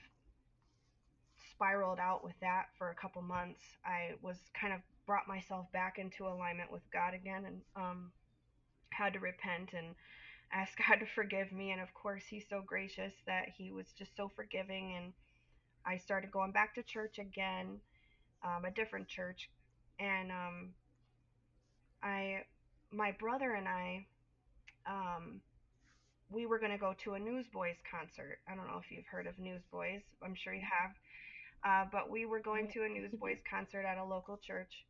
spiraled 1.53 1.99
out 1.99 2.23
with 2.23 2.35
that 2.41 2.67
for 2.77 2.91
a 2.91 2.95
couple 2.95 3.23
months, 3.23 3.61
I 3.85 4.13
was 4.23 4.37
kind 4.59 4.75
of 4.75 4.81
brought 5.07 5.29
myself 5.29 5.71
back 5.73 5.99
into 5.99 6.27
alignment 6.27 6.71
with 6.73 6.83
God 6.93 7.15
again 7.15 7.45
and 7.47 7.61
um, 7.77 8.11
had 8.93 9.13
to 9.13 9.21
repent 9.21 9.71
and 9.73 9.95
ask 10.53 10.73
God 10.89 11.01
to 11.01 11.07
forgive 11.07 11.53
me. 11.53 11.71
And 11.71 11.81
of 11.81 11.93
course, 11.95 12.25
He's 12.29 12.45
so 12.49 12.63
gracious 12.67 13.13
that 13.27 13.47
He 13.57 13.71
was 13.73 13.87
just 13.99 14.17
so 14.17 14.31
forgiving. 14.35 14.95
And 14.97 15.13
I 15.87 15.99
started 15.99 16.31
going 16.31 16.53
back 16.53 16.75
to 16.75 16.83
church 16.83 17.19
again, 17.19 17.81
um, 18.45 18.65
a 18.65 18.71
different 18.71 19.09
church. 19.09 19.49
And 19.99 20.31
um, 20.31 20.71
I, 22.03 22.43
my 22.93 23.13
brother 23.19 23.55
and 23.55 23.69
I, 23.69 24.07
um, 24.89 25.41
we 26.31 26.47
were 26.47 26.59
going 26.59 26.73
to 26.73 26.79
go 26.79 26.95
to 27.05 27.15
a 27.15 27.19
Newsboys 27.19 27.77
concert. 27.89 28.39
I 28.51 28.57
don't 28.57 28.67
know 28.67 28.81
if 28.83 28.91
you've 28.91 29.07
heard 29.07 29.27
of 29.27 29.39
Newsboys. 29.39 30.03
I'm 30.23 30.35
sure 30.35 30.53
you 30.53 30.63
have. 30.63 30.91
Uh, 31.65 31.89
but 31.91 32.11
we 32.11 32.27
were 32.27 32.41
going 32.41 32.69
to 32.73 32.83
a 32.83 32.89
Newsboys 33.01 33.39
concert 33.49 33.85
at 33.87 33.99
a 33.99 34.05
local 34.05 34.39
church 34.39 34.85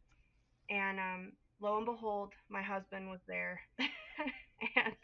and 0.71 0.99
um, 0.99 1.33
lo 1.61 1.77
and 1.77 1.87
behold, 1.87 2.33
my 2.49 2.63
husband 2.63 3.09
was 3.11 3.21
there, 3.27 3.61
and 3.79 4.95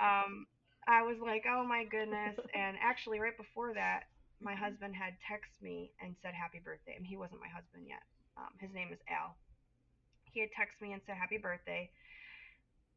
um, 0.00 0.46
I 0.88 1.02
was 1.02 1.18
like, 1.20 1.44
oh 1.48 1.64
my 1.64 1.84
goodness. 1.84 2.36
And 2.54 2.76
actually, 2.82 3.20
right 3.20 3.36
before 3.36 3.74
that, 3.74 4.04
my 4.40 4.54
husband 4.54 4.94
had 4.94 5.14
texted 5.24 5.62
me 5.62 5.92
and 6.00 6.14
said 6.22 6.34
happy 6.34 6.60
birthday. 6.64 6.94
and 6.96 7.06
he 7.06 7.16
wasn't 7.16 7.40
my 7.40 7.48
husband 7.48 7.84
yet. 7.88 8.02
Um, 8.36 8.52
his 8.60 8.72
name 8.74 8.88
is 8.92 8.98
Al. 9.08 9.36
He 10.32 10.40
had 10.40 10.50
texted 10.50 10.82
me 10.82 10.92
and 10.92 11.02
said 11.06 11.16
happy 11.16 11.38
birthday, 11.38 11.90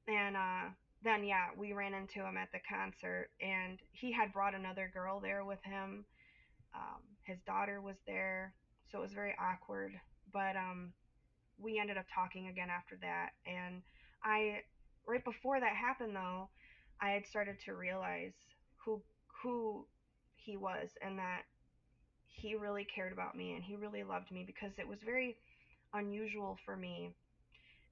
and 0.07 0.35
uh, 0.35 0.69
then 1.03 1.23
yeah, 1.23 1.47
we 1.57 1.73
ran 1.73 1.93
into 1.93 2.19
him 2.25 2.37
at 2.37 2.51
the 2.51 2.59
concert, 2.69 3.29
and 3.41 3.79
he 3.91 4.11
had 4.11 4.33
brought 4.33 4.55
another 4.55 4.89
girl 4.93 5.19
there 5.19 5.45
with 5.45 5.59
him. 5.63 6.05
Um, 6.75 7.01
his 7.23 7.39
daughter 7.45 7.81
was 7.81 7.97
there, 8.07 8.53
so 8.91 8.99
it 8.99 9.01
was 9.01 9.13
very 9.13 9.35
awkward. 9.39 9.93
But 10.33 10.55
um, 10.55 10.93
we 11.61 11.79
ended 11.79 11.97
up 11.97 12.05
talking 12.13 12.47
again 12.47 12.69
after 12.69 12.97
that. 13.01 13.29
And 13.45 13.81
I, 14.23 14.61
right 15.07 15.23
before 15.23 15.59
that 15.59 15.75
happened 15.75 16.15
though, 16.15 16.49
I 17.01 17.11
had 17.11 17.25
started 17.25 17.57
to 17.65 17.73
realize 17.75 18.33
who 18.83 19.01
who 19.41 19.85
he 20.35 20.57
was 20.57 20.89
and 21.01 21.17
that 21.19 21.43
he 22.27 22.55
really 22.55 22.85
cared 22.85 23.13
about 23.13 23.35
me 23.35 23.53
and 23.53 23.63
he 23.63 23.75
really 23.75 24.03
loved 24.03 24.31
me 24.31 24.43
because 24.45 24.71
it 24.77 24.87
was 24.87 24.99
very 25.03 25.37
unusual 25.93 26.57
for 26.65 26.75
me. 26.75 27.13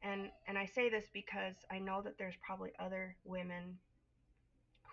And 0.03 0.30
and 0.47 0.57
I 0.57 0.65
say 0.65 0.89
this 0.89 1.05
because 1.13 1.55
I 1.72 1.80
know 1.80 2.01
that 2.03 2.18
there's 2.18 2.36
probably 2.45 2.72
other 2.80 3.15
women 3.26 3.78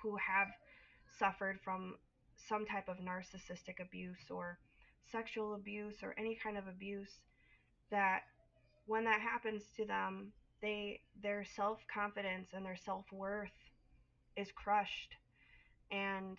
who 0.03 0.16
have 0.16 0.49
suffered 1.18 1.59
from 1.64 1.97
some 2.49 2.66
type 2.66 2.89
of 2.89 2.99
narcissistic 2.99 3.81
abuse 3.81 4.31
or 4.31 4.59
sexual 5.11 5.55
abuse 5.55 5.97
or 6.03 6.14
any 6.18 6.37
kind 6.43 6.59
of 6.59 6.66
abuse 6.66 7.11
that 7.91 8.22
when 8.87 9.05
that 9.05 9.20
happens 9.20 9.62
to 9.76 9.85
them, 9.85 10.32
they 10.61 11.01
their 11.22 11.45
self-confidence 11.45 12.51
and 12.53 12.64
their 12.64 12.76
self-worth 12.76 13.53
is 14.37 14.49
crushed. 14.53 15.14
And 15.91 16.39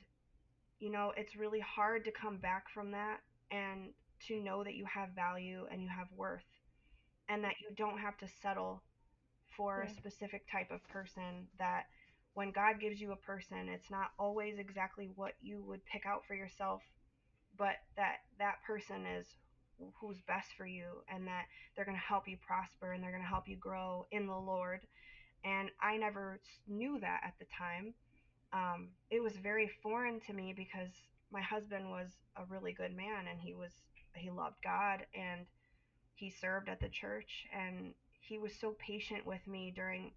you 0.80 0.92
know, 0.92 1.14
it's 1.16 1.36
really 1.36 1.62
hard 1.62 2.06
to 2.06 2.12
come 2.12 2.38
back 2.38 2.66
from 2.74 2.92
that 2.92 3.20
and 3.52 3.92
to 4.28 4.42
know 4.42 4.64
that 4.64 4.76
you 4.76 4.86
have 4.86 5.10
value 5.16 5.66
and 5.72 5.82
you 5.82 5.90
have 5.90 6.08
worth 6.16 6.44
and 7.30 7.44
that 7.44 7.56
you 7.62 7.74
don't 7.76 8.00
have 8.00 8.18
to 8.18 8.28
settle 8.42 8.84
for 9.56 9.84
yeah. 9.84 9.92
a 9.92 9.96
specific 9.96 10.44
type 10.52 10.72
of 10.72 10.84
person 10.90 11.48
that 11.60 11.84
when 12.34 12.52
God 12.52 12.80
gives 12.82 13.00
you 13.00 13.14
a 13.14 13.16
person, 13.16 13.70
it's 13.70 13.90
not 13.90 14.12
always 14.20 14.60
exactly 14.60 15.10
what 15.16 15.34
you 15.42 15.64
would 15.66 15.86
pick 15.86 16.06
out 16.06 16.24
for 16.28 16.36
yourself, 16.36 16.82
but 17.58 17.76
that 17.96 18.18
that 18.40 18.56
person 18.68 19.06
is 19.06 19.26
who's 20.00 20.22
best 20.28 20.50
for 20.58 20.66
you 20.66 21.04
and 21.14 21.28
that 21.28 21.46
they're 21.76 21.86
going 21.86 21.98
to 21.98 22.04
help 22.04 22.28
you 22.28 22.38
prosper 22.46 22.94
and 22.94 23.04
they're 23.04 23.12
going 23.12 23.24
to 23.24 23.28
help 23.30 23.48
you 23.48 23.58
grow 23.58 24.06
in 24.12 24.28
the 24.28 24.36
Lord. 24.36 24.82
And 25.44 25.70
I 25.82 25.98
never 25.98 26.40
knew 26.68 27.00
that 27.00 27.22
at 27.24 27.34
the 27.40 27.46
time. 27.58 27.94
Um, 28.54 28.90
it 29.10 29.22
was 29.22 29.34
very 29.36 29.70
foreign 29.84 30.20
to 30.28 30.34
me 30.34 30.54
because 30.56 30.90
my 31.32 31.42
husband 31.42 31.90
was 31.90 32.08
a 32.38 32.44
really 32.50 32.74
good 32.74 32.96
man 32.96 33.28
and 33.30 33.40
he 33.40 33.54
was 33.54 33.72
he 34.16 34.30
loved 34.30 34.56
God 34.64 35.06
and 35.14 35.46
he 36.16 36.30
served 36.30 36.70
at 36.70 36.80
the 36.80 36.88
church 36.88 37.46
and 37.54 37.94
he 38.22 38.38
was 38.38 38.54
so 38.60 38.76
patient 38.80 39.26
with 39.26 39.46
me 39.48 39.74
during 39.76 40.12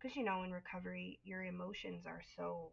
because 0.00 0.16
you 0.16 0.24
know 0.24 0.42
in 0.44 0.52
recovery 0.52 1.18
your 1.24 1.42
emotions 1.42 2.04
are 2.06 2.22
so 2.36 2.70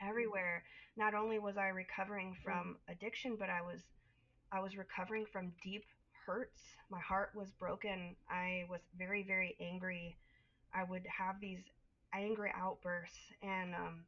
everywhere 0.00 0.62
not 0.96 1.14
only 1.14 1.38
was 1.38 1.56
i 1.56 1.68
recovering 1.68 2.36
from 2.44 2.76
addiction 2.88 3.36
but 3.38 3.48
i 3.48 3.62
was 3.62 3.80
i 4.54 4.60
was 4.60 4.76
recovering 4.76 5.26
from 5.32 5.52
deep 5.62 5.84
hurts. 6.26 6.62
My 6.90 7.00
heart 7.00 7.32
was 7.34 7.50
broken. 7.58 8.16
I 8.30 8.64
was 8.70 8.80
very 8.96 9.22
very 9.22 9.56
angry. 9.60 10.16
I 10.72 10.84
would 10.84 11.04
have 11.06 11.40
these 11.40 11.60
angry 12.14 12.52
outbursts 12.56 13.18
and 13.42 13.74
um, 13.74 14.04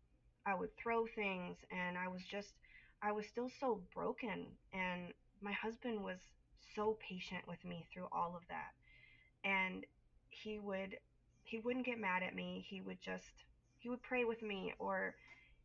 i 0.46 0.54
would 0.54 0.70
throw 0.76 1.06
things 1.06 1.56
and 1.72 1.98
i 1.98 2.06
was 2.06 2.22
just 2.30 2.54
i 3.02 3.10
was 3.10 3.26
still 3.26 3.50
so 3.58 3.80
broken 3.92 4.46
and 4.72 5.12
my 5.42 5.52
husband 5.52 6.02
was 6.02 6.18
so 6.74 6.96
patient 7.00 7.42
with 7.48 7.64
me 7.64 7.86
through 7.92 8.06
all 8.12 8.34
of 8.36 8.42
that. 8.48 8.72
And 9.44 9.84
he 10.30 10.58
would 10.58 10.96
he 11.44 11.58
wouldn't 11.58 11.86
get 11.86 12.00
mad 12.00 12.22
at 12.22 12.34
me. 12.34 12.66
He 12.68 12.80
would 12.80 13.00
just 13.00 13.44
he 13.78 13.88
would 13.88 14.02
pray 14.02 14.24
with 14.24 14.42
me 14.42 14.74
or 14.78 15.14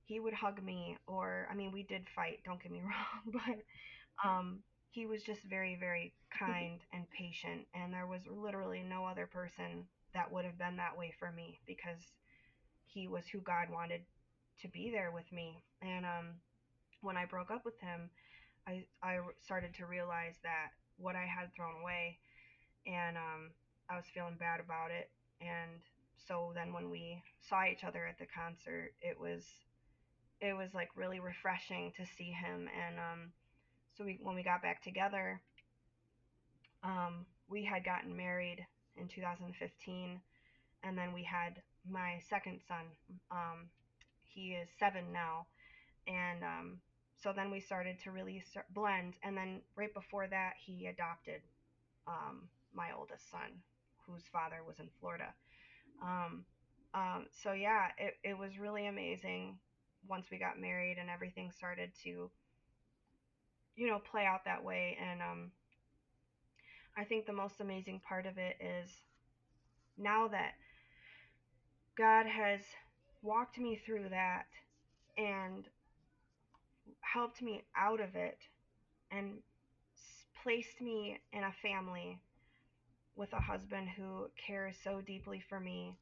he 0.05 0.19
would 0.19 0.33
hug 0.33 0.63
me 0.63 0.97
or 1.07 1.47
I 1.51 1.55
mean 1.55 1.71
we 1.71 1.83
did 1.83 2.05
fight, 2.15 2.39
don't 2.45 2.61
get 2.61 2.71
me 2.71 2.81
wrong, 2.83 3.33
but 3.33 4.27
um 4.27 4.59
he 4.91 5.05
was 5.05 5.23
just 5.23 5.41
very 5.43 5.75
very 5.79 6.13
kind 6.37 6.79
and 6.93 7.09
patient 7.11 7.65
and 7.73 7.93
there 7.93 8.07
was 8.07 8.21
literally 8.27 8.83
no 8.83 9.05
other 9.05 9.25
person 9.25 9.85
that 10.13 10.31
would 10.31 10.45
have 10.45 10.57
been 10.57 10.77
that 10.77 10.97
way 10.97 11.13
for 11.19 11.31
me 11.31 11.59
because 11.65 12.13
he 12.85 13.07
was 13.07 13.23
who 13.27 13.39
God 13.41 13.69
wanted 13.71 14.01
to 14.61 14.67
be 14.67 14.89
there 14.91 15.11
with 15.11 15.31
me. 15.31 15.63
And 15.81 16.05
um 16.05 16.35
when 17.01 17.17
I 17.17 17.25
broke 17.25 17.51
up 17.51 17.65
with 17.65 17.79
him, 17.79 18.09
I 18.67 18.85
I 19.01 19.17
started 19.43 19.73
to 19.75 19.85
realize 19.85 20.35
that 20.43 20.69
what 20.97 21.15
I 21.15 21.25
had 21.25 21.53
thrown 21.55 21.81
away 21.81 22.17
and 22.85 23.17
um 23.17 23.51
I 23.89 23.95
was 23.95 24.05
feeling 24.13 24.37
bad 24.37 24.59
about 24.59 24.91
it. 24.91 25.09
And 25.41 25.81
so 26.27 26.51
then 26.53 26.73
when 26.73 26.89
we 26.89 27.23
saw 27.39 27.65
each 27.65 27.83
other 27.83 28.05
at 28.05 28.17
the 28.19 28.27
concert 28.27 28.91
it 29.01 29.19
was 29.19 29.43
it 30.41 30.53
was 30.53 30.73
like 30.73 30.89
really 30.95 31.19
refreshing 31.19 31.91
to 31.97 32.05
see 32.05 32.31
him. 32.31 32.67
And 32.67 32.99
um 32.99 33.31
so 33.97 34.03
we 34.03 34.19
when 34.21 34.35
we 34.35 34.43
got 34.43 34.61
back 34.61 34.81
together 34.81 35.41
um 36.83 37.25
we 37.49 37.63
had 37.63 37.83
gotten 37.83 38.15
married 38.15 38.65
in 38.97 39.07
2015 39.07 40.19
and 40.83 40.97
then 40.97 41.13
we 41.13 41.23
had 41.23 41.61
my 41.89 42.19
second 42.29 42.59
son 42.67 42.85
um 43.31 43.69
he 44.23 44.51
is 44.51 44.69
7 44.79 45.11
now 45.11 45.45
and 46.07 46.43
um 46.43 46.79
so 47.21 47.31
then 47.35 47.51
we 47.51 47.59
started 47.59 47.99
to 48.03 48.11
really 48.11 48.41
start 48.49 48.65
blend 48.73 49.13
and 49.23 49.37
then 49.37 49.61
right 49.75 49.93
before 49.93 50.27
that 50.27 50.53
he 50.57 50.87
adopted 50.87 51.41
um 52.07 52.47
my 52.73 52.89
oldest 52.97 53.29
son 53.29 53.61
whose 54.07 54.23
father 54.31 54.57
was 54.65 54.79
in 54.79 54.89
Florida. 54.99 55.33
Um, 56.01 56.45
um, 56.93 57.25
so 57.31 57.53
yeah, 57.53 57.87
it, 57.97 58.15
it 58.23 58.37
was 58.37 58.59
really 58.59 58.87
amazing 58.87 59.57
once 60.07 60.27
we 60.31 60.37
got 60.37 60.59
married 60.59 60.97
and 60.99 61.09
everything 61.09 61.51
started 61.51 61.91
to, 62.03 62.29
you 63.75 63.87
know, 63.87 63.99
play 63.99 64.25
out 64.25 64.45
that 64.45 64.63
way. 64.63 64.97
And 65.01 65.21
um, 65.21 65.51
I 66.97 67.03
think 67.03 67.25
the 67.25 67.33
most 67.33 67.59
amazing 67.59 68.01
part 68.07 68.25
of 68.25 68.37
it 68.37 68.57
is 68.59 68.89
now 69.97 70.27
that 70.27 70.53
God 71.97 72.25
has 72.25 72.61
walked 73.21 73.57
me 73.57 73.79
through 73.85 74.09
that 74.09 74.47
and 75.17 75.65
helped 77.01 77.41
me 77.41 77.63
out 77.75 77.99
of 77.99 78.15
it 78.15 78.37
and 79.11 79.33
placed 80.43 80.81
me 80.81 81.19
in 81.33 81.43
a 81.43 81.53
family 81.61 82.19
with 83.15 83.31
a 83.33 83.41
husband 83.41 83.87
who 83.95 84.27
cares 84.47 84.75
so 84.83 85.01
deeply 85.05 85.41
for 85.47 85.59
me. 85.59 85.95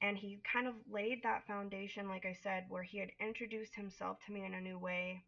And 0.00 0.16
he 0.16 0.38
kind 0.50 0.66
of 0.66 0.74
laid 0.90 1.22
that 1.22 1.46
foundation, 1.46 2.08
like 2.08 2.24
I 2.26 2.36
said, 2.42 2.64
where 2.68 2.82
he 2.82 2.98
had 2.98 3.10
introduced 3.20 3.74
himself 3.74 4.18
to 4.26 4.32
me 4.32 4.44
in 4.44 4.54
a 4.54 4.60
new 4.60 4.78
way 4.78 5.22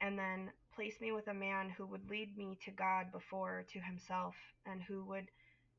and 0.00 0.18
then 0.18 0.50
place 0.74 0.94
me 1.00 1.12
with 1.12 1.28
a 1.28 1.34
man 1.34 1.70
who 1.70 1.86
would 1.86 2.08
lead 2.10 2.36
me 2.36 2.58
to 2.64 2.70
God 2.70 3.12
before 3.12 3.64
to 3.72 3.78
himself 3.80 4.34
and 4.66 4.82
who 4.82 5.04
would 5.04 5.26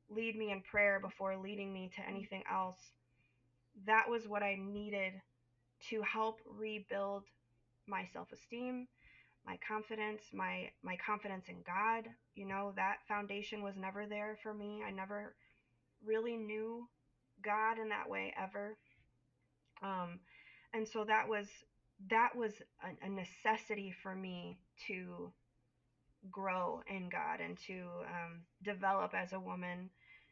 lead 0.09 0.37
me 0.37 0.51
in 0.51 0.61
prayer 0.61 0.99
before 0.99 1.37
leading 1.37 1.73
me 1.73 1.89
to 1.95 2.07
anything 2.07 2.43
else. 2.51 2.77
That 3.85 4.09
was 4.09 4.27
what 4.27 4.43
I 4.43 4.55
needed 4.59 5.13
to 5.89 6.01
help 6.01 6.39
rebuild 6.45 7.23
my 7.87 8.07
self 8.13 8.31
esteem 8.31 8.87
my 9.45 9.57
confidence, 9.65 10.23
my 10.33 10.71
my 10.83 10.97
confidence 11.05 11.45
in 11.47 11.57
God, 11.65 12.05
you 12.35 12.47
know, 12.47 12.73
that 12.75 12.97
foundation 13.07 13.61
was 13.61 13.75
never 13.77 14.05
there 14.07 14.37
for 14.41 14.53
me. 14.53 14.81
I 14.85 14.91
never 14.91 15.35
really 16.03 16.35
knew 16.35 16.87
God 17.43 17.77
in 17.79 17.89
that 17.89 18.09
way 18.09 18.33
ever. 18.41 18.77
Um, 19.83 20.19
and 20.73 20.87
so 20.87 21.03
that 21.05 21.27
was 21.27 21.47
that 22.09 22.35
was 22.35 22.51
a, 22.83 23.09
necessity 23.09 23.93
for 24.03 24.13
me 24.15 24.57
to 24.87 25.31
grow 26.31 26.81
in 26.87 27.09
God 27.09 27.39
and 27.39 27.57
to 27.67 27.83
um, 28.07 28.41
develop 28.63 29.13
as 29.13 29.33
a 29.33 29.39
woman 29.39 29.89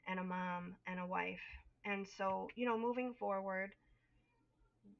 and 0.08 0.20
a 0.20 0.24
mom 0.24 0.76
and 0.88 1.00
a 1.00 1.06
wife. 1.06 1.42
And 1.86 2.08
so, 2.18 2.48
you 2.56 2.66
know, 2.66 2.78
moving 2.78 3.14
forward, 3.20 3.72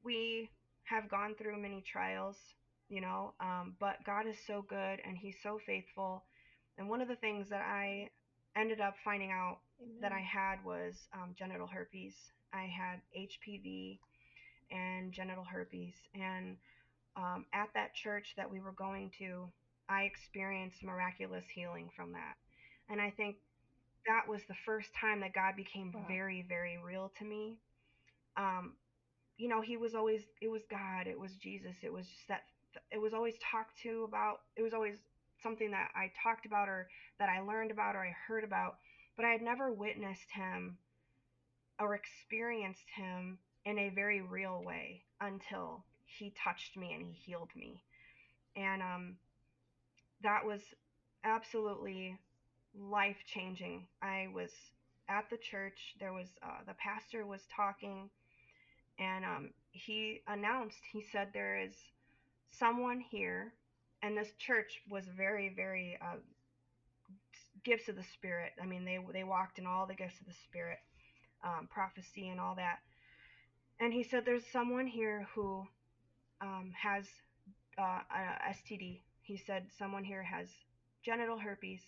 we 0.04 0.50
have 0.84 1.08
gone 1.08 1.34
through 1.36 1.60
many 1.60 1.82
trials 1.82 2.36
you 2.88 3.00
know. 3.00 3.34
Um, 3.40 3.74
but 3.80 3.96
God 4.04 4.26
is 4.26 4.36
so 4.46 4.64
good 4.68 5.00
and 5.04 5.16
He's 5.16 5.36
so 5.42 5.58
faithful. 5.66 6.24
And 6.78 6.88
one 6.88 7.00
of 7.00 7.08
the 7.08 7.16
things 7.16 7.48
that 7.50 7.62
I 7.62 8.10
ended 8.56 8.80
up 8.80 8.94
finding 9.04 9.32
out 9.32 9.58
Amen. 9.80 9.98
that 10.00 10.12
I 10.12 10.20
had 10.20 10.64
was 10.64 10.94
um, 11.14 11.34
genital 11.36 11.66
herpes. 11.66 12.14
I 12.52 12.70
had 12.70 13.00
HPV 13.16 13.98
and 14.70 15.12
genital 15.12 15.44
herpes. 15.44 15.94
And 16.14 16.56
um, 17.16 17.46
at 17.52 17.68
that 17.74 17.94
church 17.94 18.34
that 18.36 18.50
we 18.50 18.60
were 18.60 18.72
going 18.72 19.10
to, 19.18 19.48
I 19.88 20.02
experienced 20.02 20.82
miraculous 20.82 21.44
healing 21.54 21.90
from 21.94 22.12
that. 22.12 22.34
And 22.88 23.00
I 23.00 23.10
think 23.10 23.36
that 24.06 24.28
was 24.28 24.42
the 24.48 24.56
first 24.66 24.88
time 25.00 25.20
that 25.20 25.34
God 25.34 25.56
became 25.56 25.92
wow. 25.94 26.04
very, 26.08 26.44
very 26.48 26.78
real 26.84 27.12
to 27.18 27.24
me. 27.24 27.58
Um, 28.36 28.74
you 29.38 29.48
know, 29.48 29.60
He 29.60 29.76
was 29.76 29.94
always, 29.94 30.22
it 30.40 30.48
was 30.48 30.62
God, 30.70 31.06
it 31.06 31.18
was 31.18 31.32
Jesus, 31.36 31.76
it 31.82 31.92
was 31.92 32.06
just 32.06 32.28
that 32.28 32.42
it 32.90 33.00
was 33.00 33.14
always 33.14 33.34
talked 33.38 33.78
to 33.82 34.04
about 34.04 34.40
it 34.56 34.62
was 34.62 34.74
always 34.74 34.96
something 35.42 35.70
that 35.70 35.90
I 35.94 36.10
talked 36.22 36.46
about 36.46 36.68
or 36.68 36.88
that 37.18 37.28
I 37.28 37.40
learned 37.40 37.70
about 37.70 37.94
or 37.94 38.00
I 38.00 38.14
heard 38.26 38.44
about, 38.44 38.78
but 39.16 39.24
I 39.24 39.30
had 39.30 39.42
never 39.42 39.72
witnessed 39.72 40.30
him 40.32 40.78
or 41.78 41.94
experienced 41.94 42.86
him 42.96 43.38
in 43.64 43.78
a 43.78 43.88
very 43.90 44.20
real 44.20 44.62
way 44.64 45.02
until 45.20 45.84
he 46.04 46.32
touched 46.42 46.76
me 46.76 46.92
and 46.92 47.02
he 47.02 47.12
healed 47.12 47.50
me. 47.56 47.82
And 48.56 48.82
um, 48.82 49.16
that 50.22 50.44
was 50.44 50.60
absolutely 51.24 52.18
life 52.78 53.16
changing. 53.26 53.86
I 54.02 54.28
was 54.34 54.50
at 55.08 55.28
the 55.30 55.36
church, 55.36 55.94
there 56.00 56.12
was 56.12 56.28
uh, 56.42 56.64
the 56.66 56.74
pastor 56.74 57.26
was 57.26 57.42
talking, 57.54 58.08
and 58.98 59.24
um, 59.24 59.50
he 59.70 60.20
announced, 60.28 60.78
he 60.92 61.04
said, 61.12 61.28
There 61.32 61.60
is 61.60 61.74
someone 62.52 63.00
here, 63.00 63.52
and 64.02 64.16
this 64.16 64.32
church 64.38 64.80
was 64.88 65.04
very, 65.16 65.52
very 65.54 65.98
uh, 66.00 66.16
gifts 67.64 67.88
of 67.88 67.96
the 67.96 68.04
Spirit. 68.14 68.52
I 68.62 68.66
mean, 68.66 68.84
they 68.84 68.98
they 69.12 69.24
walked 69.24 69.58
in 69.58 69.66
all 69.66 69.86
the 69.86 69.94
gifts 69.94 70.20
of 70.20 70.26
the 70.26 70.34
Spirit, 70.44 70.78
um, 71.42 71.68
prophecy 71.70 72.28
and 72.28 72.40
all 72.40 72.54
that. 72.56 72.78
And 73.84 73.92
he 73.92 74.02
said, 74.02 74.24
"There's 74.24 74.46
someone 74.46 74.86
here 74.86 75.28
who 75.34 75.68
um, 76.40 76.72
has 76.74 77.04
uh, 77.76 78.00
a 78.10 78.54
STD." 78.54 79.02
He 79.20 79.36
said, 79.36 79.66
"Someone 79.78 80.04
here 80.04 80.22
has 80.22 80.48
genital 81.04 81.36
herpes, 81.36 81.82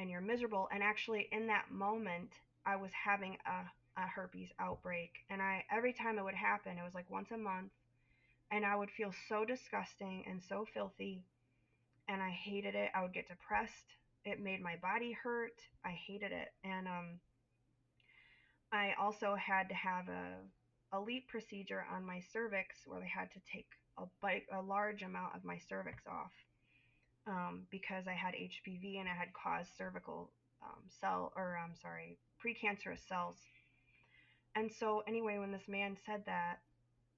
and 0.00 0.10
you're 0.10 0.20
miserable." 0.20 0.68
And 0.72 0.82
actually, 0.82 1.28
in 1.30 1.46
that 1.46 1.70
moment, 1.70 2.30
I 2.66 2.74
was 2.74 2.90
having 2.92 3.36
a, 3.46 4.02
a 4.02 4.06
herpes 4.08 4.48
outbreak, 4.58 5.12
and 5.30 5.40
I 5.40 5.64
every 5.70 5.92
time 5.92 6.18
it 6.18 6.24
would 6.24 6.34
happen, 6.34 6.76
it 6.76 6.82
was 6.82 6.94
like 6.94 7.08
once 7.08 7.30
a 7.30 7.38
month, 7.38 7.70
and 8.50 8.66
I 8.66 8.74
would 8.74 8.90
feel 8.90 9.12
so 9.28 9.44
disgusting 9.44 10.24
and 10.26 10.42
so 10.42 10.66
filthy, 10.74 11.22
and 12.08 12.20
I 12.20 12.30
hated 12.30 12.74
it. 12.74 12.90
I 12.96 13.02
would 13.02 13.14
get 13.14 13.28
depressed. 13.28 13.94
It 14.24 14.40
made 14.40 14.60
my 14.60 14.74
body 14.82 15.12
hurt. 15.12 15.54
I 15.84 15.90
hated 15.90 16.32
it, 16.32 16.48
and 16.64 16.88
um, 16.88 17.20
I 18.72 18.94
also 19.00 19.36
had 19.36 19.68
to 19.68 19.74
have 19.76 20.08
a 20.08 20.38
a 20.92 21.20
procedure 21.28 21.84
on 21.94 22.04
my 22.04 22.20
cervix 22.32 22.76
where 22.86 23.00
they 23.00 23.08
had 23.08 23.30
to 23.32 23.40
take 23.52 23.68
a 23.98 24.04
bite, 24.20 24.44
a 24.52 24.60
large 24.62 25.02
amount 25.02 25.34
of 25.34 25.44
my 25.44 25.58
cervix 25.68 26.02
off 26.06 26.32
um, 27.26 27.62
because 27.70 28.06
I 28.06 28.12
had 28.12 28.34
HPV 28.34 29.00
and 29.00 29.08
I 29.08 29.14
had 29.14 29.32
caused 29.32 29.70
cervical 29.76 30.30
um, 30.62 30.82
cell 31.00 31.32
or 31.36 31.58
I'm 31.62 31.74
sorry 31.74 32.18
precancerous 32.44 33.06
cells. 33.08 33.36
And 34.54 34.70
so 34.72 35.02
anyway, 35.06 35.38
when 35.38 35.52
this 35.52 35.68
man 35.68 35.96
said 36.06 36.22
that, 36.26 36.58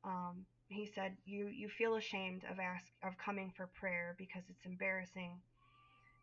um, 0.05 0.47
he 0.69 0.87
said, 0.95 1.17
"You 1.25 1.47
you 1.47 1.69
feel 1.69 1.95
ashamed 1.97 2.43
of 2.51 2.59
ask 2.59 2.85
of 3.03 3.17
coming 3.19 3.53
for 3.57 3.69
prayer 3.69 4.15
because 4.19 4.43
it's 4.49 4.67
embarrassing." 4.67 5.41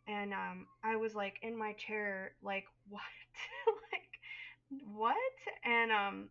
And 0.08 0.32
um, 0.32 0.66
I 0.84 0.96
was 0.96 1.14
like 1.14 1.38
in 1.42 1.56
my 1.56 1.72
chair, 1.74 2.32
like 2.42 2.64
what, 2.88 3.02
like 3.92 4.82
what? 4.94 5.16
And 5.64 5.90
um, 5.92 6.28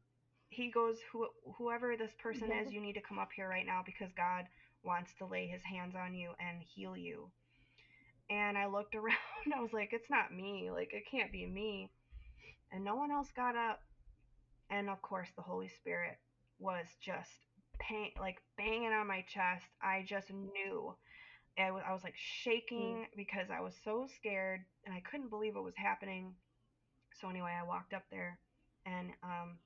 he 0.56 0.72
goes, 0.72 0.98
Who, 1.12 1.28
whoever 1.58 1.96
this 1.98 2.14
person 2.22 2.52
is, 2.52 2.72
you 2.72 2.82
need 2.82 2.94
to 2.94 3.02
come 3.02 3.20
up 3.20 3.30
here 3.36 3.50
right 3.50 3.66
now 3.66 3.82
because 3.86 4.12
God 4.16 4.46
wants 4.84 5.12
to 5.20 5.26
lay 5.26 5.48
his 5.48 5.62
hands 5.64 5.96
on 5.96 6.14
you 6.14 6.32
and 6.40 6.62
heal 6.62 6.96
you. 6.96 7.30
And 8.30 8.58
I 8.58 8.68
looked 8.68 8.96
around, 8.96 9.54
I 9.56 9.62
was 9.62 9.74
like, 9.74 9.90
it's 9.92 10.10
not 10.10 10.34
me. 10.34 10.70
Like, 10.72 10.94
it 10.94 11.04
can't 11.10 11.32
be 11.32 11.46
me. 11.46 11.92
And 12.72 12.84
no 12.84 12.96
one 12.96 13.12
else 13.12 13.30
got 13.36 13.56
up. 13.56 13.80
And 14.70 14.90
of 14.90 15.02
course, 15.02 15.30
the 15.36 15.44
Holy 15.44 15.70
Spirit 15.70 16.18
was 16.60 16.86
just 17.04 17.30
pain, 17.80 18.12
like 18.20 18.38
banging 18.58 18.94
on 18.94 19.08
my 19.08 19.24
chest. 19.28 19.66
I 19.82 20.04
just 20.08 20.32
knew. 20.32 20.96
I 21.58 21.72
was, 21.72 21.84
I 21.88 21.94
was 21.94 22.04
like 22.04 22.16
shaking 22.18 23.06
mm. 23.06 23.16
because 23.16 23.48
I 23.50 23.62
was 23.62 23.74
so 23.84 24.08
scared 24.18 24.62
and 24.86 24.94
I 24.94 25.02
couldn't 25.10 25.30
believe 25.30 25.56
what 25.56 25.64
was 25.64 25.78
happening. 25.78 26.34
So 27.22 27.30
anyway, 27.30 27.54
I 27.58 27.66
walked 27.66 27.94
up 27.94 28.04
there 28.12 28.40
and 28.86 29.12
um, 29.24 29.58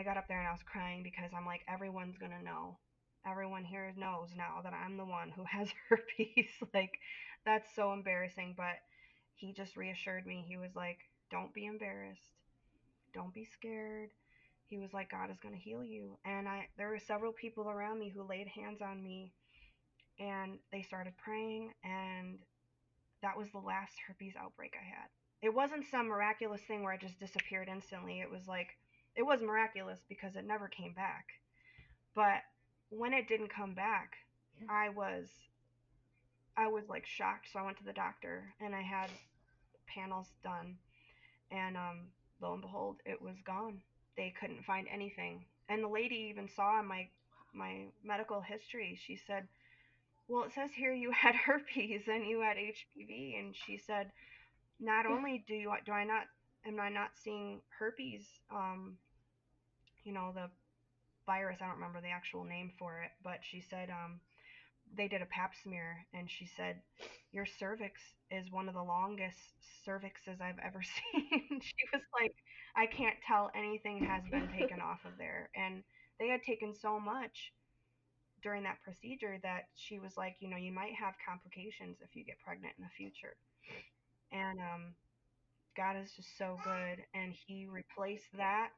I 0.00 0.02
got 0.02 0.16
up 0.16 0.28
there 0.28 0.38
and 0.38 0.48
I 0.48 0.52
was 0.52 0.62
crying 0.64 1.02
because 1.02 1.30
I'm 1.36 1.44
like, 1.44 1.60
everyone's 1.68 2.16
gonna 2.16 2.42
know. 2.42 2.78
Everyone 3.26 3.64
here 3.64 3.92
knows 3.98 4.30
now 4.34 4.60
that 4.64 4.72
I'm 4.72 4.96
the 4.96 5.04
one 5.04 5.28
who 5.28 5.44
has 5.50 5.68
herpes. 5.90 6.48
like, 6.74 6.92
that's 7.44 7.68
so 7.76 7.92
embarrassing. 7.92 8.54
But 8.56 8.80
he 9.34 9.52
just 9.52 9.76
reassured 9.76 10.26
me. 10.26 10.42
He 10.48 10.56
was 10.56 10.74
like, 10.74 10.96
don't 11.30 11.52
be 11.52 11.66
embarrassed. 11.66 12.32
Don't 13.12 13.34
be 13.34 13.44
scared. 13.44 14.08
He 14.68 14.78
was 14.78 14.94
like, 14.94 15.10
God 15.10 15.30
is 15.30 15.38
gonna 15.42 15.56
heal 15.56 15.84
you. 15.84 16.16
And 16.24 16.48
I, 16.48 16.68
there 16.78 16.88
were 16.88 16.98
several 16.98 17.32
people 17.32 17.68
around 17.68 17.98
me 17.98 18.08
who 18.08 18.22
laid 18.22 18.48
hands 18.48 18.80
on 18.80 19.02
me, 19.02 19.34
and 20.18 20.58
they 20.72 20.80
started 20.80 21.12
praying, 21.22 21.72
and 21.84 22.38
that 23.20 23.36
was 23.36 23.48
the 23.50 23.58
last 23.58 23.92
herpes 24.06 24.34
outbreak 24.40 24.74
I 24.80 24.84
had. 24.84 25.08
It 25.42 25.52
wasn't 25.52 25.84
some 25.90 26.06
miraculous 26.06 26.62
thing 26.62 26.84
where 26.84 26.94
it 26.94 27.00
just 27.02 27.18
disappeared 27.18 27.68
instantly. 27.68 28.20
It 28.20 28.30
was 28.30 28.46
like 28.46 28.68
it 29.16 29.22
was 29.22 29.40
miraculous 29.40 30.00
because 30.08 30.36
it 30.36 30.46
never 30.46 30.68
came 30.68 30.94
back. 30.94 31.26
But 32.14 32.42
when 32.90 33.12
it 33.12 33.28
didn't 33.28 33.54
come 33.54 33.74
back, 33.74 34.14
I 34.68 34.88
was 34.90 35.28
I 36.56 36.68
was 36.68 36.84
like 36.88 37.06
shocked. 37.06 37.48
So 37.52 37.58
I 37.58 37.64
went 37.64 37.78
to 37.78 37.84
the 37.84 37.92
doctor 37.92 38.52
and 38.60 38.74
I 38.74 38.82
had 38.82 39.10
panels 39.86 40.28
done, 40.42 40.76
and 41.50 41.76
um, 41.76 42.08
lo 42.40 42.52
and 42.52 42.62
behold, 42.62 42.96
it 43.04 43.20
was 43.20 43.36
gone. 43.46 43.80
They 44.16 44.34
couldn't 44.38 44.64
find 44.64 44.86
anything, 44.92 45.44
and 45.68 45.82
the 45.82 45.88
lady 45.88 46.28
even 46.30 46.48
saw 46.48 46.80
in 46.80 46.86
my 46.86 47.08
my 47.54 47.86
medical 48.04 48.40
history. 48.40 48.98
She 49.06 49.16
said, 49.26 49.48
"Well, 50.28 50.44
it 50.44 50.52
says 50.52 50.70
here 50.74 50.92
you 50.92 51.10
had 51.10 51.34
herpes 51.46 52.02
and 52.08 52.26
you 52.26 52.40
had 52.40 52.56
HPV," 52.56 53.38
and 53.38 53.54
she 53.66 53.78
said, 53.78 54.10
"Not 54.78 55.06
only 55.10 55.44
do 55.46 55.54
you 55.54 55.72
do 55.84 55.92
I 55.92 56.04
not 56.04 56.26
am 56.66 56.80
I 56.80 56.88
not 56.88 57.10
seeing 57.14 57.60
herpes? 57.78 58.26
Um, 58.50 58.96
you 60.04 60.12
know, 60.12 60.32
the 60.34 60.50
virus, 61.26 61.58
I 61.60 61.66
don't 61.66 61.76
remember 61.76 62.00
the 62.00 62.10
actual 62.10 62.44
name 62.44 62.72
for 62.78 63.02
it, 63.02 63.10
but 63.22 63.38
she 63.42 63.60
said 63.60 63.90
um, 63.90 64.20
they 64.96 65.08
did 65.08 65.22
a 65.22 65.26
pap 65.26 65.52
smear 65.62 66.06
and 66.14 66.28
she 66.30 66.46
said, 66.56 66.80
Your 67.32 67.46
cervix 67.46 68.00
is 68.30 68.50
one 68.50 68.68
of 68.68 68.74
the 68.74 68.82
longest 68.82 69.38
cervixes 69.86 70.40
I've 70.40 70.58
ever 70.64 70.82
seen. 71.12 71.60
she 71.60 71.84
was 71.92 72.02
like, 72.20 72.34
I 72.76 72.86
can't 72.86 73.16
tell 73.26 73.50
anything 73.54 74.04
has 74.04 74.22
been 74.30 74.48
taken 74.48 74.80
off 74.80 75.00
of 75.04 75.12
there. 75.18 75.50
And 75.54 75.82
they 76.18 76.28
had 76.28 76.42
taken 76.42 76.74
so 76.74 77.00
much 77.00 77.52
during 78.42 78.62
that 78.64 78.80
procedure 78.82 79.38
that 79.42 79.68
she 79.74 79.98
was 79.98 80.16
like, 80.16 80.36
you 80.40 80.48
know, 80.48 80.56
you 80.56 80.72
might 80.72 80.94
have 80.94 81.14
complications 81.26 81.98
if 82.00 82.16
you 82.16 82.24
get 82.24 82.40
pregnant 82.44 82.74
in 82.78 82.84
the 82.84 82.90
future. 82.96 83.36
And 84.32 84.58
um, 84.60 84.94
God 85.76 85.96
is 86.02 86.12
just 86.16 86.36
so 86.36 86.56
good. 86.64 87.04
And 87.14 87.32
He 87.46 87.66
replaced 87.66 88.26
that 88.36 88.70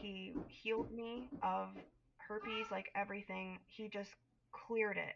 he 0.00 0.34
healed 0.48 0.92
me 0.92 1.28
of 1.42 1.68
herpes, 2.28 2.66
like 2.70 2.86
everything. 2.94 3.58
He 3.66 3.88
just 3.88 4.10
cleared 4.52 4.96
it. 4.96 5.14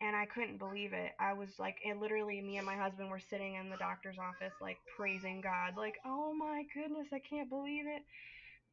And 0.00 0.14
I 0.14 0.26
couldn't 0.26 0.58
believe 0.58 0.92
it. 0.92 1.12
I 1.18 1.32
was 1.32 1.58
like, 1.58 1.76
it 1.84 1.98
literally, 1.98 2.40
me 2.40 2.56
and 2.56 2.66
my 2.66 2.76
husband 2.76 3.10
were 3.10 3.18
sitting 3.18 3.56
in 3.56 3.68
the 3.68 3.76
doctor's 3.76 4.18
office, 4.18 4.54
like 4.60 4.78
praising 4.96 5.40
God, 5.40 5.76
like, 5.76 5.96
oh 6.06 6.32
my 6.32 6.62
goodness, 6.72 7.08
I 7.12 7.18
can't 7.18 7.50
believe 7.50 7.84
it. 7.86 8.02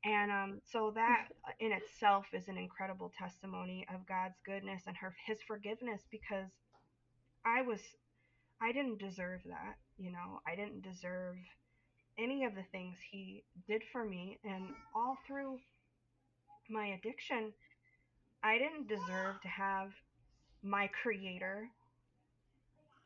And 0.08 0.32
um, 0.32 0.62
so 0.72 0.92
that 0.94 1.30
in 1.60 1.72
itself 1.72 2.26
is 2.32 2.48
an 2.48 2.58
incredible 2.58 3.12
testimony 3.18 3.88
of 3.92 4.06
God's 4.08 4.38
goodness 4.46 4.84
and 4.86 4.96
her 4.98 5.16
His 5.26 5.40
forgiveness 5.48 6.02
because 6.12 6.52
I 7.44 7.64
was, 7.64 7.80
I 8.62 8.72
didn't 8.72 9.00
deserve 9.00 9.42
that. 9.46 9.78
You 9.98 10.12
know, 10.12 10.42
I 10.46 10.56
didn't 10.56 10.84
deserve 10.84 11.38
any 12.18 12.46
of 12.46 12.56
the 12.56 12.64
things 12.72 12.96
he 13.12 13.44
did 13.68 13.82
for 13.92 14.04
me 14.06 14.38
and 14.44 14.70
all 14.96 15.18
through 15.28 15.60
my 16.70 16.88
addiction 16.88 17.52
i 18.44 18.58
didn't 18.58 18.88
deserve 18.88 19.40
to 19.42 19.48
have 19.48 19.90
my 20.64 20.90
creator 21.02 21.68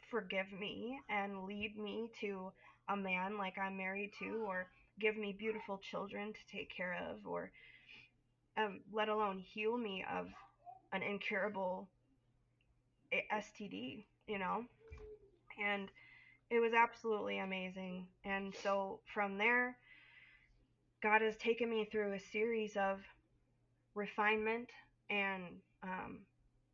forgive 0.10 0.52
me 0.60 1.00
and 1.10 1.44
lead 1.46 1.78
me 1.78 2.10
to 2.20 2.52
a 2.90 2.96
man 2.96 3.38
like 3.38 3.58
i'm 3.58 3.78
married 3.78 4.12
to 4.20 4.44
or 4.48 4.68
give 5.00 5.18
me 5.18 5.36
beautiful 5.38 5.78
children 5.78 6.34
to 6.34 6.56
take 6.58 6.70
care 6.76 6.98
of 7.10 7.26
or 7.26 7.52
um, 8.58 8.82
let 8.92 9.10
alone 9.10 9.40
heal 9.40 9.78
me 9.78 10.04
of 10.14 10.28
an 10.94 11.04
incurable 11.04 11.88
std 13.34 14.04
you 14.30 14.38
know? 14.38 14.64
And 15.62 15.90
it 16.50 16.60
was 16.60 16.74
absolutely 16.74 17.40
amazing. 17.40 18.08
And 18.24 18.54
so 18.64 19.00
from 19.14 19.38
there, 19.38 19.78
God 21.02 21.22
has 21.22 21.38
taken 21.38 21.70
me 21.70 21.88
through 21.92 22.14
a 22.14 22.20
series 22.20 22.76
of 22.76 23.00
refinement, 23.96 24.70
and 25.10 25.44
um, 25.84 26.20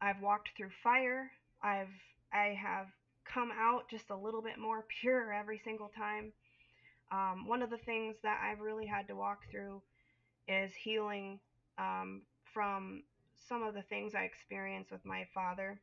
I've 0.02 0.22
walked 0.22 0.50
through 0.56 0.72
fire. 0.84 1.30
I've 1.62 1.94
I 2.34 2.58
have 2.62 2.88
come 3.26 3.52
out 3.58 3.90
just 3.90 4.10
a 4.10 4.16
little 4.16 4.42
bit 4.42 4.58
more 4.58 4.86
pure 5.02 5.34
every 5.34 5.60
single 5.64 5.90
time. 5.96 6.32
Um, 7.12 7.48
one 7.48 7.62
of 7.62 7.70
the 7.70 7.78
things 7.78 8.16
that 8.24 8.40
I've 8.44 8.62
really 8.62 8.86
had 8.86 9.08
to 9.08 9.16
walk 9.16 9.40
through 9.52 9.82
is 10.48 10.72
healing 10.74 11.40
um, 11.78 12.24
from 12.54 13.04
some 13.48 13.62
of 13.62 13.74
the 13.74 13.84
things 13.84 14.16
I 14.16 14.24
experienced 14.24 14.92
with 14.92 15.06
my 15.06 15.28
father. 15.34 15.80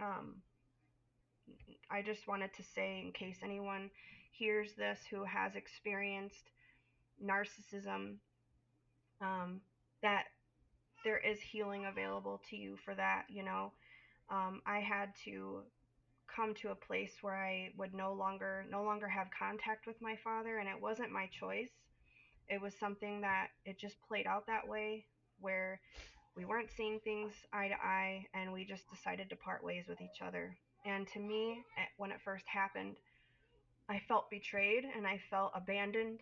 Um, 0.00 0.42
I 1.90 2.02
just 2.02 2.26
wanted 2.26 2.52
to 2.54 2.62
say, 2.62 3.02
in 3.04 3.12
case 3.12 3.36
anyone 3.42 3.90
hears 4.32 4.74
this 4.74 4.98
who 5.10 5.24
has 5.24 5.54
experienced 5.54 6.50
narcissism, 7.24 8.16
um, 9.20 9.60
that 10.02 10.24
there 11.04 11.18
is 11.18 11.40
healing 11.40 11.86
available 11.86 12.42
to 12.50 12.56
you 12.56 12.76
for 12.84 12.94
that. 12.94 13.24
You 13.28 13.44
know, 13.44 13.72
um, 14.30 14.60
I 14.66 14.80
had 14.80 15.10
to 15.24 15.62
come 16.34 16.54
to 16.54 16.70
a 16.70 16.74
place 16.74 17.12
where 17.22 17.36
I 17.36 17.70
would 17.78 17.94
no 17.94 18.12
longer 18.12 18.66
no 18.70 18.82
longer 18.82 19.08
have 19.08 19.28
contact 19.38 19.86
with 19.86 20.02
my 20.02 20.16
father, 20.22 20.58
and 20.58 20.68
it 20.68 20.80
wasn't 20.80 21.12
my 21.12 21.28
choice. 21.28 21.70
It 22.48 22.60
was 22.60 22.74
something 22.78 23.22
that 23.22 23.48
it 23.64 23.78
just 23.78 23.96
played 24.08 24.26
out 24.26 24.46
that 24.46 24.68
way, 24.68 25.06
where 25.40 25.80
we 26.36 26.44
weren't 26.44 26.70
seeing 26.76 27.00
things 27.00 27.32
eye 27.52 27.68
to 27.68 27.74
eye, 27.74 28.26
and 28.34 28.52
we 28.52 28.64
just 28.64 28.90
decided 28.90 29.30
to 29.30 29.36
part 29.36 29.64
ways 29.64 29.86
with 29.88 30.00
each 30.00 30.20
other. 30.20 30.56
And 30.86 31.08
to 31.08 31.18
me, 31.18 31.64
eh, 31.76 31.86
when 31.96 32.12
it 32.12 32.20
first 32.24 32.46
happened, 32.46 32.96
I 33.88 34.00
felt 34.06 34.30
betrayed 34.30 34.84
and 34.96 35.06
I 35.06 35.20
felt 35.30 35.52
abandoned 35.54 36.20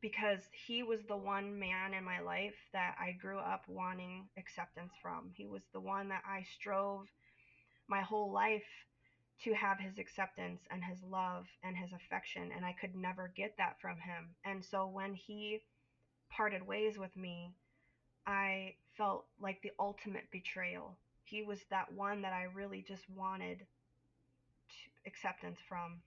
because 0.00 0.40
he 0.66 0.82
was 0.82 1.00
the 1.08 1.16
one 1.16 1.58
man 1.58 1.94
in 1.94 2.04
my 2.04 2.20
life 2.20 2.54
that 2.72 2.96
I 3.00 3.12
grew 3.12 3.38
up 3.38 3.64
wanting 3.66 4.28
acceptance 4.38 4.92
from. 5.02 5.30
He 5.34 5.46
was 5.46 5.62
the 5.72 5.80
one 5.80 6.08
that 6.08 6.22
I 6.26 6.44
strove 6.54 7.06
my 7.88 8.00
whole 8.00 8.30
life 8.30 8.64
to 9.44 9.54
have 9.54 9.78
his 9.78 9.98
acceptance 9.98 10.60
and 10.70 10.84
his 10.84 11.02
love 11.02 11.46
and 11.62 11.76
his 11.76 11.92
affection, 11.92 12.50
and 12.54 12.64
I 12.64 12.74
could 12.78 12.94
never 12.94 13.32
get 13.34 13.56
that 13.56 13.80
from 13.80 13.96
him. 13.96 14.34
And 14.44 14.64
so 14.64 14.86
when 14.86 15.14
he 15.14 15.60
parted 16.30 16.66
ways 16.66 16.98
with 16.98 17.16
me, 17.16 17.52
I 18.26 18.74
felt 18.96 19.26
like 19.40 19.62
the 19.62 19.72
ultimate 19.78 20.30
betrayal. 20.30 20.96
He 21.30 21.42
was 21.42 21.58
that 21.70 21.92
one 21.94 22.22
that 22.22 22.32
I 22.32 22.44
really 22.54 22.84
just 22.86 23.04
wanted 23.16 23.58
acceptance 25.06 25.58
from. 25.68 26.00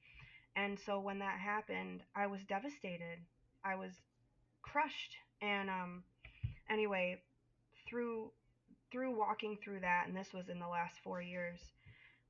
And 0.56 0.78
so 0.86 1.00
when 1.00 1.20
that 1.20 1.40
happened, 1.40 2.02
I 2.16 2.28
was 2.28 2.42
devastated. 2.48 3.20
I 3.66 3.76
was 3.76 3.92
crushed. 4.62 5.16
And 5.42 5.70
um 5.70 6.04
anyway, 6.70 7.22
through 7.88 8.32
through 8.92 9.18
walking 9.18 9.58
through 9.64 9.80
that 9.80 10.06
and 10.08 10.16
this 10.16 10.34
was 10.34 10.50
in 10.50 10.60
the 10.60 10.68
last 10.68 10.96
4 11.04 11.22
years, 11.22 11.60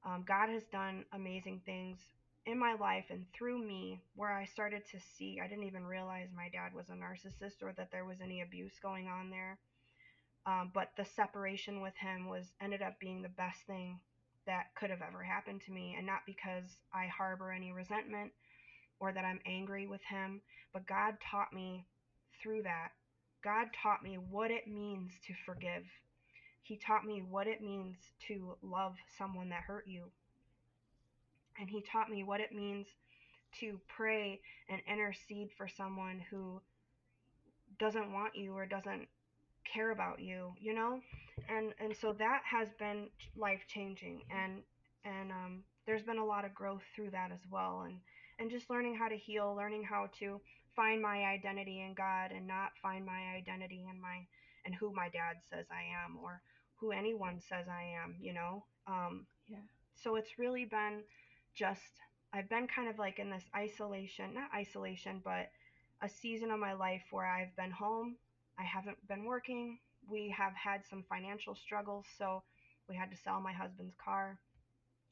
um, 0.05 0.23
God 0.25 0.49
has 0.49 0.63
done 0.71 1.03
amazing 1.11 1.61
things 1.65 1.97
in 2.45 2.59
my 2.59 2.75
life 2.75 3.05
and 3.09 3.25
through 3.33 3.57
me 3.57 4.01
where 4.15 4.31
I 4.31 4.45
started 4.45 4.83
to 4.91 4.99
see 5.17 5.39
I 5.43 5.47
didn't 5.47 5.65
even 5.65 5.85
realize 5.85 6.29
my 6.35 6.49
dad 6.49 6.73
was 6.73 6.89
a 6.89 6.93
narcissist 6.93 7.63
or 7.63 7.73
that 7.77 7.89
there 7.91 8.05
was 8.05 8.21
any 8.21 8.41
abuse 8.41 8.73
going 8.81 9.07
on 9.07 9.29
there. 9.29 9.57
Um, 10.45 10.71
but 10.73 10.91
the 10.97 11.05
separation 11.05 11.81
with 11.81 11.95
him 11.95 12.27
was 12.27 12.51
ended 12.61 12.81
up 12.81 12.99
being 12.99 13.21
the 13.21 13.29
best 13.29 13.61
thing 13.65 13.99
that 14.45 14.75
could 14.75 14.89
have 14.89 15.01
ever 15.01 15.23
happened 15.23 15.61
to 15.65 15.71
me 15.71 15.95
and 15.97 16.05
not 16.05 16.25
because 16.25 16.65
I 16.93 17.07
harbor 17.07 17.51
any 17.51 17.71
resentment 17.71 18.31
or 18.99 19.13
that 19.13 19.23
I'm 19.23 19.39
angry 19.45 19.87
with 19.87 20.01
him, 20.03 20.41
but 20.73 20.87
God 20.87 21.15
taught 21.31 21.53
me 21.53 21.85
through 22.41 22.63
that. 22.63 22.89
God 23.43 23.67
taught 23.81 24.03
me 24.03 24.17
what 24.17 24.51
it 24.51 24.67
means 24.67 25.11
to 25.27 25.33
forgive. 25.45 25.83
He 26.61 26.77
taught 26.77 27.05
me 27.05 27.21
what 27.21 27.47
it 27.47 27.61
means 27.61 27.97
to 28.27 28.57
love 28.61 28.95
someone 29.17 29.49
that 29.49 29.63
hurt 29.63 29.85
you. 29.87 30.05
And 31.59 31.69
he 31.69 31.81
taught 31.81 32.09
me 32.09 32.23
what 32.23 32.39
it 32.39 32.53
means 32.53 32.87
to 33.59 33.79
pray 33.87 34.41
and 34.69 34.81
intercede 34.87 35.49
for 35.57 35.67
someone 35.67 36.21
who 36.29 36.61
doesn't 37.79 38.11
want 38.11 38.35
you 38.35 38.55
or 38.57 38.65
doesn't 38.65 39.07
care 39.71 39.91
about 39.91 40.19
you, 40.19 40.53
you 40.59 40.73
know? 40.73 40.99
And 41.49 41.73
and 41.79 41.95
so 41.95 42.13
that 42.13 42.41
has 42.49 42.69
been 42.79 43.09
life 43.35 43.61
changing 43.67 44.21
and 44.29 44.61
and 45.03 45.31
um 45.31 45.63
there's 45.85 46.03
been 46.03 46.19
a 46.19 46.25
lot 46.25 46.45
of 46.45 46.53
growth 46.53 46.83
through 46.95 47.09
that 47.11 47.31
as 47.31 47.41
well 47.49 47.83
and 47.85 47.99
and 48.39 48.49
just 48.49 48.69
learning 48.69 48.95
how 48.95 49.07
to 49.07 49.17
heal, 49.17 49.55
learning 49.55 49.83
how 49.83 50.09
to 50.19 50.39
find 50.75 51.01
my 51.01 51.23
identity 51.25 51.81
in 51.81 51.93
God 51.93 52.31
and 52.31 52.47
not 52.47 52.71
find 52.81 53.05
my 53.05 53.35
identity 53.37 53.85
in 53.89 53.99
my 54.01 54.25
and 54.65 54.73
who 54.73 54.93
my 54.93 55.09
dad 55.09 55.37
says 55.49 55.65
I 55.71 55.83
am 56.05 56.17
or 56.23 56.41
who 56.77 56.91
anyone 56.91 57.39
says 57.39 57.67
I 57.69 57.83
am, 58.03 58.15
you 58.19 58.33
know? 58.33 58.65
Um 58.87 59.25
yeah. 59.47 59.57
So 59.95 60.15
it's 60.15 60.39
really 60.39 60.65
been 60.65 61.03
just 61.55 61.81
I've 62.33 62.49
been 62.49 62.67
kind 62.67 62.89
of 62.89 62.97
like 62.97 63.19
in 63.19 63.29
this 63.29 63.45
isolation, 63.55 64.33
not 64.33 64.49
isolation, 64.55 65.21
but 65.23 65.49
a 66.01 66.09
season 66.09 66.51
of 66.51 66.59
my 66.59 66.73
life 66.73 67.03
where 67.11 67.27
I've 67.27 67.55
been 67.55 67.71
home 67.71 68.15
I 68.59 68.63
haven't 68.63 68.97
been 69.07 69.25
working. 69.25 69.79
We 70.09 70.33
have 70.37 70.53
had 70.53 70.81
some 70.89 71.03
financial 71.09 71.55
struggles, 71.55 72.05
so 72.17 72.43
we 72.89 72.95
had 72.95 73.11
to 73.11 73.17
sell 73.17 73.39
my 73.39 73.53
husband's 73.53 73.95
car. 74.03 74.39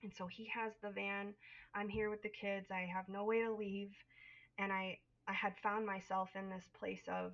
And 0.03 0.11
so 0.17 0.27
he 0.27 0.49
has 0.53 0.73
the 0.81 0.89
van. 0.89 1.33
I'm 1.75 1.89
here 1.89 2.09
with 2.09 2.21
the 2.21 2.29
kids. 2.29 2.67
I 2.71 2.89
have 2.93 3.07
no 3.07 3.23
way 3.23 3.41
to 3.41 3.53
leave. 3.53 3.91
And 4.57 4.71
I, 4.71 4.97
I 5.27 5.33
had 5.33 5.53
found 5.63 5.85
myself 5.85 6.29
in 6.35 6.49
this 6.49 6.65
place 6.77 7.03
of 7.07 7.33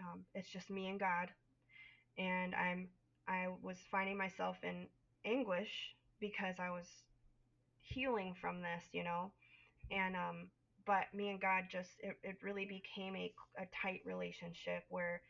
um, 0.00 0.24
it's 0.34 0.50
just 0.50 0.70
me 0.70 0.88
and 0.88 0.98
God. 0.98 1.28
And 2.18 2.54
I'm 2.54 2.88
I 3.26 3.48
was 3.62 3.78
finding 3.90 4.18
myself 4.18 4.56
in 4.62 4.86
anguish 5.24 5.94
because 6.20 6.56
I 6.58 6.70
was 6.70 6.86
healing 7.80 8.34
from 8.40 8.60
this, 8.60 8.84
you 8.92 9.04
know. 9.04 9.32
And 9.90 10.16
um, 10.16 10.48
but 10.86 11.04
me 11.14 11.30
and 11.30 11.40
God 11.40 11.64
just 11.70 11.90
it, 12.00 12.16
it 12.22 12.36
really 12.42 12.64
became 12.64 13.16
a, 13.16 13.32
a 13.58 13.66
tight 13.82 14.00
relationship 14.04 14.84
where 14.88 15.22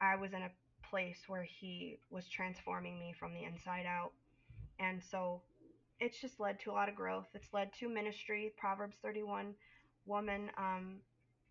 I 0.00 0.16
was 0.16 0.32
in 0.32 0.42
a 0.42 0.50
place 0.90 1.18
where 1.26 1.46
he 1.60 1.98
was 2.10 2.28
transforming 2.28 2.98
me 2.98 3.14
from 3.18 3.34
the 3.34 3.44
inside 3.44 3.86
out. 3.86 4.12
And 4.78 5.02
so 5.10 5.40
it's 6.00 6.20
just 6.20 6.40
led 6.40 6.60
to 6.60 6.70
a 6.70 6.72
lot 6.72 6.88
of 6.88 6.94
growth. 6.94 7.26
It's 7.34 7.52
led 7.52 7.70
to 7.80 7.88
ministry, 7.88 8.52
Proverbs 8.58 8.96
31 9.02 9.54
woman 10.06 10.50
um, 10.58 10.96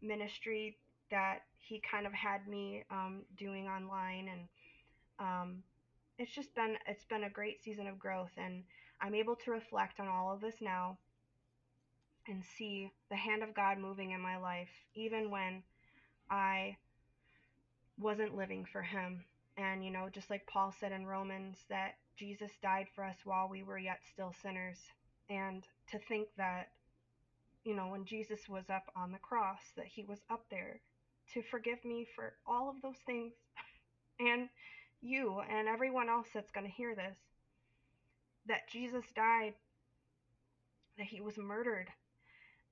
ministry 0.01 0.77
that 1.09 1.39
he 1.57 1.81
kind 1.89 2.05
of 2.05 2.13
had 2.13 2.47
me 2.47 2.83
um, 2.91 3.21
doing 3.37 3.67
online 3.67 4.29
and 4.29 4.41
um, 5.19 5.63
it's 6.17 6.33
just 6.33 6.53
been 6.55 6.75
it's 6.87 7.05
been 7.05 7.23
a 7.23 7.29
great 7.29 7.63
season 7.63 7.87
of 7.87 7.97
growth 7.97 8.31
and 8.37 8.63
I'm 9.01 9.15
able 9.15 9.35
to 9.37 9.51
reflect 9.51 9.99
on 9.99 10.07
all 10.07 10.33
of 10.33 10.41
this 10.41 10.55
now 10.61 10.97
and 12.27 12.43
see 12.57 12.91
the 13.09 13.15
hand 13.15 13.43
of 13.43 13.53
God 13.53 13.77
moving 13.77 14.11
in 14.11 14.21
my 14.21 14.37
life, 14.37 14.69
even 14.95 15.29
when 15.29 15.63
I 16.29 16.77
wasn't 17.99 18.35
living 18.35 18.65
for 18.65 18.81
Him. 18.81 19.23
And, 19.57 19.83
you 19.83 19.91
know, 19.91 20.09
just 20.11 20.29
like 20.29 20.47
Paul 20.47 20.73
said 20.79 20.91
in 20.91 21.05
Romans, 21.05 21.57
that 21.69 21.95
Jesus 22.15 22.51
died 22.61 22.87
for 22.95 23.03
us 23.03 23.17
while 23.23 23.47
we 23.49 23.63
were 23.63 23.77
yet 23.77 23.99
still 24.11 24.33
sinners. 24.41 24.79
And 25.29 25.63
to 25.91 25.99
think 25.99 26.27
that, 26.37 26.69
you 27.63 27.75
know, 27.75 27.87
when 27.87 28.05
Jesus 28.05 28.49
was 28.49 28.69
up 28.69 28.91
on 28.95 29.11
the 29.11 29.19
cross, 29.19 29.61
that 29.75 29.85
He 29.85 30.03
was 30.03 30.19
up 30.29 30.45
there 30.49 30.79
to 31.33 31.41
forgive 31.41 31.83
me 31.85 32.07
for 32.15 32.33
all 32.45 32.69
of 32.69 32.81
those 32.81 32.99
things. 33.05 33.33
And 34.19 34.47
you 35.01 35.41
and 35.49 35.67
everyone 35.67 36.07
else 36.07 36.27
that's 36.33 36.51
going 36.51 36.67
to 36.67 36.71
hear 36.71 36.93
this, 36.93 37.17
that 38.45 38.69
Jesus 38.69 39.03
died, 39.15 39.55
that 40.97 41.07
He 41.07 41.19
was 41.19 41.35
murdered 41.35 41.89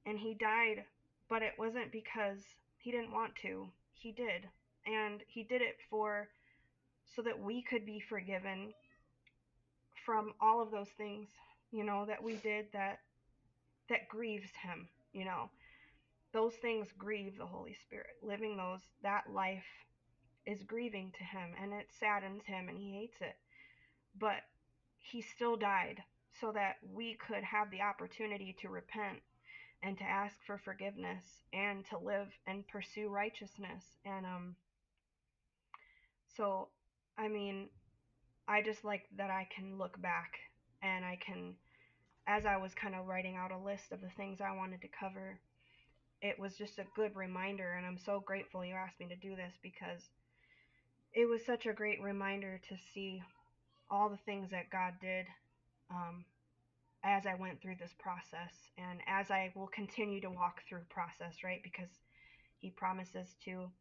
and 0.06 0.18
he 0.18 0.34
died, 0.34 0.84
but 1.30 1.42
it 1.42 1.54
wasn't 1.58 1.92
because 1.92 2.40
he 2.78 2.92
didn't 2.92 3.12
want 3.12 3.36
to. 3.44 3.68
He 3.94 4.12
did. 4.12 4.48
And 4.86 5.22
he 5.28 5.44
did 5.44 5.62
it 5.62 5.78
for 5.90 6.28
so 7.16 7.22
that 7.22 7.40
we 7.40 7.62
could 7.62 7.86
be 7.86 8.00
forgiven 8.00 8.74
from 10.06 10.34
all 10.42 10.62
of 10.62 10.72
those 10.72 10.90
things, 10.98 11.28
you 11.72 11.84
know, 11.84 12.06
that 12.06 12.24
we 12.24 12.36
did 12.38 12.66
that 12.74 13.00
that 13.90 14.08
grieves 14.08 14.50
him, 14.64 14.88
you 15.14 15.26
know. 15.26 15.50
Those 16.34 16.54
things 16.56 16.88
grieve 16.98 17.38
the 17.38 17.46
Holy 17.46 17.76
Spirit. 17.86 18.16
Living 18.24 18.56
those 18.56 18.80
that 19.04 19.26
life 19.32 19.66
is 20.46 20.64
grieving 20.64 21.12
to 21.18 21.24
him 21.24 21.52
and 21.62 21.74
it 21.74 21.88
saddens 22.00 22.44
him 22.46 22.70
and 22.70 22.78
he 22.78 22.94
hates 22.94 23.18
it. 23.22 23.36
But 24.18 24.42
he 24.98 25.22
still 25.22 25.58
died 25.58 26.02
so 26.40 26.52
that 26.54 26.78
we 26.94 27.16
could 27.16 27.44
have 27.44 27.70
the 27.70 27.82
opportunity 27.82 28.56
to 28.62 28.70
repent 28.70 29.20
and 29.84 29.98
to 29.98 30.04
ask 30.04 30.36
for 30.46 30.58
forgiveness 30.58 31.24
and 31.54 31.86
to 31.86 31.98
live 31.98 32.28
and 32.48 32.68
pursue 32.68 33.10
righteousness. 33.10 33.84
And 34.06 34.26
um 34.26 34.56
so 36.36 36.70
i 37.18 37.28
mean 37.28 37.68
i 38.48 38.62
just 38.62 38.84
like 38.84 39.04
that 39.18 39.30
i 39.30 39.48
can 39.56 39.78
look 39.78 40.02
back 40.02 40.32
and 40.82 41.04
i 41.04 41.18
can 41.26 41.54
as 42.28 42.46
i 42.46 42.58
was 42.58 42.74
kind 42.74 42.96
of 42.96 43.08
writing 43.08 43.36
out 43.36 43.52
a 43.52 43.58
list 43.58 43.92
of 43.92 44.02
the 44.02 44.10
things 44.18 44.40
i 44.42 44.56
wanted 44.56 44.82
to 44.82 44.88
cover 44.88 45.40
it 46.22 46.38
was 46.40 46.56
just 46.56 46.78
a 46.78 46.86
good 46.96 47.16
reminder. 47.16 47.74
And 47.74 47.86
i'm 47.86 47.98
so 47.98 48.20
grateful 48.26 48.64
you 48.64 48.76
asked 48.76 49.00
me 49.00 49.08
to 49.08 49.16
do 49.16 49.36
this 49.36 49.54
because 49.64 50.02
it 51.14 51.28
was 51.28 51.46
such 51.46 51.66
a 51.66 51.74
great 51.74 52.02
reminder 52.02 52.62
to 52.70 52.76
see 52.94 53.22
all 53.90 54.10
the 54.10 54.20
things 54.26 54.52
that 54.52 54.70
god 54.72 54.94
did 55.02 55.26
um, 55.90 56.24
as 57.04 57.26
I 57.26 57.36
went 57.36 57.62
through 57.62 57.78
this 57.80 57.94
process 57.98 58.54
and 58.78 59.00
as 59.08 59.32
I 59.32 59.52
will 59.56 59.68
continue 59.68 60.22
to 60.22 60.30
walk 60.30 60.62
through 60.68 60.82
process, 60.90 61.44
right? 61.44 61.62
Because 61.64 61.90
he 62.58 62.70
promises 62.70 63.36
to 63.46 63.72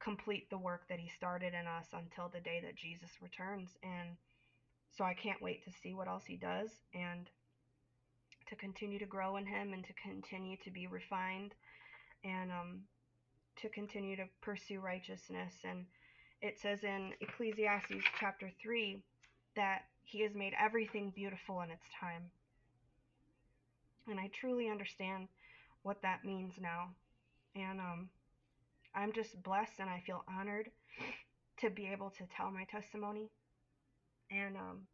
complete 0.00 0.48
the 0.48 0.58
work 0.58 0.88
that 0.88 0.98
he 0.98 1.08
started 1.08 1.52
in 1.52 1.66
us 1.66 1.86
until 1.92 2.28
the 2.28 2.40
day 2.40 2.60
that 2.64 2.76
Jesus 2.76 3.10
returns. 3.20 3.70
And 3.82 4.16
so 4.96 5.04
I 5.04 5.14
can't 5.14 5.42
wait 5.42 5.62
to 5.64 5.70
see 5.82 5.92
what 5.92 6.08
else 6.08 6.24
he 6.26 6.36
does 6.36 6.70
and 6.94 7.28
to 8.48 8.56
continue 8.56 8.98
to 8.98 9.06
grow 9.06 9.36
in 9.36 9.46
him 9.46 9.72
and 9.74 9.84
to 9.84 9.92
continue 10.02 10.56
to 10.64 10.70
be 10.70 10.86
refined 10.86 11.52
and 12.24 12.50
um, 12.50 12.80
to 13.60 13.68
continue 13.68 14.16
to 14.16 14.24
pursue 14.40 14.80
righteousness. 14.80 15.52
And 15.64 15.84
it 16.40 16.58
says 16.58 16.82
in 16.82 17.12
Ecclesiastes 17.20 18.04
chapter 18.18 18.50
3 18.62 19.02
that 19.56 19.82
he 20.02 20.22
has 20.22 20.34
made 20.34 20.54
everything 20.58 21.12
beautiful 21.14 21.60
in 21.60 21.70
its 21.70 21.86
time 22.00 22.30
and 24.08 24.18
I 24.18 24.30
truly 24.32 24.68
understand 24.68 25.28
what 25.82 26.02
that 26.02 26.24
means 26.24 26.54
now. 26.60 26.88
And 27.54 27.80
um, 27.80 28.08
I'm 28.94 29.12
just 29.12 29.42
blessed 29.42 29.78
and 29.78 29.88
I 29.88 30.02
feel 30.06 30.24
honored 30.28 30.70
to 31.60 31.70
be 31.70 31.86
able 31.86 32.10
to 32.10 32.24
tell 32.36 32.50
my 32.50 32.64
testimony. 32.64 33.30
And 34.30 34.56
um 34.56 34.86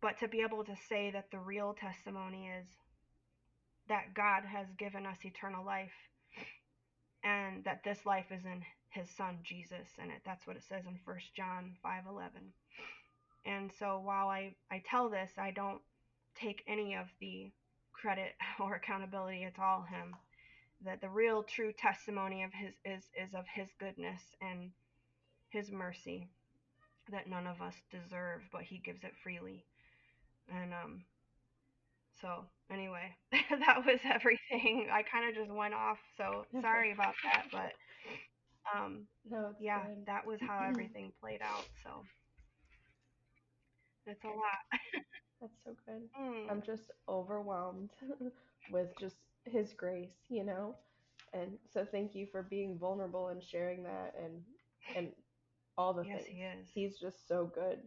but 0.00 0.18
to 0.20 0.28
be 0.28 0.42
able 0.42 0.62
to 0.62 0.76
say 0.88 1.10
that 1.10 1.30
the 1.32 1.38
real 1.38 1.74
testimony 1.74 2.48
is 2.60 2.66
that 3.88 4.14
God 4.14 4.44
has 4.44 4.66
given 4.78 5.06
us 5.06 5.16
eternal 5.24 5.64
life 5.64 5.94
and 7.24 7.64
that 7.64 7.82
this 7.82 8.04
life 8.04 8.26
is 8.30 8.44
in 8.44 8.62
his 8.90 9.08
son 9.16 9.38
Jesus 9.42 9.88
and 9.98 10.10
it 10.10 10.20
that's 10.24 10.46
what 10.46 10.56
it 10.56 10.62
says 10.68 10.84
in 10.86 10.98
1 11.04 11.18
John 11.36 11.76
5:11. 11.84 12.52
And 13.44 13.70
so 13.78 14.00
while 14.04 14.28
I 14.28 14.54
I 14.70 14.82
tell 14.88 15.08
this, 15.08 15.30
I 15.38 15.50
don't 15.50 15.80
take 16.40 16.62
any 16.66 16.94
of 16.94 17.06
the 17.20 17.50
credit 17.92 18.34
or 18.60 18.74
accountability. 18.76 19.44
It's 19.44 19.58
all 19.58 19.82
him. 19.82 20.14
That 20.84 21.00
the 21.00 21.08
real 21.10 21.42
true 21.42 21.72
testimony 21.72 22.42
of 22.44 22.52
his 22.52 22.74
is 22.84 23.04
is 23.16 23.34
of 23.34 23.46
his 23.54 23.68
goodness 23.78 24.20
and 24.40 24.70
his 25.50 25.70
mercy 25.72 26.28
that 27.10 27.28
none 27.28 27.46
of 27.46 27.60
us 27.62 27.74
deserve, 27.90 28.42
but 28.52 28.62
he 28.62 28.78
gives 28.78 29.04
it 29.04 29.14
freely. 29.22 29.64
And 30.48 30.72
um 30.74 31.04
so 32.20 32.44
anyway, 32.70 33.14
that 33.32 33.84
was 33.86 34.00
everything. 34.04 34.88
I 34.92 35.02
kind 35.02 35.28
of 35.28 35.34
just 35.34 35.54
went 35.54 35.74
off, 35.74 35.98
so 36.16 36.46
sorry 36.60 36.92
about 36.92 37.14
that, 37.24 37.44
but 37.52 37.72
um 38.74 39.06
no, 39.28 39.54
yeah, 39.60 39.82
good. 39.86 40.06
that 40.06 40.26
was 40.26 40.40
how 40.40 40.60
everything 40.68 41.12
played 41.20 41.42
out. 41.42 41.66
So 41.82 41.90
it's 44.06 44.24
a 44.24 44.28
lot. 44.28 44.62
That's 45.40 45.58
so 45.64 45.72
good. 45.86 46.02
Mm. 46.18 46.50
I'm 46.50 46.62
just 46.62 46.90
overwhelmed 47.08 47.90
with 48.72 48.88
just 48.98 49.16
his 49.44 49.72
grace, 49.72 50.14
you 50.28 50.44
know? 50.44 50.74
And 51.32 51.58
so 51.72 51.84
thank 51.84 52.14
you 52.14 52.26
for 52.30 52.42
being 52.42 52.78
vulnerable 52.78 53.28
and 53.28 53.42
sharing 53.42 53.82
that 53.84 54.14
and 54.22 54.42
and 54.96 55.08
all 55.76 55.92
the 55.92 56.04
Yes, 56.04 56.24
things. 56.24 56.28
he 56.36 56.42
is. 56.42 56.68
He's 56.72 56.98
just 56.98 57.28
so 57.28 57.50
good. 57.54 57.78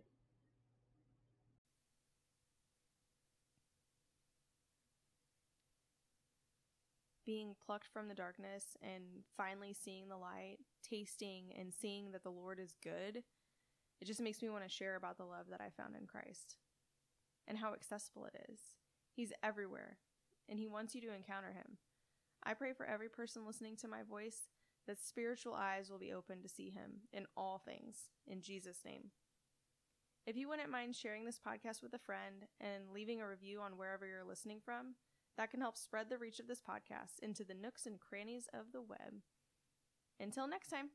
Being 7.25 7.55
plucked 7.65 7.87
from 7.93 8.07
the 8.07 8.15
darkness 8.15 8.75
and 8.81 9.03
finally 9.37 9.73
seeing 9.73 10.07
the 10.09 10.17
light, 10.17 10.57
tasting 10.83 11.53
and 11.57 11.73
seeing 11.73 12.11
that 12.11 12.23
the 12.23 12.31
Lord 12.31 12.59
is 12.59 12.73
good, 12.83 13.23
it 14.01 14.05
just 14.05 14.21
makes 14.21 14.41
me 14.41 14.49
want 14.49 14.63
to 14.63 14.69
share 14.69 14.95
about 14.95 15.17
the 15.17 15.25
love 15.25 15.45
that 15.51 15.61
I 15.61 15.69
found 15.77 15.95
in 15.95 16.07
Christ 16.07 16.57
and 17.49 17.57
how 17.57 17.73
accessible 17.73 18.25
it 18.25 18.45
is. 18.49 18.59
He's 19.11 19.33
everywhere, 19.43 19.97
and 20.47 20.57
He 20.59 20.67
wants 20.67 20.95
you 20.95 21.01
to 21.01 21.13
encounter 21.13 21.51
Him. 21.51 21.77
I 22.43 22.53
pray 22.53 22.71
for 22.71 22.85
every 22.85 23.09
person 23.09 23.45
listening 23.45 23.75
to 23.77 23.89
my 23.89 24.03
voice 24.07 24.47
that 24.87 25.01
spiritual 25.01 25.53
eyes 25.53 25.89
will 25.89 25.99
be 25.99 26.13
open 26.13 26.41
to 26.41 26.47
see 26.47 26.69
Him 26.69 27.01
in 27.11 27.25
all 27.35 27.57
things. 27.57 27.97
In 28.25 28.41
Jesus' 28.41 28.79
name. 28.85 29.11
If 30.25 30.37
you 30.37 30.47
wouldn't 30.47 30.71
mind 30.71 30.95
sharing 30.95 31.25
this 31.25 31.39
podcast 31.39 31.81
with 31.81 31.93
a 31.93 31.99
friend 31.99 32.45
and 32.61 32.91
leaving 32.93 33.19
a 33.19 33.27
review 33.27 33.61
on 33.61 33.77
wherever 33.77 34.05
you're 34.05 34.23
listening 34.23 34.59
from, 34.63 34.95
that 35.37 35.49
can 35.49 35.59
help 35.59 35.77
spread 35.77 36.09
the 36.09 36.17
reach 36.17 36.39
of 36.39 36.47
this 36.47 36.61
podcast 36.61 37.19
into 37.21 37.43
the 37.43 37.53
nooks 37.53 37.85
and 37.85 37.99
crannies 37.99 38.47
of 38.53 38.71
the 38.71 38.81
web. 38.81 39.21
Until 40.19 40.47
next 40.47 40.69
time. 40.69 40.89